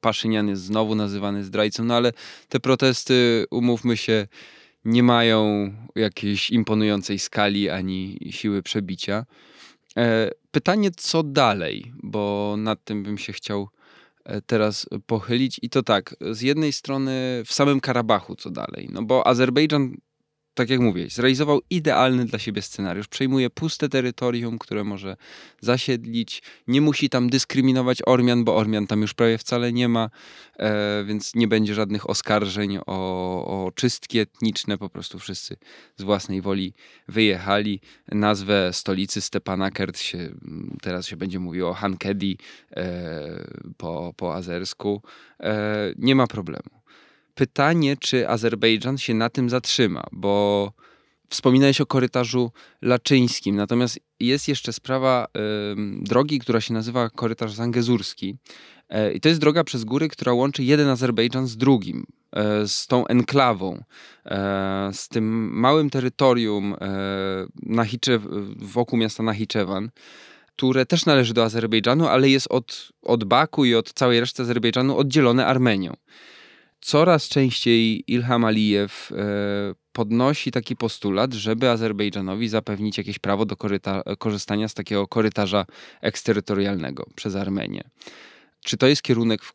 Paszynian 0.00 0.48
jest 0.48 0.62
znowu 0.62 0.94
nazywany 0.94 1.44
zdrajcą, 1.44 1.84
no 1.84 1.94
ale 1.94 2.12
te 2.48 2.60
protesty, 2.60 3.46
umówmy 3.50 3.96
się, 3.96 4.26
nie 4.84 5.02
mają 5.02 5.72
jakiejś 5.96 6.50
imponującej 6.50 7.18
skali 7.18 7.70
ani 7.70 8.18
siły 8.30 8.62
przebicia. 8.62 9.26
E, 9.96 10.30
pytanie, 10.50 10.90
co 10.96 11.22
dalej, 11.22 11.92
bo 12.02 12.54
nad 12.58 12.84
tym 12.84 13.02
bym 13.02 13.18
się 13.18 13.32
chciał 13.32 13.68
e, 14.24 14.40
teraz 14.40 14.86
pochylić. 15.06 15.60
I 15.62 15.70
to 15.70 15.82
tak, 15.82 16.16
z 16.30 16.40
jednej 16.40 16.72
strony 16.72 17.42
w 17.46 17.52
samym 17.52 17.80
Karabachu, 17.80 18.36
co 18.36 18.50
dalej? 18.50 18.88
No 18.92 19.02
bo 19.02 19.26
Azerbejdżan 19.26 19.96
tak 20.54 20.70
jak 20.70 20.80
mówię, 20.80 21.06
zrealizował 21.10 21.60
idealny 21.70 22.24
dla 22.24 22.38
siebie 22.38 22.62
scenariusz. 22.62 23.08
Przejmuje 23.08 23.50
puste 23.50 23.88
terytorium, 23.88 24.58
które 24.58 24.84
może 24.84 25.16
zasiedlić. 25.60 26.42
Nie 26.66 26.80
musi 26.80 27.10
tam 27.10 27.30
dyskryminować 27.30 27.98
Ormian, 28.06 28.44
bo 28.44 28.56
Ormian 28.56 28.86
tam 28.86 29.02
już 29.02 29.14
prawie 29.14 29.38
wcale 29.38 29.72
nie 29.72 29.88
ma, 29.88 30.10
e, 30.58 31.04
więc 31.04 31.34
nie 31.34 31.48
będzie 31.48 31.74
żadnych 31.74 32.10
oskarżeń 32.10 32.78
o, 32.78 33.66
o 33.66 33.70
czystki 33.74 34.18
etniczne. 34.18 34.78
Po 34.78 34.88
prostu 34.88 35.18
wszyscy 35.18 35.56
z 35.96 36.02
własnej 36.02 36.40
woli 36.40 36.74
wyjechali. 37.08 37.80
Nazwę 38.12 38.72
stolicy 38.72 39.20
Stepanakert 39.20 39.98
się, 39.98 40.34
teraz 40.82 41.06
się 41.06 41.16
będzie 41.16 41.38
mówiło 41.38 41.74
Hankedi 41.74 42.38
e, 42.76 43.46
po, 43.76 44.14
po 44.16 44.34
azersku. 44.34 45.02
E, 45.40 45.92
nie 45.98 46.14
ma 46.14 46.26
problemu 46.26 46.79
pytanie, 47.40 47.96
czy 47.96 48.28
Azerbejdżan 48.28 48.98
się 48.98 49.14
na 49.14 49.30
tym 49.30 49.50
zatrzyma, 49.50 50.02
bo 50.12 50.72
wspominałeś 51.28 51.80
o 51.80 51.86
korytarzu 51.86 52.50
laczyńskim, 52.82 53.56
natomiast 53.56 54.00
jest 54.20 54.48
jeszcze 54.48 54.72
sprawa 54.72 55.26
y, 55.26 55.30
drogi, 56.02 56.38
która 56.38 56.60
się 56.60 56.74
nazywa 56.74 57.10
korytarz 57.10 57.52
zangezurski. 57.52 58.36
Y, 59.08 59.12
I 59.12 59.20
to 59.20 59.28
jest 59.28 59.40
droga 59.40 59.64
przez 59.64 59.84
góry, 59.84 60.08
która 60.08 60.32
łączy 60.32 60.64
jeden 60.64 60.88
Azerbejdżan 60.88 61.46
z 61.46 61.56
drugim, 61.56 62.06
y, 62.64 62.68
z 62.68 62.86
tą 62.86 63.06
enklawą, 63.06 63.84
e, 64.26 64.90
z 64.92 65.08
tym 65.08 65.50
małym 65.52 65.90
terytorium 65.90 66.76
wokół 68.56 68.98
miasta 68.98 69.22
Nachiczewan 69.22 69.90
które 70.56 70.86
też 70.86 71.06
należy 71.06 71.34
do 71.34 71.44
Azerbejdżanu, 71.44 72.08
ale 72.08 72.28
jest 72.28 72.46
od, 72.50 72.92
od 73.02 73.24
Baku 73.24 73.64
i 73.64 73.74
od 73.74 73.92
całej 73.92 74.20
reszty 74.20 74.42
Azerbejdżanu 74.42 74.96
oddzielone 74.96 75.46
Armenią 75.46 75.96
coraz 76.80 77.28
częściej 77.28 78.04
Ilham 78.06 78.44
Alijew 78.44 79.12
e, 79.12 79.14
podnosi 79.92 80.50
taki 80.50 80.76
postulat, 80.76 81.34
żeby 81.34 81.70
Azerbejdżanowi 81.70 82.48
zapewnić 82.48 82.98
jakieś 82.98 83.18
prawo 83.18 83.46
do 83.46 83.56
korzystania 84.18 84.68
z 84.68 84.74
takiego 84.74 85.08
korytarza 85.08 85.66
eksterytorialnego 86.00 87.06
przez 87.14 87.36
Armenię. 87.36 87.82
Czy 88.64 88.76
to 88.76 88.86
jest 88.86 89.02
kierunek, 89.02 89.42
w 89.44 89.52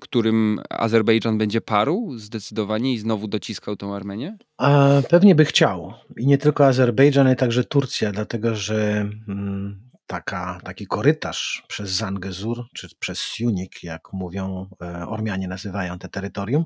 którym 0.00 0.60
Azerbejdżan 0.70 1.38
będzie 1.38 1.60
parł 1.60 2.14
zdecydowanie 2.16 2.92
i 2.92 2.98
znowu 2.98 3.28
dociskał 3.28 3.76
tą 3.76 3.94
Armenię? 3.94 4.36
A 4.56 4.88
pewnie 5.10 5.34
by 5.34 5.44
chciał. 5.44 5.94
I 6.16 6.26
nie 6.26 6.38
tylko 6.38 6.66
Azerbejdżan, 6.66 7.26
ale 7.26 7.36
także 7.36 7.64
Turcja, 7.64 8.12
dlatego 8.12 8.54
że 8.54 9.10
mm, 9.28 9.87
taka, 10.08 10.60
taki 10.64 10.86
korytarz 10.86 11.62
przez 11.68 11.90
Zangezur, 11.90 12.64
czy 12.74 12.88
przez 12.98 13.20
Siunik, 13.20 13.82
jak 13.82 14.12
mówią 14.12 14.70
e, 14.82 15.06
Ormianie, 15.08 15.48
nazywają 15.48 15.98
te 15.98 16.08
terytorium, 16.08 16.64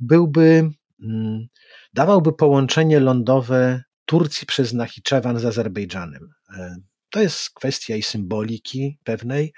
byłby, 0.00 0.70
mm, 1.02 1.46
dawałby 1.94 2.32
połączenie 2.32 3.00
lądowe 3.00 3.82
Turcji 4.04 4.46
przez 4.46 4.72
Nachiczewan 4.72 5.38
z 5.38 5.44
Azerbejdżanem. 5.44 6.30
E, 6.58 6.76
to 7.10 7.20
jest 7.20 7.50
kwestia 7.54 7.96
i 7.96 8.02
symboliki 8.02 8.98
pewnej, 9.04 9.52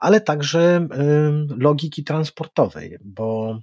ale 0.00 0.20
także 0.20 0.88
logiki 1.58 2.04
transportowej, 2.04 2.98
bo 3.04 3.58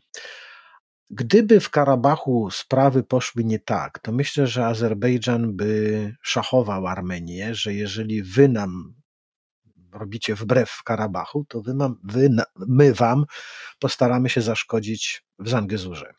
Gdyby 1.18 1.60
w 1.60 1.70
Karabachu 1.70 2.52
sprawy 2.52 3.04
poszły 3.04 3.44
nie 3.44 3.60
tak, 3.60 4.00
to 4.00 4.12
myślę, 4.12 4.48
że 4.48 4.66
Azerbejdżan 4.66 5.56
by 5.56 6.16
szachował 6.22 6.88
Armenię, 6.88 7.56
że 7.56 7.74
jeżeli 7.74 8.24
wy 8.24 8.50
nam 8.50 8.94
robicie 9.94 10.36
wbrew 10.36 10.70
w 10.70 10.84
Karabachu, 10.84 11.46
to 11.50 11.62
wy, 11.62 11.74
mam, 11.74 12.00
wy 12.04 12.30
my 12.68 12.94
wam 12.94 13.26
postaramy 13.80 14.30
się 14.30 14.42
zaszkodzić 14.42 15.24
w 15.40 15.50
Zangezurze. 15.50 16.14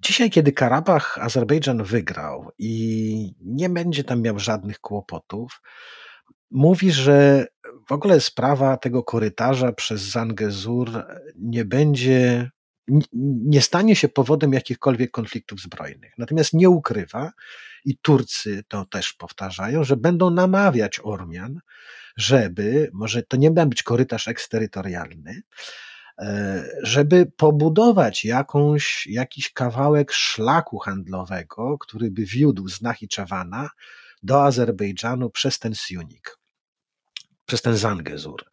Dzisiaj, 0.00 0.30
kiedy 0.30 0.52
Karabach 0.52 1.18
Azerbejdżan 1.18 1.84
wygrał 1.84 2.50
i 2.58 3.34
nie 3.40 3.68
będzie 3.68 4.04
tam 4.04 4.22
miał 4.22 4.38
żadnych 4.38 4.80
kłopotów, 4.80 5.60
mówi, 6.50 6.92
że 6.92 7.46
w 7.88 7.92
ogóle 7.92 8.20
sprawa 8.20 8.76
tego 8.76 9.02
korytarza 9.02 9.72
przez 9.72 10.00
Zangezur 10.00 10.90
nie 11.36 11.64
będzie 11.64 12.50
nie 13.12 13.62
stanie 13.62 13.96
się 13.96 14.08
powodem 14.08 14.52
jakichkolwiek 14.52 15.10
konfliktów 15.10 15.60
zbrojnych. 15.60 16.12
Natomiast 16.18 16.52
nie 16.52 16.70
ukrywa, 16.70 17.32
i 17.84 17.98
Turcy 17.98 18.64
to 18.68 18.84
też 18.84 19.12
powtarzają, 19.12 19.84
że 19.84 19.96
będą 19.96 20.30
namawiać 20.30 21.00
Ormian, 21.02 21.60
żeby, 22.16 22.90
może 22.92 23.22
to 23.22 23.36
nie 23.36 23.50
ma 23.50 23.66
być 23.66 23.82
korytarz 23.82 24.28
eksterytorialny, 24.28 25.42
e, 26.18 26.64
żeby 26.82 27.32
pobudować 27.36 28.24
jakąś, 28.24 29.06
jakiś 29.06 29.52
kawałek 29.52 30.12
szlaku 30.12 30.78
handlowego, 30.78 31.78
który 31.78 32.10
by 32.10 32.24
wiódł 32.24 32.68
z 32.68 32.80
Nachiczewana 32.80 33.70
do 34.22 34.44
Azerbejdżanu 34.44 35.30
przez 35.30 35.58
ten 35.58 35.74
Siunik, 35.74 36.38
przez 37.46 37.62
ten 37.62 37.76
Zangezur. 37.76 38.44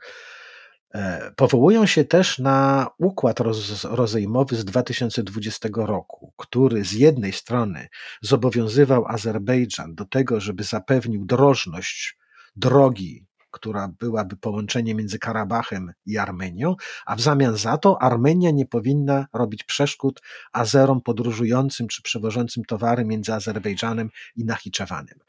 E, 0.96 1.32
powołują 1.36 1.86
się 1.86 2.06
też 2.06 2.40
na 2.40 2.88
układ 2.98 3.40
roz, 3.40 3.84
rozejmowy 3.84 4.56
z 4.56 4.66
2020 4.66 5.70
roku, 5.74 6.34
który 6.38 6.86
z 6.86 6.92
jednej 6.92 7.34
strony 7.34 7.88
zobowiązywał 8.22 9.08
Azerbejdżan 9.08 9.96
do 9.96 10.06
tego, 10.06 10.40
żeby 10.40 10.64
zapewnił 10.64 11.26
drożność 11.26 12.18
drogi, 12.56 13.26
która 13.52 13.88
byłaby 14.00 14.38
połączeniem 14.38 14.98
między 14.98 15.20
Karabachem 15.20 15.92
i 16.06 16.18
Armenią, 16.18 16.76
a 17.06 17.16
w 17.16 17.22
zamian 17.22 17.58
za 17.58 17.78
to 17.78 18.02
Armenia 18.02 18.52
nie 18.52 18.66
powinna 18.66 19.28
robić 19.34 19.64
przeszkód 19.64 20.22
Azerom 20.54 21.02
podróżującym 21.02 21.88
czy 21.88 22.02
przewożącym 22.02 22.64
towary 22.66 23.06
między 23.06 23.34
Azerbejdżanem 23.34 24.10
i 24.36 24.46
Nachiczewanem. 24.46 25.20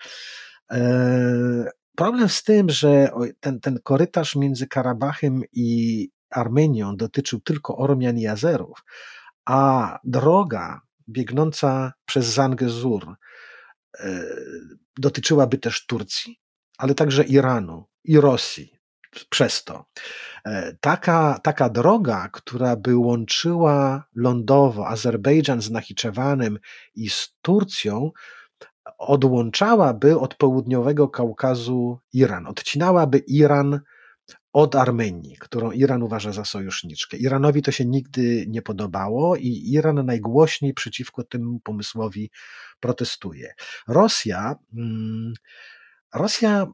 Problem 1.99 2.29
z 2.29 2.43
tym, 2.43 2.71
że 2.71 3.11
ten, 3.41 3.61
ten 3.61 3.79
korytarz 3.83 4.37
między 4.37 4.67
Karabachem 4.67 5.43
i 5.53 6.11
Armenią 6.31 6.97
dotyczył 6.97 7.41
tylko 7.41 7.77
Ormian 7.77 8.19
i 8.19 8.27
Azerów, 8.27 8.85
a 9.45 9.99
droga 10.05 10.81
biegnąca 11.09 11.93
przez 12.05 12.27
Zangezur 12.27 13.15
e, 14.01 14.25
dotyczyłaby 14.99 15.59
też 15.59 15.87
Turcji, 15.87 16.41
ale 16.79 16.95
także 16.95 17.25
Iranu 17.25 17.87
i 18.05 18.21
Rosji 18.21 18.79
przez 19.29 19.65
to. 19.65 19.85
E, 20.45 20.77
taka, 20.81 21.39
taka 21.43 21.69
droga, 21.69 22.29
która 22.33 22.77
by 22.77 22.97
łączyła 22.97 24.05
lądowo 24.15 24.89
Azerbejdżan 24.89 25.63
z 25.63 25.71
Nachiczewanem 25.71 26.59
i 26.95 27.11
z 27.11 27.35
Turcją, 27.43 28.11
odłączałaby 28.99 30.19
od 30.19 30.35
południowego 30.35 31.09
Kaukazu 31.09 31.99
Iran, 32.13 32.47
odcinałaby 32.47 33.19
Iran 33.19 33.81
od 34.53 34.75
Armenii, 34.75 35.37
którą 35.41 35.71
Iran 35.71 36.03
uważa 36.03 36.33
za 36.33 36.45
sojuszniczkę. 36.45 37.17
Iranowi 37.17 37.63
to 37.63 37.73
się 37.73 37.85
nigdy 37.85 38.45
nie 38.49 38.63
podobało 38.63 39.37
i 39.37 39.73
Iran 39.73 40.07
najgłośniej 40.07 40.75
przeciwko 40.75 41.25
temu 41.25 41.61
pomysłowi 41.61 42.31
protestuje. 42.81 43.53
Rosja, 43.89 44.57
mm, 44.77 45.33
Rosja 46.15 46.67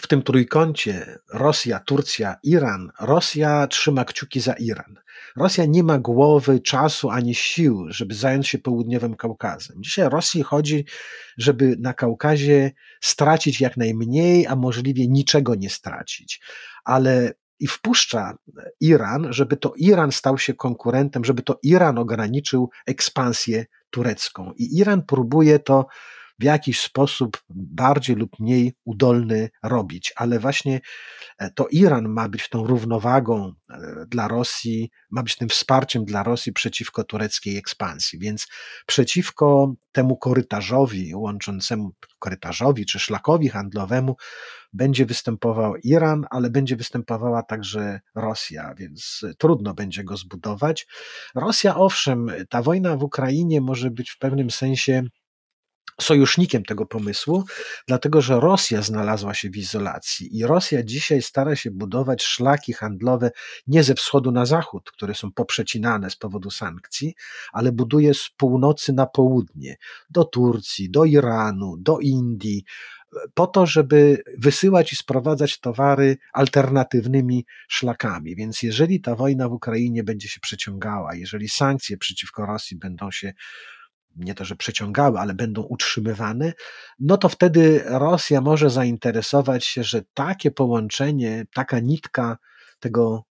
w 0.00 0.06
tym 0.06 0.22
trójkącie 0.22 1.18
Rosja, 1.32 1.80
Turcja, 1.80 2.36
Iran, 2.42 2.92
Rosja 3.00 3.66
trzyma 3.66 4.04
kciuki 4.04 4.40
za 4.40 4.52
Iran. 4.52 4.96
Rosja 5.36 5.64
nie 5.64 5.82
ma 5.82 5.98
głowy, 5.98 6.60
czasu 6.60 7.10
ani 7.10 7.34
sił, 7.34 7.86
żeby 7.88 8.14
zająć 8.14 8.48
się 8.48 8.58
południowym 8.58 9.16
Kaukazem. 9.16 9.76
Dzisiaj 9.82 10.08
Rosji 10.08 10.42
chodzi, 10.42 10.84
żeby 11.38 11.76
na 11.78 11.94
Kaukazie 11.94 12.70
stracić 13.00 13.60
jak 13.60 13.76
najmniej, 13.76 14.46
a 14.46 14.56
możliwie 14.56 15.08
niczego 15.08 15.54
nie 15.54 15.70
stracić. 15.70 16.40
Ale 16.84 17.32
i 17.58 17.66
wpuszcza 17.66 18.38
Iran, 18.80 19.26
żeby 19.30 19.56
to 19.56 19.72
Iran 19.76 20.12
stał 20.12 20.38
się 20.38 20.54
konkurentem, 20.54 21.24
żeby 21.24 21.42
to 21.42 21.58
Iran 21.62 21.98
ograniczył 21.98 22.70
ekspansję 22.86 23.66
turecką. 23.90 24.52
I 24.56 24.78
Iran 24.78 25.02
próbuje 25.02 25.58
to 25.58 25.86
w 26.38 26.44
jakiś 26.44 26.80
sposób 26.80 27.42
bardziej 27.50 28.16
lub 28.16 28.38
mniej 28.40 28.74
udolny 28.84 29.50
robić, 29.62 30.12
ale 30.16 30.38
właśnie 30.38 30.80
e, 31.38 31.50
to 31.50 31.66
Iran 31.70 32.08
ma 32.08 32.28
być 32.28 32.48
tą 32.48 32.66
równowagą 32.66 33.52
e, 33.70 33.78
dla 34.08 34.28
Rosji, 34.28 34.90
ma 35.10 35.22
być 35.22 35.36
tym 35.36 35.48
wsparciem 35.48 36.04
dla 36.04 36.22
Rosji 36.22 36.52
przeciwko 36.52 37.04
tureckiej 37.04 37.56
ekspansji. 37.56 38.18
Więc 38.18 38.46
przeciwko 38.86 39.74
temu 39.92 40.16
korytarzowi 40.16 41.14
łączącemu 41.14 41.90
korytarzowi 42.18 42.86
czy 42.86 42.98
szlakowi 42.98 43.48
handlowemu 43.48 44.16
będzie 44.72 45.06
występował 45.06 45.76
Iran, 45.76 46.26
ale 46.30 46.50
będzie 46.50 46.76
występowała 46.76 47.42
także 47.42 48.00
Rosja, 48.14 48.74
więc 48.78 49.24
trudno 49.38 49.74
będzie 49.74 50.04
go 50.04 50.16
zbudować. 50.16 50.86
Rosja, 51.34 51.76
owszem, 51.76 52.26
ta 52.48 52.62
wojna 52.62 52.96
w 52.96 53.02
Ukrainie 53.02 53.60
może 53.60 53.90
być 53.90 54.10
w 54.10 54.18
pewnym 54.18 54.50
sensie 54.50 55.02
sojusznikiem 56.00 56.62
tego 56.64 56.86
pomysłu, 56.86 57.44
dlatego 57.86 58.20
że 58.20 58.40
Rosja 58.40 58.82
znalazła 58.82 59.34
się 59.34 59.50
w 59.50 59.56
izolacji 59.56 60.38
i 60.38 60.46
Rosja 60.46 60.82
dzisiaj 60.82 61.22
stara 61.22 61.56
się 61.56 61.70
budować 61.70 62.22
szlaki 62.22 62.72
handlowe 62.72 63.30
nie 63.66 63.84
ze 63.84 63.94
wschodu 63.94 64.32
na 64.32 64.46
zachód, 64.46 64.90
które 64.90 65.14
są 65.14 65.32
poprzecinane 65.32 66.10
z 66.10 66.16
powodu 66.16 66.50
sankcji, 66.50 67.14
ale 67.52 67.72
buduje 67.72 68.14
z 68.14 68.30
północy 68.36 68.92
na 68.92 69.06
południe, 69.06 69.76
do 70.10 70.24
Turcji, 70.24 70.90
do 70.90 71.04
Iranu, 71.04 71.76
do 71.78 71.98
Indii, 71.98 72.64
po 73.34 73.46
to, 73.46 73.66
żeby 73.66 74.22
wysyłać 74.38 74.92
i 74.92 74.96
sprowadzać 74.96 75.60
towary 75.60 76.16
alternatywnymi 76.32 77.46
szlakami. 77.68 78.36
Więc 78.36 78.62
jeżeli 78.62 79.00
ta 79.00 79.14
wojna 79.14 79.48
w 79.48 79.52
Ukrainie 79.52 80.04
będzie 80.04 80.28
się 80.28 80.40
przeciągała, 80.40 81.14
jeżeli 81.14 81.48
sankcje 81.48 81.96
przeciwko 81.96 82.46
Rosji 82.46 82.76
będą 82.76 83.10
się 83.10 83.32
nie 84.16 84.34
to, 84.34 84.44
że 84.44 84.56
przeciągały, 84.56 85.18
ale 85.18 85.34
będą 85.34 85.62
utrzymywane, 85.62 86.52
no 86.98 87.16
to 87.16 87.28
wtedy 87.28 87.82
Rosja 87.86 88.40
może 88.40 88.70
zainteresować 88.70 89.64
się, 89.66 89.84
że 89.84 90.02
takie 90.14 90.50
połączenie, 90.50 91.44
taka 91.54 91.80
nitka 91.80 92.38
tego 92.80 93.24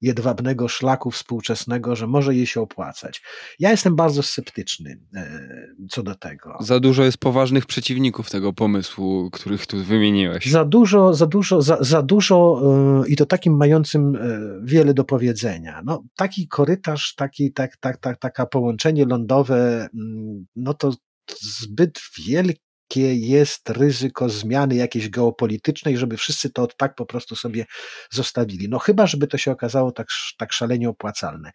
jedwabnego 0.00 0.68
szlaku 0.68 1.10
współczesnego, 1.10 1.96
że 1.96 2.06
może 2.06 2.34
jej 2.34 2.46
się 2.46 2.60
opłacać. 2.60 3.22
Ja 3.58 3.70
jestem 3.70 3.96
bardzo 3.96 4.22
sceptyczny 4.22 5.00
e, 5.14 5.66
co 5.90 6.02
do 6.02 6.14
tego. 6.14 6.58
Za 6.60 6.80
dużo 6.80 7.04
jest 7.04 7.18
poważnych 7.18 7.66
przeciwników 7.66 8.30
tego 8.30 8.52
pomysłu, 8.52 9.30
których 9.30 9.66
tu 9.66 9.84
wymieniłeś. 9.84 10.50
Za 10.50 10.64
dużo, 10.64 11.14
za 11.14 11.26
dużo, 11.26 11.62
za, 11.62 11.76
za 11.80 12.02
dużo 12.02 12.62
e, 13.04 13.08
i 13.08 13.16
to 13.16 13.26
takim 13.26 13.56
mającym 13.56 14.16
e, 14.16 14.20
wiele 14.62 14.94
do 14.94 15.04
powiedzenia. 15.04 15.82
No, 15.84 16.02
taki 16.16 16.48
korytarz, 16.48 17.14
taki, 17.14 17.52
tak, 17.52 17.76
tak, 17.76 17.96
tak, 17.96 18.18
taka 18.18 18.46
połączenie 18.46 19.04
lądowe, 19.04 19.88
mm, 19.94 20.46
no 20.56 20.74
to 20.74 20.92
zbyt 21.40 22.00
wielki 22.26 22.69
jakie 22.90 23.14
jest 23.14 23.70
ryzyko 23.70 24.28
zmiany 24.28 24.74
jakiejś 24.74 25.08
geopolitycznej, 25.08 25.96
żeby 25.96 26.16
wszyscy 26.16 26.50
to 26.50 26.66
tak 26.66 26.94
po 26.94 27.06
prostu 27.06 27.36
sobie 27.36 27.66
zostawili. 28.10 28.68
No 28.68 28.78
chyba, 28.78 29.06
żeby 29.06 29.26
to 29.26 29.38
się 29.38 29.50
okazało 29.50 29.92
tak, 29.92 30.08
tak 30.38 30.52
szalenie 30.52 30.88
opłacalne. 30.88 31.50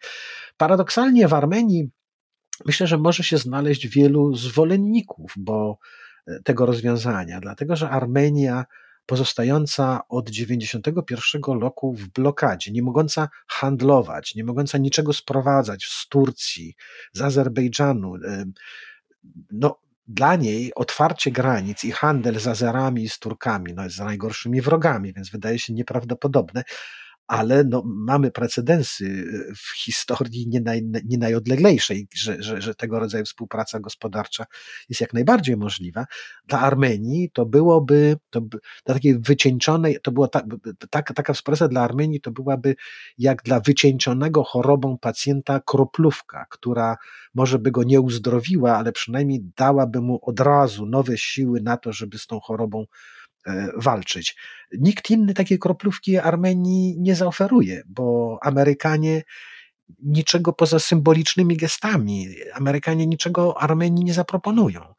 Paradoksalnie 0.56 1.28
w 1.28 1.34
Armenii 1.34 1.90
myślę, 2.66 2.86
że 2.86 2.98
może 2.98 3.22
się 3.22 3.38
znaleźć 3.38 3.88
wielu 3.88 4.34
zwolenników 4.34 5.32
bo 5.36 5.78
e, 6.26 6.42
tego 6.44 6.66
rozwiązania, 6.66 7.40
dlatego 7.40 7.76
że 7.76 7.90
Armenia 7.90 8.64
pozostająca 9.06 10.00
od 10.08 10.30
91 10.30 11.42
roku 11.60 11.94
w 11.94 12.08
blokadzie, 12.08 12.72
nie 12.72 12.82
mogąca 12.82 13.28
handlować, 13.46 14.34
nie 14.34 14.44
mogąca 14.44 14.78
niczego 14.78 15.12
sprowadzać 15.12 15.84
z 15.84 16.08
Turcji, 16.08 16.74
z 17.12 17.22
Azerbejdżanu, 17.22 18.14
e, 18.14 18.44
no, 19.50 19.85
dla 20.08 20.36
niej 20.36 20.72
otwarcie 20.74 21.30
granic 21.30 21.84
i 21.84 21.92
handel 21.92 22.40
z 22.40 22.46
Azerami 22.46 23.02
i 23.02 23.08
z 23.08 23.18
Turkami 23.18 23.74
no 23.74 23.84
jest 23.84 23.96
z 23.96 24.00
najgorszymi 24.00 24.60
wrogami, 24.60 25.12
więc 25.12 25.30
wydaje 25.30 25.58
się 25.58 25.72
nieprawdopodobne, 25.72 26.64
ale 27.26 27.64
no, 27.64 27.82
mamy 27.86 28.30
precedensy 28.30 29.04
y, 29.04 29.54
w 29.56 29.84
historii 29.84 30.48
nie, 30.48 30.60
naj, 30.60 30.82
nie 31.04 31.18
najodleglejszej, 31.18 32.08
że, 32.14 32.42
że, 32.42 32.62
że 32.62 32.74
tego 32.74 32.98
rodzaju 32.98 33.24
współpraca 33.24 33.80
gospodarcza 33.80 34.46
jest 34.88 35.00
jak 35.00 35.12
najbardziej 35.12 35.56
możliwa. 35.56 36.06
Dla 36.46 36.60
Armenii 36.60 37.30
to 37.32 37.46
byłoby, 37.46 38.16
to 38.30 38.40
dla 38.40 38.94
takiej 38.94 39.18
wycieńczonej, 39.18 39.98
to 40.02 40.12
była 40.12 40.28
ta, 40.28 40.42
taka, 40.90 41.14
taka 41.14 41.32
współpraca 41.32 41.68
dla 41.68 41.80
Armenii 41.82 42.20
to 42.20 42.30
byłaby 42.30 42.74
jak 43.18 43.42
dla 43.42 43.60
wycieńczonego 43.60 44.44
chorobą 44.44 44.98
pacjenta 44.98 45.60
kroplówka, 45.66 46.46
która 46.50 46.96
może 47.34 47.58
by 47.58 47.70
go 47.70 47.82
nie 47.82 48.00
uzdrowiła, 48.00 48.76
ale 48.76 48.92
przynajmniej 48.92 49.40
dałaby 49.56 50.00
mu 50.00 50.18
od 50.22 50.40
razu 50.40 50.86
nowe 50.86 51.18
siły 51.18 51.60
na 51.60 51.76
to, 51.76 51.92
żeby 51.92 52.18
z 52.18 52.26
tą 52.26 52.40
chorobą 52.40 52.86
E, 52.86 53.25
walczyć. 53.76 54.36
Nikt 54.72 55.10
inny 55.10 55.34
takiej 55.34 55.58
kroplówki 55.58 56.18
Armenii 56.18 56.96
nie 56.98 57.14
zaoferuje, 57.14 57.82
bo 57.86 58.38
Amerykanie 58.42 59.22
niczego 60.02 60.52
poza 60.52 60.78
symbolicznymi 60.78 61.56
gestami, 61.56 62.28
Amerykanie 62.54 63.06
niczego 63.06 63.62
Armenii 63.62 64.04
nie 64.04 64.14
zaproponują. 64.14 64.94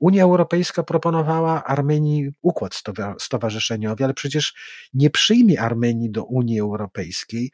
Unia 0.00 0.22
Europejska 0.22 0.82
proponowała 0.82 1.64
Armenii 1.64 2.30
układ 2.42 2.82
stowarzyszeniowy, 3.18 4.04
ale 4.04 4.14
przecież 4.14 4.54
nie 4.94 5.10
przyjmie 5.10 5.60
Armenii 5.60 6.10
do 6.10 6.24
Unii 6.24 6.60
Europejskiej 6.60 7.50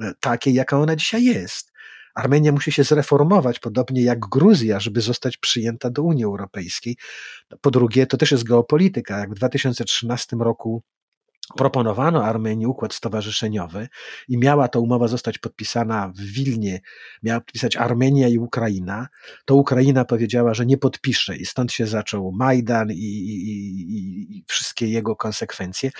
e, 0.00 0.12
takiej, 0.20 0.54
jaka 0.54 0.78
ona 0.78 0.96
dzisiaj 0.96 1.24
jest. 1.24 1.72
Armenia 2.18 2.52
musi 2.52 2.72
się 2.72 2.84
zreformować, 2.84 3.58
podobnie 3.58 4.02
jak 4.02 4.18
Gruzja, 4.18 4.80
żeby 4.80 5.00
zostać 5.00 5.36
przyjęta 5.36 5.90
do 5.90 6.02
Unii 6.02 6.24
Europejskiej. 6.24 6.96
Po 7.60 7.70
drugie, 7.70 8.06
to 8.06 8.16
też 8.16 8.30
jest 8.30 8.44
geopolityka. 8.44 9.18
Jak 9.18 9.30
w 9.30 9.34
2013 9.34 10.36
roku 10.36 10.82
proponowano 11.56 12.24
Armenii 12.24 12.66
układ 12.66 12.94
stowarzyszeniowy 12.94 13.88
i 14.28 14.38
miała 14.38 14.68
ta 14.68 14.78
umowa 14.78 15.08
zostać 15.08 15.38
podpisana 15.38 16.12
w 16.14 16.20
Wilnie, 16.20 16.80
miała 17.22 17.40
podpisać 17.40 17.76
Armenia 17.76 18.28
i 18.28 18.38
Ukraina, 18.38 19.08
to 19.44 19.54
Ukraina 19.54 20.04
powiedziała, 20.04 20.54
że 20.54 20.66
nie 20.66 20.78
podpisze 20.78 21.36
i 21.36 21.46
stąd 21.46 21.72
się 21.72 21.86
zaczął 21.86 22.32
Majdan 22.32 22.90
i, 22.90 22.94
i, 22.94 24.36
i, 24.36 24.44
wszystkie 24.48 24.88
jego 24.88 25.16
konsekwencje, 25.16 25.90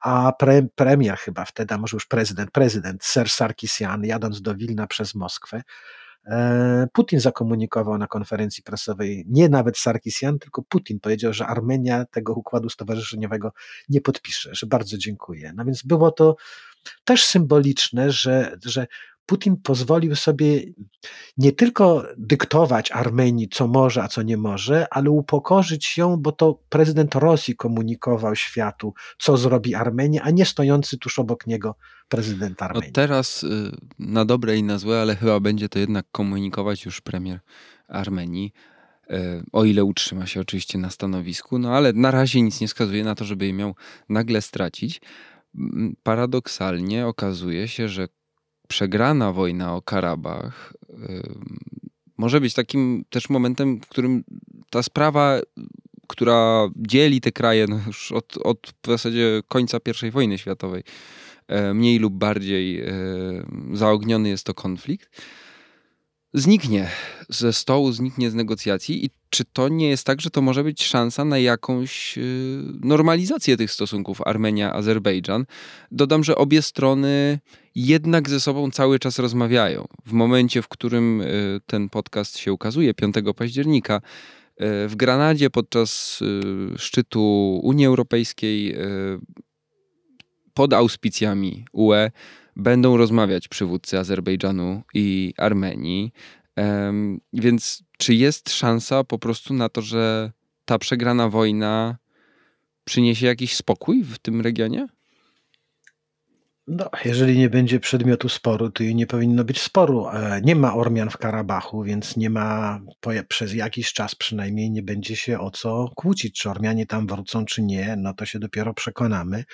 a 0.00 0.32
pre, 0.32 0.62
premier 0.74 1.16
chyba 1.16 1.44
wtedy, 1.44 1.74
a 1.74 1.78
może 1.78 1.96
już 1.96 2.06
prezydent, 2.06 2.50
prezydent 2.50 3.04
Ser 3.04 3.28
Sarkisian 3.28 4.04
jadąc 4.04 4.42
do 4.42 4.54
Wilna 4.54 4.86
przez 4.86 5.14
Moskwę, 5.14 5.62
Putin 6.92 7.20
zakomunikował 7.20 7.98
na 7.98 8.06
konferencji 8.06 8.62
prasowej, 8.62 9.24
nie 9.28 9.48
nawet 9.48 9.78
Sarkisian, 9.78 10.38
tylko 10.38 10.62
Putin 10.62 11.00
powiedział, 11.00 11.32
że 11.32 11.46
Armenia 11.46 12.04
tego 12.04 12.34
układu 12.34 12.68
stowarzyszeniowego 12.68 13.52
nie 13.88 14.00
podpisze, 14.00 14.50
że 14.52 14.66
bardzo 14.66 14.98
dziękuję. 14.98 15.52
No 15.56 15.64
więc 15.64 15.82
było 15.82 16.10
to 16.10 16.36
też 17.04 17.24
symboliczne, 17.24 18.12
że, 18.12 18.56
że 18.64 18.86
Putin 19.28 19.56
pozwolił 19.56 20.16
sobie 20.16 20.62
nie 21.36 21.52
tylko 21.52 22.04
dyktować 22.16 22.92
Armenii, 22.92 23.48
co 23.48 23.68
może, 23.68 24.02
a 24.02 24.08
co 24.08 24.22
nie 24.22 24.36
może, 24.36 24.86
ale 24.90 25.10
upokorzyć 25.10 25.96
ją, 25.98 26.16
bo 26.16 26.32
to 26.32 26.60
prezydent 26.68 27.14
Rosji 27.14 27.56
komunikował 27.56 28.36
światu, 28.36 28.94
co 29.18 29.36
zrobi 29.36 29.74
Armenia, 29.74 30.22
a 30.22 30.30
nie 30.30 30.44
stojący 30.44 30.98
tuż 30.98 31.18
obok 31.18 31.46
niego 31.46 31.74
prezydent 32.08 32.62
Armenii. 32.62 32.88
No 32.88 32.92
teraz 32.92 33.42
y, 33.42 33.70
na 33.98 34.24
dobre 34.24 34.56
i 34.56 34.62
na 34.62 34.78
złe, 34.78 35.00
ale 35.00 35.16
chyba 35.16 35.40
będzie 35.40 35.68
to 35.68 35.78
jednak 35.78 36.06
komunikować 36.12 36.84
już 36.84 37.00
premier 37.00 37.40
Armenii. 37.88 38.52
Y, 39.10 39.14
o 39.52 39.64
ile 39.64 39.84
utrzyma 39.84 40.26
się 40.26 40.40
oczywiście 40.40 40.78
na 40.78 40.90
stanowisku, 40.90 41.58
no 41.58 41.76
ale 41.76 41.92
na 41.92 42.10
razie 42.10 42.42
nic 42.42 42.60
nie 42.60 42.68
wskazuje 42.68 43.04
na 43.04 43.14
to, 43.14 43.24
żeby 43.24 43.46
je 43.46 43.52
miał 43.52 43.74
nagle 44.08 44.42
stracić. 44.42 45.00
Paradoksalnie 46.02 47.06
okazuje 47.06 47.68
się, 47.68 47.88
że 47.88 48.08
przegrana 48.68 49.32
wojna 49.32 49.76
o 49.76 49.82
Karabach 49.82 50.72
może 52.18 52.40
być 52.40 52.54
takim 52.54 53.04
też 53.10 53.30
momentem, 53.30 53.80
w 53.80 53.88
którym 53.88 54.24
ta 54.70 54.82
sprawa, 54.82 55.40
która 56.08 56.68
dzieli 56.76 57.20
te 57.20 57.32
kraje 57.32 57.66
no 57.68 57.80
już 57.86 58.12
od, 58.12 58.36
od 58.36 58.74
w 58.82 58.86
zasadzie 58.86 59.42
końca 59.48 59.78
I 60.08 60.10
wojny 60.10 60.38
światowej, 60.38 60.82
e, 60.82 60.92
mniej 61.74 61.98
lub 61.98 62.14
bardziej 62.14 62.80
e, 62.80 62.92
zaogniony 63.72 64.28
jest 64.28 64.44
to 64.44 64.54
konflikt, 64.54 65.22
zniknie 66.34 66.90
ze 67.28 67.52
stołu, 67.52 67.92
zniknie 67.92 68.30
z 68.30 68.34
negocjacji 68.34 69.04
i 69.04 69.10
czy 69.30 69.44
to 69.44 69.68
nie 69.68 69.88
jest 69.88 70.04
tak, 70.04 70.20
że 70.20 70.30
to 70.30 70.42
może 70.42 70.64
być 70.64 70.84
szansa 70.84 71.24
na 71.24 71.38
jakąś 71.38 72.18
y, 72.18 72.62
normalizację 72.80 73.56
tych 73.56 73.70
stosunków 73.72 74.20
Armenia-Azerbejdżan? 74.20 75.44
Dodam, 75.90 76.24
że 76.24 76.36
obie 76.36 76.62
strony 76.62 77.38
jednak 77.74 78.28
ze 78.28 78.40
sobą 78.40 78.70
cały 78.70 78.98
czas 78.98 79.18
rozmawiają. 79.18 79.86
W 80.06 80.12
momencie, 80.12 80.62
w 80.62 80.68
którym 80.68 81.22
ten 81.66 81.88
podcast 81.88 82.38
się 82.38 82.52
ukazuje, 82.52 82.94
5 82.94 83.14
października, 83.36 84.00
w 84.60 84.92
Granadzie 84.96 85.50
podczas 85.50 86.20
szczytu 86.76 87.60
Unii 87.62 87.86
Europejskiej 87.86 88.76
pod 90.58 90.74
auspicjami 90.74 91.64
UE 91.72 92.10
będą 92.56 92.96
rozmawiać 92.96 93.48
przywódcy 93.48 93.98
Azerbejdżanu 93.98 94.82
i 94.94 95.34
Armenii. 95.36 96.12
Więc 97.32 97.82
czy 97.98 98.14
jest 98.14 98.50
szansa 98.50 99.04
po 99.04 99.18
prostu 99.18 99.54
na 99.54 99.68
to, 99.68 99.82
że 99.82 100.32
ta 100.64 100.78
przegrana 100.78 101.28
wojna 101.28 101.98
przyniesie 102.84 103.26
jakiś 103.26 103.56
spokój 103.56 104.04
w 104.04 104.18
tym 104.18 104.40
regionie? 104.40 104.86
No, 106.66 106.90
jeżeli 107.04 107.38
nie 107.38 107.50
będzie 107.50 107.80
przedmiotu 107.80 108.28
sporu, 108.28 108.70
to 108.70 108.82
i 108.82 108.94
nie 108.94 109.06
powinno 109.06 109.44
być 109.44 109.60
sporu. 109.60 110.06
Nie 110.42 110.56
ma 110.56 110.74
Ormian 110.74 111.10
w 111.10 111.18
Karabachu, 111.18 111.82
więc 111.82 112.16
nie 112.16 112.30
ma, 112.30 112.80
przez 113.28 113.54
jakiś 113.54 113.92
czas 113.92 114.14
przynajmniej 114.14 114.70
nie 114.70 114.82
będzie 114.82 115.16
się 115.16 115.40
o 115.40 115.50
co 115.50 115.90
kłócić, 115.96 116.40
czy 116.40 116.50
Ormianie 116.50 116.86
tam 116.86 117.06
wrócą, 117.06 117.44
czy 117.44 117.62
nie, 117.62 117.96
no 117.98 118.14
to 118.14 118.26
się 118.26 118.38
dopiero 118.38 118.74
przekonamy. 118.74 119.44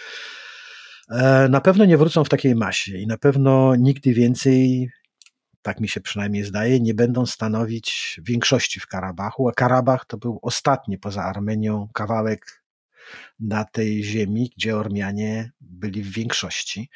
E, 1.10 1.48
na 1.48 1.60
pewno 1.60 1.84
nie 1.84 1.98
wrócą 1.98 2.24
w 2.24 2.28
takiej 2.28 2.54
masie 2.54 2.98
i 2.98 3.06
na 3.06 3.18
pewno 3.18 3.76
nigdy 3.76 4.14
więcej 4.14 4.90
tak 5.64 5.80
mi 5.80 5.88
się 5.88 6.00
przynajmniej 6.00 6.44
zdaje, 6.44 6.80
nie 6.80 6.94
będą 6.94 7.26
stanowić 7.26 8.20
większości 8.22 8.80
w 8.80 8.86
Karabachu, 8.86 9.48
a 9.48 9.52
Karabach 9.52 10.04
to 10.04 10.16
był 10.16 10.38
ostatni 10.42 10.98
poza 10.98 11.24
Armenią 11.24 11.88
kawałek 11.94 12.62
na 13.40 13.64
tej 13.64 14.04
ziemi, 14.04 14.50
gdzie 14.56 14.76
Ormianie 14.76 15.52
byli 15.60 16.02
w 16.02 16.12
większości. 16.12 16.90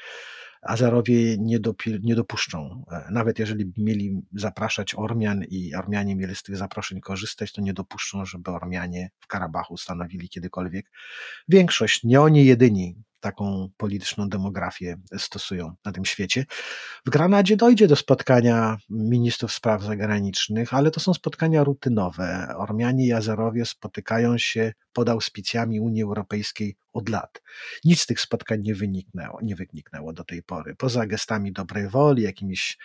Azerowie 0.62 1.38
nie, 1.38 1.60
dopi- 1.60 2.00
nie 2.02 2.14
dopuszczą, 2.14 2.84
e, 2.92 3.10
nawet 3.10 3.38
jeżeli 3.38 3.72
mieli 3.76 4.22
zapraszać 4.32 4.94
Ormian 4.94 5.44
i 5.44 5.74
Ormianie 5.74 6.16
mieli 6.16 6.34
z 6.34 6.42
tych 6.42 6.56
zaproszeń 6.56 7.00
korzystać, 7.00 7.52
to 7.52 7.60
nie 7.60 7.74
dopuszczą, 7.74 8.24
żeby 8.24 8.50
Ormianie 8.50 9.10
w 9.20 9.26
Karabachu 9.26 9.76
stanowili 9.76 10.28
kiedykolwiek 10.28 10.90
większość. 11.48 12.04
Nie 12.04 12.20
oni 12.20 12.46
jedyni 12.46 12.96
taką 13.20 13.68
polityczną 13.76 14.28
demografię 14.28 14.96
stosują 15.18 15.72
na 15.84 15.92
tym 15.92 16.04
świecie. 16.04 16.44
W 17.06 17.10
Granadzie 17.10 17.56
dojdzie 17.56 17.88
do 17.88 17.96
spotkania 17.96 18.76
ministrów 18.90 19.52
spraw 19.52 19.82
zagranicznych, 19.82 20.74
ale 20.74 20.90
to 20.90 21.00
są 21.00 21.14
spotkania 21.14 21.64
rutynowe. 21.64 22.54
Ormianie 22.56 23.06
i 23.06 23.12
Azerowie 23.12 23.66
spotykają 23.66 24.38
się 24.38 24.72
pod 24.92 25.08
auspicjami 25.08 25.80
Unii 25.80 26.02
Europejskiej 26.02 26.76
od 26.92 27.08
lat. 27.08 27.42
Nic 27.84 28.00
z 28.00 28.06
tych 28.06 28.20
spotkań 28.20 28.60
nie 28.62 28.74
wyniknęło, 28.74 29.38
nie 29.42 29.56
wyniknęło 29.56 30.12
do 30.12 30.24
tej 30.24 30.42
pory, 30.42 30.74
poza 30.74 31.06
gestami 31.06 31.52
dobrej 31.52 31.88
woli, 31.88 32.22
jakimiś 32.22 32.78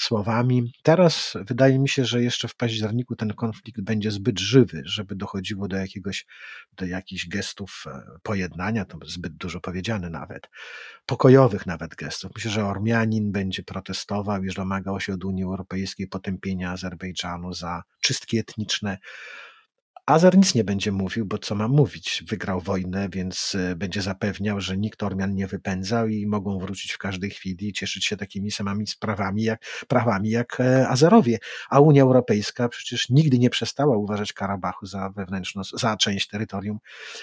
słowami. 0.00 0.72
Teraz 0.82 1.36
wydaje 1.48 1.78
mi 1.78 1.88
się, 1.88 2.04
że 2.04 2.22
jeszcze 2.22 2.48
w 2.48 2.56
październiku 2.56 3.16
ten 3.16 3.34
konflikt 3.34 3.80
będzie 3.80 4.10
zbyt 4.10 4.40
żywy, 4.40 4.82
żeby 4.84 5.16
dochodziło 5.16 5.68
do 5.68 5.76
jakiegoś, 5.76 6.26
do 6.72 6.86
jakichś 6.86 7.28
gestów 7.28 7.84
e, 7.86 8.02
pojednania, 8.22 8.84
to 8.84 8.98
zbyt 9.06 9.36
dużo 9.36 9.60
powiedziane 9.74 10.10
nawet, 10.10 10.50
pokojowych 11.06 11.66
nawet 11.66 11.94
gestów. 11.94 12.30
Myślę, 12.34 12.50
że 12.50 12.66
Ormianin 12.66 13.32
będzie 13.32 13.62
protestował 13.62 14.44
i 14.44 14.54
domagał 14.54 15.00
się 15.00 15.14
od 15.14 15.24
Unii 15.24 15.44
Europejskiej 15.44 16.08
potępienia 16.08 16.70
Azerbejdżanu 16.70 17.52
za 17.52 17.82
czystki 18.00 18.38
etniczne, 18.38 18.98
Azer 20.06 20.36
nic 20.36 20.54
nie 20.54 20.64
będzie 20.64 20.92
mówił, 20.92 21.26
bo 21.26 21.38
co 21.38 21.54
ma 21.54 21.68
mówić? 21.68 22.24
Wygrał 22.28 22.60
wojnę, 22.60 23.08
więc 23.08 23.54
e, 23.54 23.76
będzie 23.76 24.02
zapewniał, 24.02 24.60
że 24.60 24.76
nikt 24.76 25.02
Ormian 25.02 25.34
nie 25.34 25.46
wypędzał 25.46 26.08
i 26.08 26.26
mogą 26.26 26.58
wrócić 26.58 26.92
w 26.92 26.98
każdej 26.98 27.30
chwili 27.30 27.68
i 27.68 27.72
cieszyć 27.72 28.04
się 28.04 28.16
takimi 28.16 28.50
samymi 28.50 28.86
sprawami, 28.86 29.42
jak, 29.42 29.60
prawami 29.88 30.30
jak 30.30 30.60
e, 30.60 30.88
Azerowie. 30.88 31.38
A 31.70 31.80
Unia 31.80 32.02
Europejska 32.02 32.68
przecież 32.68 33.10
nigdy 33.10 33.38
nie 33.38 33.50
przestała 33.50 33.96
uważać 33.96 34.32
Karabachu 34.32 34.86
za 34.86 35.10
wewnętrzną, 35.10 35.62
za 35.72 35.96
część 35.96 36.28
terytorium 36.28 36.78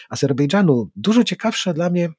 Azerbejdżanu. 0.10 0.89
Dużo 0.95 1.24
ciekawsze 1.24 1.74
dla 1.74 1.89
mnie 1.89 2.10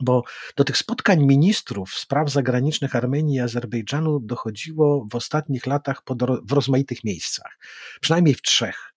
bo 0.00 0.22
do 0.56 0.64
tych 0.64 0.76
spotkań 0.76 1.26
ministrów 1.26 1.94
spraw 1.94 2.30
zagranicznych 2.30 2.96
Armenii 2.96 3.36
i 3.36 3.40
Azerbejdżanu 3.40 4.20
dochodziło 4.20 5.06
w 5.10 5.14
ostatnich 5.14 5.66
latach 5.66 6.02
w 6.42 6.52
rozmaitych 6.52 7.04
miejscach, 7.04 7.58
przynajmniej 8.00 8.34
w 8.34 8.42
trzech. 8.42 8.90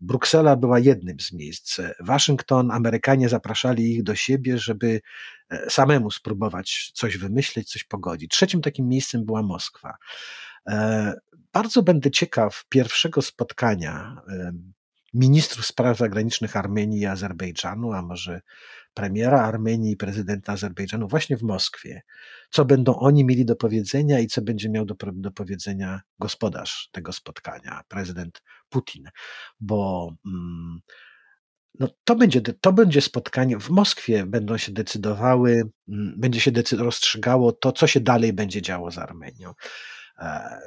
Bruksela 0.00 0.56
była 0.56 0.78
jednym 0.78 1.20
z 1.20 1.32
miejsc. 1.32 1.80
Waszyngton, 2.00 2.70
Amerykanie 2.70 3.28
zapraszali 3.28 3.92
ich 3.92 4.02
do 4.02 4.14
siebie, 4.14 4.58
żeby 4.58 5.00
e, 5.50 5.70
samemu 5.70 6.10
spróbować 6.10 6.90
coś 6.94 7.16
wymyślić, 7.16 7.70
coś 7.70 7.84
pogodzić. 7.84 8.30
Trzecim 8.30 8.62
takim 8.62 8.88
miejscem 8.88 9.24
była 9.24 9.42
Moskwa. 9.42 9.96
E, 10.66 11.14
bardzo 11.52 11.82
będę 11.82 12.10
ciekaw 12.10 12.64
pierwszego 12.68 13.22
spotkania 13.22 14.22
ministrów 15.14 15.66
spraw 15.66 15.98
zagranicznych 15.98 16.56
Armenii 16.56 17.00
i 17.00 17.06
Azerbejdżanu, 17.06 17.92
a 17.92 18.02
może 18.02 18.40
premiera 18.98 19.42
Armenii 19.42 19.92
i 19.92 19.96
prezydenta 19.96 20.52
Azerbejdżanu 20.52 21.08
właśnie 21.08 21.36
w 21.36 21.42
Moskwie. 21.42 22.02
Co 22.50 22.64
będą 22.64 22.94
oni 22.96 23.24
mieli 23.24 23.44
do 23.44 23.56
powiedzenia 23.56 24.20
i 24.20 24.26
co 24.26 24.42
będzie 24.42 24.68
miał 24.70 24.84
do, 24.84 24.94
do 25.12 25.30
powiedzenia 25.30 26.00
gospodarz 26.18 26.88
tego 26.92 27.12
spotkania, 27.12 27.80
prezydent 27.88 28.42
Putin, 28.68 29.08
bo 29.60 30.10
mm, 30.26 30.80
no 31.78 31.88
to, 32.04 32.16
będzie, 32.16 32.40
to 32.40 32.72
będzie 32.72 33.00
spotkanie 33.00 33.58
w 33.58 33.70
Moskwie, 33.70 34.26
będą 34.26 34.56
się 34.56 34.72
decydowały, 34.72 35.62
mm, 35.88 36.14
będzie 36.16 36.40
się 36.40 36.52
decyd- 36.52 36.82
rozstrzygało 36.82 37.52
to, 37.52 37.72
co 37.72 37.86
się 37.86 38.00
dalej 38.00 38.32
będzie 38.32 38.62
działo 38.62 38.90
z 38.90 38.98
Armenią. 38.98 39.52
E, 40.18 40.58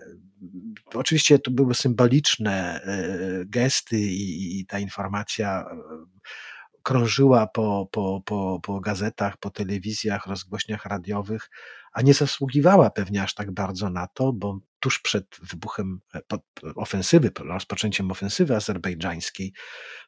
oczywiście 0.94 1.40
to 1.40 1.52
były 1.52 1.76
symboliczne 1.76 2.82
e, 2.82 3.46
gesty 3.46 4.00
i, 4.00 4.60
i 4.60 4.66
ta 4.66 4.80
informacja 4.80 5.66
e, 5.72 5.76
krążyła 6.84 7.48
po, 7.48 7.88
po, 7.92 8.22
po, 8.26 8.60
po 8.64 8.80
gazetach, 8.80 9.38
po 9.38 9.50
telewizjach, 9.50 10.28
rozgłośniach 10.28 10.86
radiowych, 10.86 11.50
a 11.94 12.02
nie 12.02 12.14
zasługiwała 12.14 12.90
pewnie 12.90 13.24
aż 13.24 13.34
tak 13.34 13.52
bardzo 13.52 13.90
na 13.90 14.08
to, 14.08 14.34
bo 14.34 14.60
tuż 14.80 15.00
przed 15.00 15.26
wybuchem 15.42 16.00
ofensywy, 16.76 17.32
rozpoczęciem 17.40 18.12
ofensywy 18.12 18.56
azerbejdżańskiej, 18.56 19.54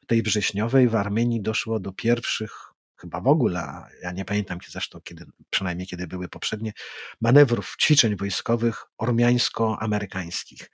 tej 0.06 0.22
wrześniowej 0.22 0.88
w 0.88 0.94
Armenii 0.94 1.42
doszło 1.42 1.80
do 1.80 1.92
pierwszych 1.92 2.73
chyba 2.96 3.20
w 3.20 3.26
ogóle, 3.26 3.82
ja 4.02 4.12
nie 4.12 4.24
pamiętam 4.24 4.58
zresztą, 4.68 5.00
kiedy, 5.04 5.24
przynajmniej 5.50 5.86
kiedy 5.86 6.06
były 6.06 6.28
poprzednie, 6.28 6.72
manewrów, 7.20 7.76
ćwiczeń 7.80 8.16
wojskowych 8.16 8.84
ormiańsko-amerykańskich. 8.98 10.70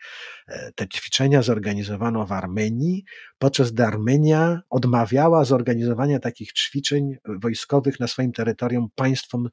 E, 0.48 0.72
te 0.72 0.88
ćwiczenia 0.88 1.42
zorganizowano 1.42 2.26
w 2.26 2.32
Armenii, 2.32 3.04
podczas 3.38 3.72
gdy 3.72 3.84
Armenia 3.84 4.60
odmawiała 4.70 5.44
zorganizowania 5.44 6.18
takich 6.18 6.52
ćwiczeń 6.52 7.16
wojskowych 7.24 8.00
na 8.00 8.06
swoim 8.06 8.32
terytorium 8.32 8.88
państwom 8.94 9.48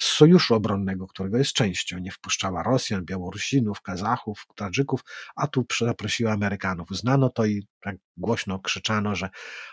z 0.00 0.06
sojuszu 0.06 0.54
obronnego, 0.54 1.06
którego 1.06 1.38
jest 1.38 1.52
częścią. 1.52 1.98
Nie 1.98 2.10
wpuszczała 2.10 2.62
Rosjan, 2.62 3.04
Białorusinów, 3.04 3.80
Kazachów, 3.80 4.46
Tadżyków, 4.56 5.00
a 5.36 5.46
tu 5.46 5.66
zaprosiła 5.80 6.32
Amerykanów. 6.32 6.90
Uznano 6.90 7.30
to 7.30 7.44
i 7.46 7.66
tak 7.80 7.96
głośno 8.16 8.58
krzyczano, 8.58 9.14
że 9.14 9.30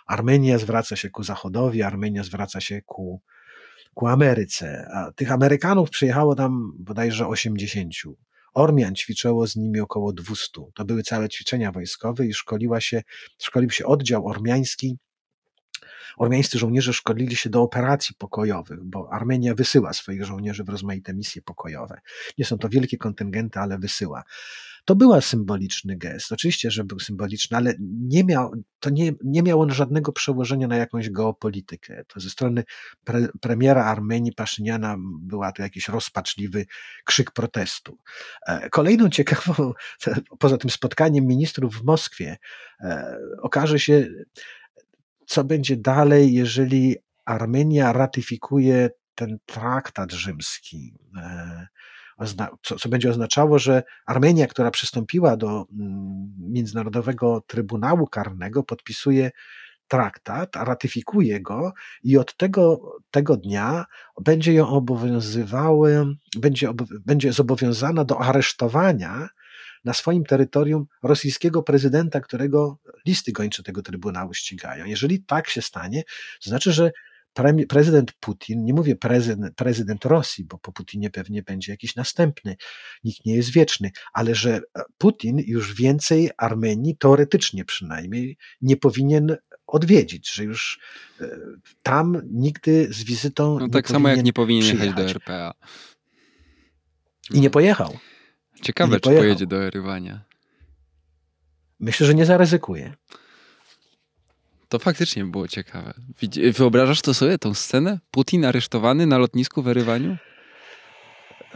Armenia 0.08 0.58
zwraca 0.58 0.96
się 0.96 1.10
ku 1.10 1.24
Zachodowi, 1.24 1.84
Armenia 1.84 2.24
zwraca 2.24 2.62
się 2.62 2.82
ku, 2.82 3.22
ku 3.94 4.08
Ameryce. 4.08 4.88
A 4.94 5.12
tych 5.12 5.32
Amerykanów 5.32 5.90
przyjechało 5.90 6.36
tam 6.36 6.74
bodajże 6.80 7.28
80. 7.28 7.94
Ormian 8.54 8.96
ćwiczyło 8.96 9.48
z 9.48 9.56
nimi 9.56 9.80
około 9.80 10.14
200. 10.14 10.62
To 10.76 10.86
były 10.86 11.04
całe 11.04 11.30
ćwiczenia 11.30 11.72
wojskowe 11.72 12.26
i 12.26 12.34
szkoliła 12.34 12.82
się, 12.82 13.04
szkolił 13.42 13.70
się 13.70 13.86
oddział 13.86 14.28
ormiański 14.28 14.98
Ormiańscy 16.18 16.60
żołnierze 16.60 16.94
szkolili 16.94 17.36
się 17.36 17.50
do 17.50 17.62
operacji 17.62 18.16
pokojowych, 18.18 18.84
bo 18.84 19.14
Armenia 19.14 19.56
wysyła 19.56 19.94
swoich 19.94 20.26
żołnierzy 20.26 20.64
w 20.64 20.70
rozmaite 20.70 21.14
misje 21.14 21.42
pokojowe. 21.42 22.02
Nie 22.38 22.46
są 22.46 22.58
to 22.58 22.70
wielkie 22.70 22.98
kontyngenty, 22.98 23.60
ale 23.60 23.80
wysyła. 23.80 24.24
To 24.88 24.96
był 24.96 25.22
symboliczny 25.22 25.98
gest. 25.98 26.32
Oczywiście, 26.32 26.72
że 26.72 26.84
był 26.84 27.00
symboliczny, 27.00 27.58
ale 27.58 27.74
nie 27.80 28.24
miał, 28.24 28.52
to 28.80 28.90
nie, 28.90 29.12
nie 29.24 29.44
miało 29.44 29.64
on 29.64 29.74
żadnego 29.74 30.12
przełożenia 30.12 30.68
na 30.68 30.78
jakąś 30.78 31.10
geopolitykę. 31.10 32.04
To 32.08 32.20
ze 32.20 32.30
strony 32.30 32.64
pre, 33.04 33.28
premiera 33.42 33.86
Armenii 33.86 34.34
Paszyniana 34.34 34.96
była 35.22 35.52
to 35.52 35.62
jakiś 35.62 35.88
rozpaczliwy 35.88 36.66
krzyk 37.06 37.32
protestu. 37.32 37.98
E, 38.48 38.70
kolejną 38.70 39.10
ciekawą, 39.10 39.74
poza 40.40 40.58
tym 40.58 40.70
spotkaniem 40.70 41.26
ministrów 41.26 41.76
w 41.76 41.84
Moskwie, 41.84 42.38
e, 42.80 43.18
okaże 43.42 43.80
się 43.80 44.08
co 45.28 45.44
będzie 45.44 45.78
dalej, 45.78 46.34
jeżeli 46.34 46.96
Armenia 47.26 47.94
ratyfikuje 47.94 48.90
ten 49.16 49.38
traktat 49.46 50.12
rzymski. 50.12 50.94
E, 51.18 51.68
co, 52.62 52.76
co, 52.76 52.90
będzie 52.90 53.10
oznaczało, 53.10 53.60
że 53.60 53.84
Armenia, 54.06 54.48
która 54.48 54.72
przystąpiła 54.72 55.38
do 55.38 55.66
mm, 55.72 56.34
Międzynarodowego 56.40 57.44
Trybunału 57.48 58.08
Karnego, 58.08 58.64
podpisuje 58.64 59.32
traktat, 59.88 60.56
ratyfikuje 60.56 61.42
go 61.42 61.74
i 62.04 62.18
od 62.18 62.38
tego, 62.38 62.82
tego 63.12 63.38
dnia 63.38 63.86
będzie 64.22 64.54
ją 64.54 64.68
obowiązywały, 64.68 66.06
będzie, 66.38 66.70
będzie 67.06 67.34
zobowiązana 67.34 68.04
do 68.04 68.20
aresztowania 68.20 69.30
na 69.86 69.94
swoim 69.94 70.24
terytorium 70.24 70.86
rosyjskiego 71.04 71.64
prezydenta, 71.64 72.20
którego 72.20 72.78
listy 73.06 73.32
gończe 73.32 73.64
tego 73.64 73.82
Trybunału 73.82 74.34
ścigają. 74.34 74.86
Jeżeli 74.86 75.24
tak 75.24 75.50
się 75.50 75.62
stanie, 75.62 76.04
to 76.44 76.50
znaczy, 76.50 76.74
że 76.74 76.92
prezydent 77.70 78.12
Putin, 78.12 78.64
nie 78.64 78.74
mówię 78.74 78.96
prezydent, 78.96 79.56
prezydent 79.56 80.06
Rosji, 80.06 80.46
bo 80.46 80.58
po 80.58 80.72
Putinie 80.72 81.10
pewnie 81.10 81.44
będzie 81.44 81.72
jakiś 81.72 81.96
następny, 81.96 82.56
nikt 83.04 83.26
nie 83.26 83.36
jest 83.36 83.50
wieczny, 83.50 83.92
ale 84.14 84.36
że 84.36 84.62
Putin 84.98 85.40
już 85.40 85.76
więcej 85.76 86.30
Armenii, 86.38 86.98
teoretycznie 86.98 87.66
przynajmniej, 87.66 88.38
nie 88.62 88.78
powinien 88.78 89.38
odwiedzić, 89.68 90.34
że 90.34 90.44
już 90.44 90.80
e, 91.22 91.30
tam 91.84 92.22
nigdy 92.32 92.88
z 92.94 93.04
wizytą. 93.04 93.60
No 93.60 93.70
tak 93.70 93.88
samo 93.88 94.10
jak 94.10 94.24
nie 94.24 94.34
powinien 94.34 94.64
przyjechać. 94.64 94.88
jechać 94.88 95.04
do 95.04 95.10
RPA. 95.10 95.54
I 97.34 97.40
nie 97.40 97.50
pojechał. 97.50 97.98
Ciekawe, 98.62 99.00
czy 99.00 99.10
pojedzie 99.10 99.48
do 99.48 99.64
Erywania. 99.64 100.20
Myślę, 101.80 102.08
że 102.08 102.16
nie 102.16 102.26
zaryzykuje. 102.26 102.94
To 104.70 104.80
faktycznie 104.80 105.26
było 105.26 105.48
ciekawe. 105.48 105.94
Wyobrażasz 106.54 107.02
to 107.02 107.14
sobie, 107.14 107.38
tą 107.38 107.54
scenę? 107.54 108.00
Putin 108.12 108.46
aresztowany 108.46 109.06
na 109.06 109.18
lotnisku 109.18 109.62
w 109.62 109.68
Erywaniu? 109.68 110.18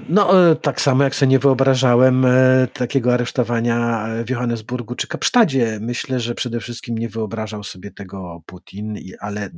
No, 0.09 0.51
e, 0.51 0.55
tak 0.55 0.81
samo 0.81 1.03
jak 1.03 1.15
sobie 1.15 1.29
nie 1.29 1.39
wyobrażałem 1.39 2.25
e, 2.25 2.67
takiego 2.73 3.13
aresztowania 3.13 4.07
w 4.25 4.29
Johannesburgu 4.29 4.95
czy 4.95 5.07
Kapsztadzie. 5.07 5.77
Myślę, 5.81 6.19
że 6.19 6.35
przede 6.35 6.59
wszystkim 6.59 6.97
nie 6.97 7.09
wyobrażał 7.09 7.63
sobie 7.63 7.91
tego 7.91 8.41
Putin, 8.45 8.95
ale 9.19 9.49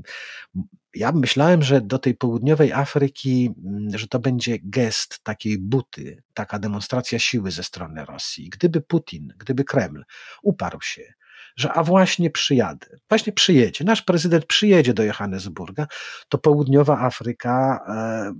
ja 0.95 1.11
myślałem, 1.11 1.63
że 1.63 1.81
do 1.81 1.99
tej 1.99 2.15
południowej 2.15 2.73
Afryki, 2.73 3.51
że 3.95 4.07
to 4.07 4.19
będzie 4.19 4.57
gest 4.63 5.19
takiej 5.23 5.57
buty, 5.57 6.23
taka 6.33 6.59
demonstracja 6.59 7.19
siły 7.19 7.51
ze 7.51 7.63
strony 7.63 8.05
Rosji. 8.05 8.49
Gdyby 8.49 8.81
Putin, 8.81 9.33
gdyby 9.37 9.63
Kreml 9.63 10.03
uparł 10.43 10.81
się, 10.81 11.13
że 11.55 11.73
a 11.73 11.83
właśnie 11.83 12.29
przyjadę, 12.29 12.87
właśnie 13.09 13.33
przyjedzie, 13.33 13.83
nasz 13.83 14.01
prezydent 14.01 14.45
przyjedzie 14.45 14.93
do 14.93 15.03
Johannesburga, 15.03 15.87
to 16.29 16.37
południowa 16.37 16.99
Afryka 16.99 17.85
e, 17.87 18.33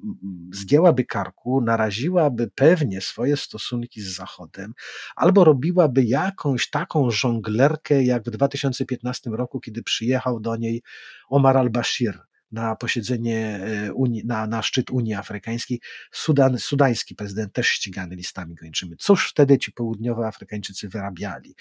zdjęłaby 0.52 1.06
karku, 1.06 1.62
naraziłaby 1.62 2.52
pewnie 2.56 3.02
swoje 3.02 3.38
stosunki 3.38 4.02
z 4.02 4.16
Zachodem, 4.16 4.74
albo 5.16 5.44
robiłaby 5.44 6.04
jakąś 6.04 6.70
taką 6.70 7.12
żonglerkę, 7.12 8.04
jak 8.04 8.24
w 8.24 8.30
2015 8.30 9.30
roku, 9.30 9.60
kiedy 9.60 9.84
przyjechał 9.84 10.40
do 10.40 10.56
niej 10.56 10.82
Omar 11.30 11.58
al-Bashir, 11.58 12.20
na 12.54 12.76
posiedzenie 12.76 13.60
e, 13.64 13.94
Unii, 13.94 14.26
na, 14.26 14.48
na 14.48 14.62
szczyt 14.62 14.92
Unii 14.92 15.14
Afrykańskiej, 15.14 15.80
Sudan, 16.12 16.58
sudański 16.58 17.16
prezydent 17.16 17.54
też 17.54 17.68
ścigany 17.68 18.16
listami 18.16 18.56
gończymi. 18.56 18.98
Cóż 18.98 19.30
wtedy 19.30 19.58
ci 19.58 19.72
południowoafrykańczycy 19.72 20.90
wyrabiali? 20.90 21.56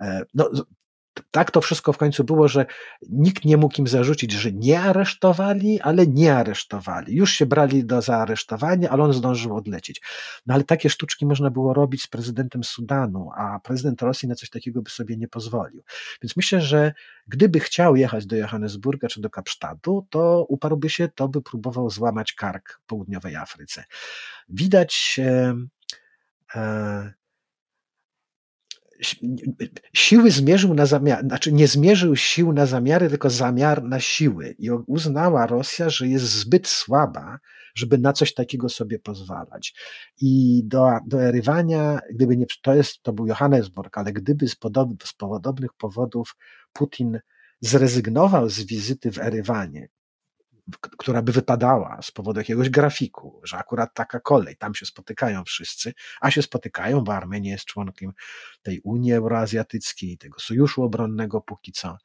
E, 0.00 0.22
no, 0.34 0.50
tak 1.30 1.50
to 1.50 1.60
wszystko 1.60 1.92
w 1.92 1.98
końcu 1.98 2.24
było, 2.24 2.48
że 2.48 2.66
nikt 3.08 3.44
nie 3.44 3.56
mógł 3.56 3.78
im 3.78 3.86
zarzucić, 3.86 4.32
że 4.32 4.52
nie 4.52 4.80
aresztowali, 4.80 5.80
ale 5.80 6.06
nie 6.06 6.34
aresztowali. 6.34 7.16
Już 7.16 7.32
się 7.32 7.46
brali 7.46 7.84
do 7.84 8.02
zaaresztowania, 8.02 8.90
ale 8.90 9.02
on 9.02 9.12
zdążył 9.12 9.56
odlecieć. 9.56 10.02
No 10.46 10.54
ale 10.54 10.64
takie 10.64 10.90
sztuczki 10.90 11.26
można 11.26 11.50
było 11.50 11.74
robić 11.74 12.02
z 12.02 12.06
prezydentem 12.06 12.64
Sudanu, 12.64 13.30
a 13.36 13.60
prezydent 13.60 14.02
Rosji 14.02 14.28
na 14.28 14.34
coś 14.34 14.50
takiego 14.50 14.82
by 14.82 14.90
sobie 14.90 15.16
nie 15.16 15.28
pozwolił. 15.28 15.82
Więc 16.22 16.36
myślę, 16.36 16.60
że 16.60 16.92
gdyby 17.26 17.60
chciał 17.60 17.96
jechać 17.96 18.26
do 18.26 18.36
Johannesburga 18.36 19.08
czy 19.08 19.20
do 19.20 19.30
Kapsztadu, 19.30 20.06
to 20.10 20.46
uparłby 20.48 20.90
się, 20.90 21.08
to 21.08 21.28
by 21.28 21.42
próbował 21.42 21.90
złamać 21.90 22.32
kark 22.32 22.80
południowej 22.86 23.36
Afryce. 23.36 23.84
Widać. 24.48 25.20
E, 25.22 25.54
e, 26.54 27.19
siły 29.94 30.30
zmierzył 30.30 30.74
na 30.74 30.86
zamiar, 30.86 31.24
znaczy 31.24 31.52
nie 31.52 31.68
zmierzył 31.68 32.16
sił 32.16 32.52
na 32.52 32.66
zamiary, 32.66 33.08
tylko 33.08 33.30
zamiar 33.30 33.82
na 33.82 34.00
siły. 34.00 34.54
I 34.58 34.70
uznała 34.70 35.46
Rosja, 35.46 35.90
że 35.90 36.08
jest 36.08 36.24
zbyt 36.24 36.68
słaba, 36.68 37.38
żeby 37.74 37.98
na 37.98 38.12
coś 38.12 38.34
takiego 38.34 38.68
sobie 38.68 38.98
pozwalać. 38.98 39.74
I 40.20 40.62
do, 40.64 40.90
do 41.06 41.22
erywania, 41.22 42.00
gdyby 42.14 42.36
nie, 42.36 42.46
to 42.62 42.74
jest, 42.74 43.02
to 43.02 43.12
był 43.12 43.26
Johannesburg, 43.26 43.98
ale 43.98 44.12
gdyby 44.12 44.48
z, 44.48 44.56
podob, 44.56 44.88
z 45.04 45.12
podobnych 45.12 45.72
powodów 45.72 46.36
Putin 46.72 47.20
zrezygnował 47.60 48.48
z 48.48 48.60
wizyty 48.60 49.12
w 49.12 49.18
Erywanie, 49.18 49.88
która 50.98 51.22
by 51.22 51.32
wypadała 51.32 51.98
z 52.02 52.10
powodu 52.10 52.40
jakiegoś 52.40 52.70
grafiku, 52.70 53.40
że 53.44 53.56
akurat 53.56 53.94
taka 53.94 54.20
kolej, 54.20 54.56
tam 54.56 54.74
się 54.74 54.86
spotykają 54.86 55.44
wszyscy, 55.44 55.94
a 56.20 56.30
się 56.30 56.42
spotykają, 56.42 57.00
bo 57.00 57.14
Armenia 57.14 57.52
jest 57.52 57.64
członkiem 57.64 58.12
tej 58.62 58.80
Unii 58.80 59.12
Euroazjatyckiej, 59.12 60.18
tego 60.18 60.40
sojuszu 60.40 60.82
obronnego 60.82 61.40
póki 61.40 61.72
co. 61.72 61.96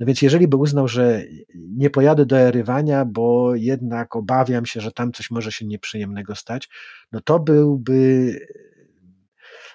No 0.00 0.06
więc 0.06 0.22
jeżeli 0.22 0.48
by 0.48 0.56
uznał, 0.56 0.88
że 0.88 1.22
nie 1.54 1.90
pojadę 1.90 2.26
do 2.26 2.38
Erywania, 2.38 3.04
bo 3.04 3.54
jednak 3.54 4.16
obawiam 4.16 4.66
się, 4.66 4.80
że 4.80 4.92
tam 4.92 5.12
coś 5.12 5.30
może 5.30 5.52
się 5.52 5.66
nieprzyjemnego 5.66 6.34
stać, 6.34 6.68
no 7.12 7.20
to 7.20 7.38
byłby 7.38 8.38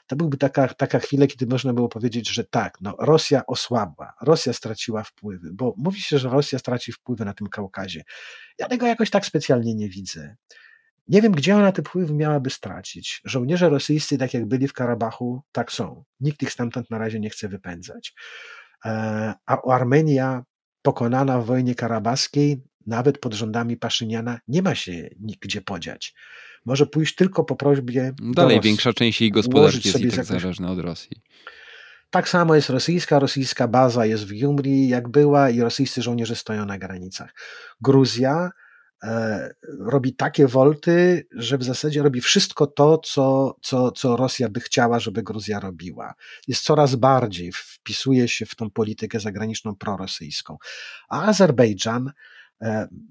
to 0.07 0.15
byłby 0.15 0.37
taka, 0.37 0.67
taka 0.67 0.99
chwila, 0.99 1.27
kiedy 1.27 1.47
można 1.47 1.73
było 1.73 1.89
powiedzieć, 1.89 2.29
że 2.29 2.43
tak, 2.43 2.77
no 2.81 2.95
Rosja 2.99 3.45
osłabła, 3.45 4.13
Rosja 4.21 4.53
straciła 4.53 5.03
wpływy, 5.03 5.49
bo 5.53 5.73
mówi 5.77 6.01
się, 6.01 6.17
że 6.17 6.29
Rosja 6.29 6.59
straci 6.59 6.91
wpływy 6.91 7.25
na 7.25 7.33
tym 7.33 7.47
Kaukazie. 7.47 8.03
Ja 8.59 8.67
tego 8.67 8.87
jakoś 8.87 9.09
tak 9.09 9.25
specjalnie 9.25 9.75
nie 9.75 9.89
widzę. 9.89 10.35
Nie 11.07 11.21
wiem, 11.21 11.31
gdzie 11.31 11.55
ona 11.55 11.71
te 11.71 11.81
wpływy 11.81 12.13
miałaby 12.13 12.49
stracić. 12.49 13.21
Żołnierze 13.25 13.69
rosyjscy, 13.69 14.17
tak 14.17 14.33
jak 14.33 14.45
byli 14.45 14.67
w 14.67 14.73
Karabachu, 14.73 15.41
tak 15.51 15.71
są. 15.71 16.03
Nikt 16.19 16.43
ich 16.43 16.51
stamtąd 16.51 16.89
na 16.89 16.97
razie 16.97 17.19
nie 17.19 17.29
chce 17.29 17.47
wypędzać. 17.47 18.13
E, 18.85 19.33
a 19.45 19.61
Armenia 19.71 20.43
pokonana 20.81 21.39
w 21.39 21.45
wojnie 21.45 21.75
karabaskiej, 21.75 22.63
nawet 22.85 23.17
pod 23.17 23.33
rządami 23.33 23.77
Paszyniana, 23.77 24.39
nie 24.47 24.61
ma 24.61 24.75
się 24.75 25.09
nigdzie 25.19 25.61
podziać 25.61 26.13
może 26.65 26.85
pójść 26.85 27.15
tylko 27.15 27.43
po 27.43 27.55
prośbie. 27.55 28.13
Dalej 28.19 28.61
większa 28.61 28.93
część 28.93 29.21
jej 29.21 29.31
gospodarki 29.31 29.87
jest 29.87 29.99
i 29.99 30.11
tak 30.11 30.25
zależna 30.25 30.71
od 30.71 30.79
Rosji. 30.79 31.21
Tak 32.09 32.29
samo 32.29 32.55
jest 32.55 32.69
rosyjska. 32.69 33.19
Rosyjska 33.19 33.67
baza 33.67 34.05
jest 34.05 34.25
w 34.25 34.31
Jumri, 34.31 34.87
jak 34.87 35.07
była, 35.07 35.49
i 35.49 35.61
rosyjscy 35.61 36.01
żołnierze 36.01 36.35
stoją 36.35 36.65
na 36.65 36.77
granicach. 36.77 37.33
Gruzja 37.81 38.49
e, 39.03 39.53
robi 39.79 40.13
takie 40.13 40.47
wolty, 40.47 41.27
że 41.31 41.57
w 41.57 41.63
zasadzie 41.63 42.03
robi 42.03 42.21
wszystko 42.21 42.67
to, 42.67 42.97
co, 42.97 43.55
co, 43.61 43.91
co 43.91 44.15
Rosja 44.15 44.49
by 44.49 44.59
chciała, 44.59 44.99
żeby 44.99 45.23
Gruzja 45.23 45.59
robiła. 45.59 46.13
Jest 46.47 46.63
coraz 46.63 46.95
bardziej, 46.95 47.51
wpisuje 47.51 48.27
się 48.27 48.45
w 48.45 48.55
tą 48.55 48.69
politykę 48.69 49.19
zagraniczną 49.19 49.75
prorosyjską. 49.75 50.57
A 51.09 51.23
Azerbejdżan 51.23 52.11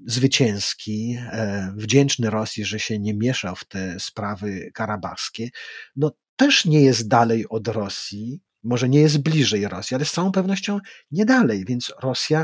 zwycięski, 0.06 1.18
e, 1.20 1.72
wdzięczny 1.76 2.30
Rosji, 2.30 2.64
że 2.64 2.78
się 2.78 2.98
nie 2.98 3.14
mieszał 3.14 3.56
w 3.56 3.64
te 3.64 4.00
sprawy 4.00 4.70
karabachskie, 4.74 5.48
no 5.96 6.12
też 6.36 6.64
nie 6.64 6.80
jest 6.80 7.08
dalej 7.08 7.48
od 7.48 7.68
Rosji, 7.68 8.40
może 8.62 8.88
nie 8.88 9.00
jest 9.00 9.22
bliżej 9.22 9.68
Rosji, 9.68 9.94
ale 9.94 10.04
z 10.04 10.12
całą 10.12 10.32
pewnością 10.32 10.78
nie 11.10 11.24
dalej, 11.24 11.64
więc 11.64 11.92
Rosja 12.02 12.40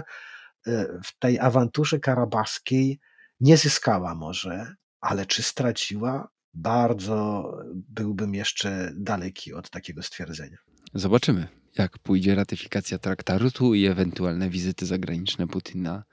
e, 0.67 0.87
w 1.05 1.19
tej 1.19 1.39
awanturze 1.39 1.99
karabachskiej 1.99 3.01
nie 3.41 3.57
zyskała 3.57 4.15
może, 4.15 4.75
ale 5.01 5.27
czy 5.27 5.43
straciła? 5.43 6.29
Bardzo 6.55 7.51
byłbym 7.75 8.35
jeszcze 8.35 8.93
daleki 8.97 9.55
od 9.55 9.71
takiego 9.71 10.03
stwierdzenia. 10.03 10.57
Zobaczymy 10.95 11.60
jak 11.83 11.99
pójdzie 11.99 12.35
ratyfikacja 12.35 12.99
traktatu 12.99 13.74
i 13.74 13.87
ewentualne 13.87 14.51
wizyty 14.51 14.87
zagraniczne 14.87 15.47
Putina 15.47 16.05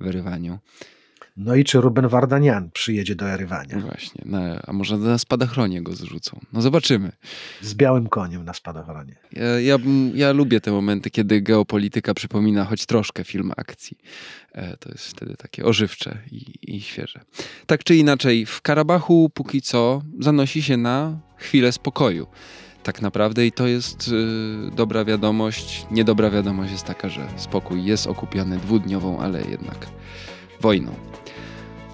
w 0.00 0.06
Erywaniu. 0.06 0.58
No 1.36 1.54
i 1.54 1.64
czy 1.64 1.80
Ruben 1.80 2.08
Wardanian 2.08 2.70
przyjedzie 2.70 3.14
do 3.14 3.30
Erywania? 3.30 3.80
Właśnie, 3.80 4.24
a 4.66 4.72
może 4.72 4.98
na 4.98 5.18
spadochronie 5.18 5.82
go 5.82 5.92
zrzucą. 5.92 6.40
No 6.52 6.62
zobaczymy. 6.62 7.12
Z 7.62 7.74
białym 7.74 8.08
koniem 8.08 8.44
na 8.44 8.52
spadochronie. 8.52 9.16
Ja, 9.32 9.60
ja, 9.60 9.78
ja 10.14 10.32
lubię 10.32 10.60
te 10.60 10.70
momenty, 10.70 11.10
kiedy 11.10 11.40
geopolityka 11.40 12.14
przypomina 12.14 12.64
choć 12.64 12.86
troszkę 12.86 13.24
film 13.24 13.52
akcji. 13.56 13.98
E, 14.52 14.76
to 14.76 14.88
jest 14.88 15.06
wtedy 15.06 15.36
takie 15.36 15.64
ożywcze 15.64 16.18
i, 16.30 16.74
i 16.76 16.80
świeże. 16.80 17.20
Tak 17.66 17.84
czy 17.84 17.96
inaczej, 17.96 18.46
w 18.46 18.62
Karabachu 18.62 19.30
póki 19.34 19.62
co 19.62 20.02
zanosi 20.20 20.62
się 20.62 20.76
na 20.76 21.18
chwilę 21.36 21.72
spokoju 21.72 22.26
tak 22.84 23.02
naprawdę 23.02 23.46
i 23.46 23.52
to 23.52 23.66
jest 23.66 24.08
y, 24.08 24.70
dobra 24.76 25.04
wiadomość. 25.04 25.86
Niedobra 25.90 26.30
wiadomość 26.30 26.72
jest 26.72 26.84
taka, 26.84 27.08
że 27.08 27.26
spokój 27.36 27.84
jest 27.84 28.06
okupiony 28.06 28.56
dwudniową, 28.56 29.18
ale 29.18 29.42
jednak 29.42 29.86
wojną. 30.60 30.94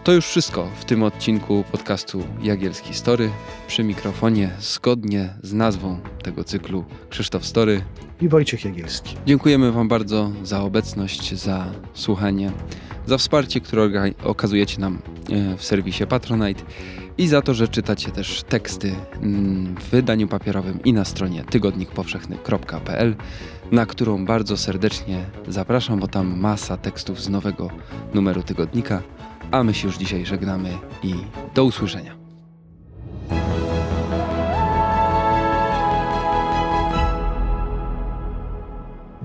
To 0.04 0.12
już 0.12 0.26
wszystko 0.26 0.68
w 0.80 0.84
tym 0.84 1.02
odcinku 1.02 1.64
podcastu 1.72 2.24
Jagielski 2.42 2.94
Story. 2.94 3.30
Przy 3.66 3.84
mikrofonie 3.84 4.50
zgodnie 4.60 5.34
z 5.42 5.52
nazwą 5.52 6.00
tego 6.22 6.44
cyklu 6.44 6.84
Krzysztof 7.10 7.46
Story 7.46 7.82
i 8.20 8.28
Wojciech 8.28 8.64
Jagielski. 8.64 9.16
Dziękujemy 9.26 9.72
Wam 9.72 9.88
bardzo 9.88 10.32
za 10.42 10.62
obecność, 10.62 11.34
za 11.34 11.66
słuchanie, 11.94 12.52
za 13.06 13.18
wsparcie, 13.18 13.60
które 13.60 14.12
okazujecie 14.24 14.80
nam 14.80 14.98
e, 15.30 15.56
w 15.56 15.64
serwisie 15.64 16.06
Patronite 16.06 16.62
i 17.18 17.28
za 17.28 17.42
to, 17.42 17.54
że 17.54 17.68
czytacie 17.68 18.10
też 18.10 18.42
teksty 18.42 18.94
mm, 19.22 19.74
w 19.76 19.90
wydaniu 19.90 20.28
papierowym 20.28 20.82
i 20.84 20.92
na 20.92 21.04
stronie 21.04 21.44
tygodnikpowszechny.pl, 21.44 23.16
na 23.72 23.86
którą 23.86 24.26
bardzo 24.26 24.56
serdecznie 24.56 25.24
zapraszam, 25.48 26.00
bo 26.00 26.08
tam 26.08 26.40
masa 26.40 26.76
tekstów 26.76 27.22
z 27.22 27.28
nowego 27.28 27.70
numeru 28.14 28.42
tygodnika. 28.42 29.02
A 29.50 29.64
my 29.64 29.74
się 29.74 29.86
już 29.86 29.96
dzisiaj 29.96 30.26
żegnamy 30.26 30.78
i 31.02 31.14
do 31.54 31.64
usłyszenia. 31.64 32.20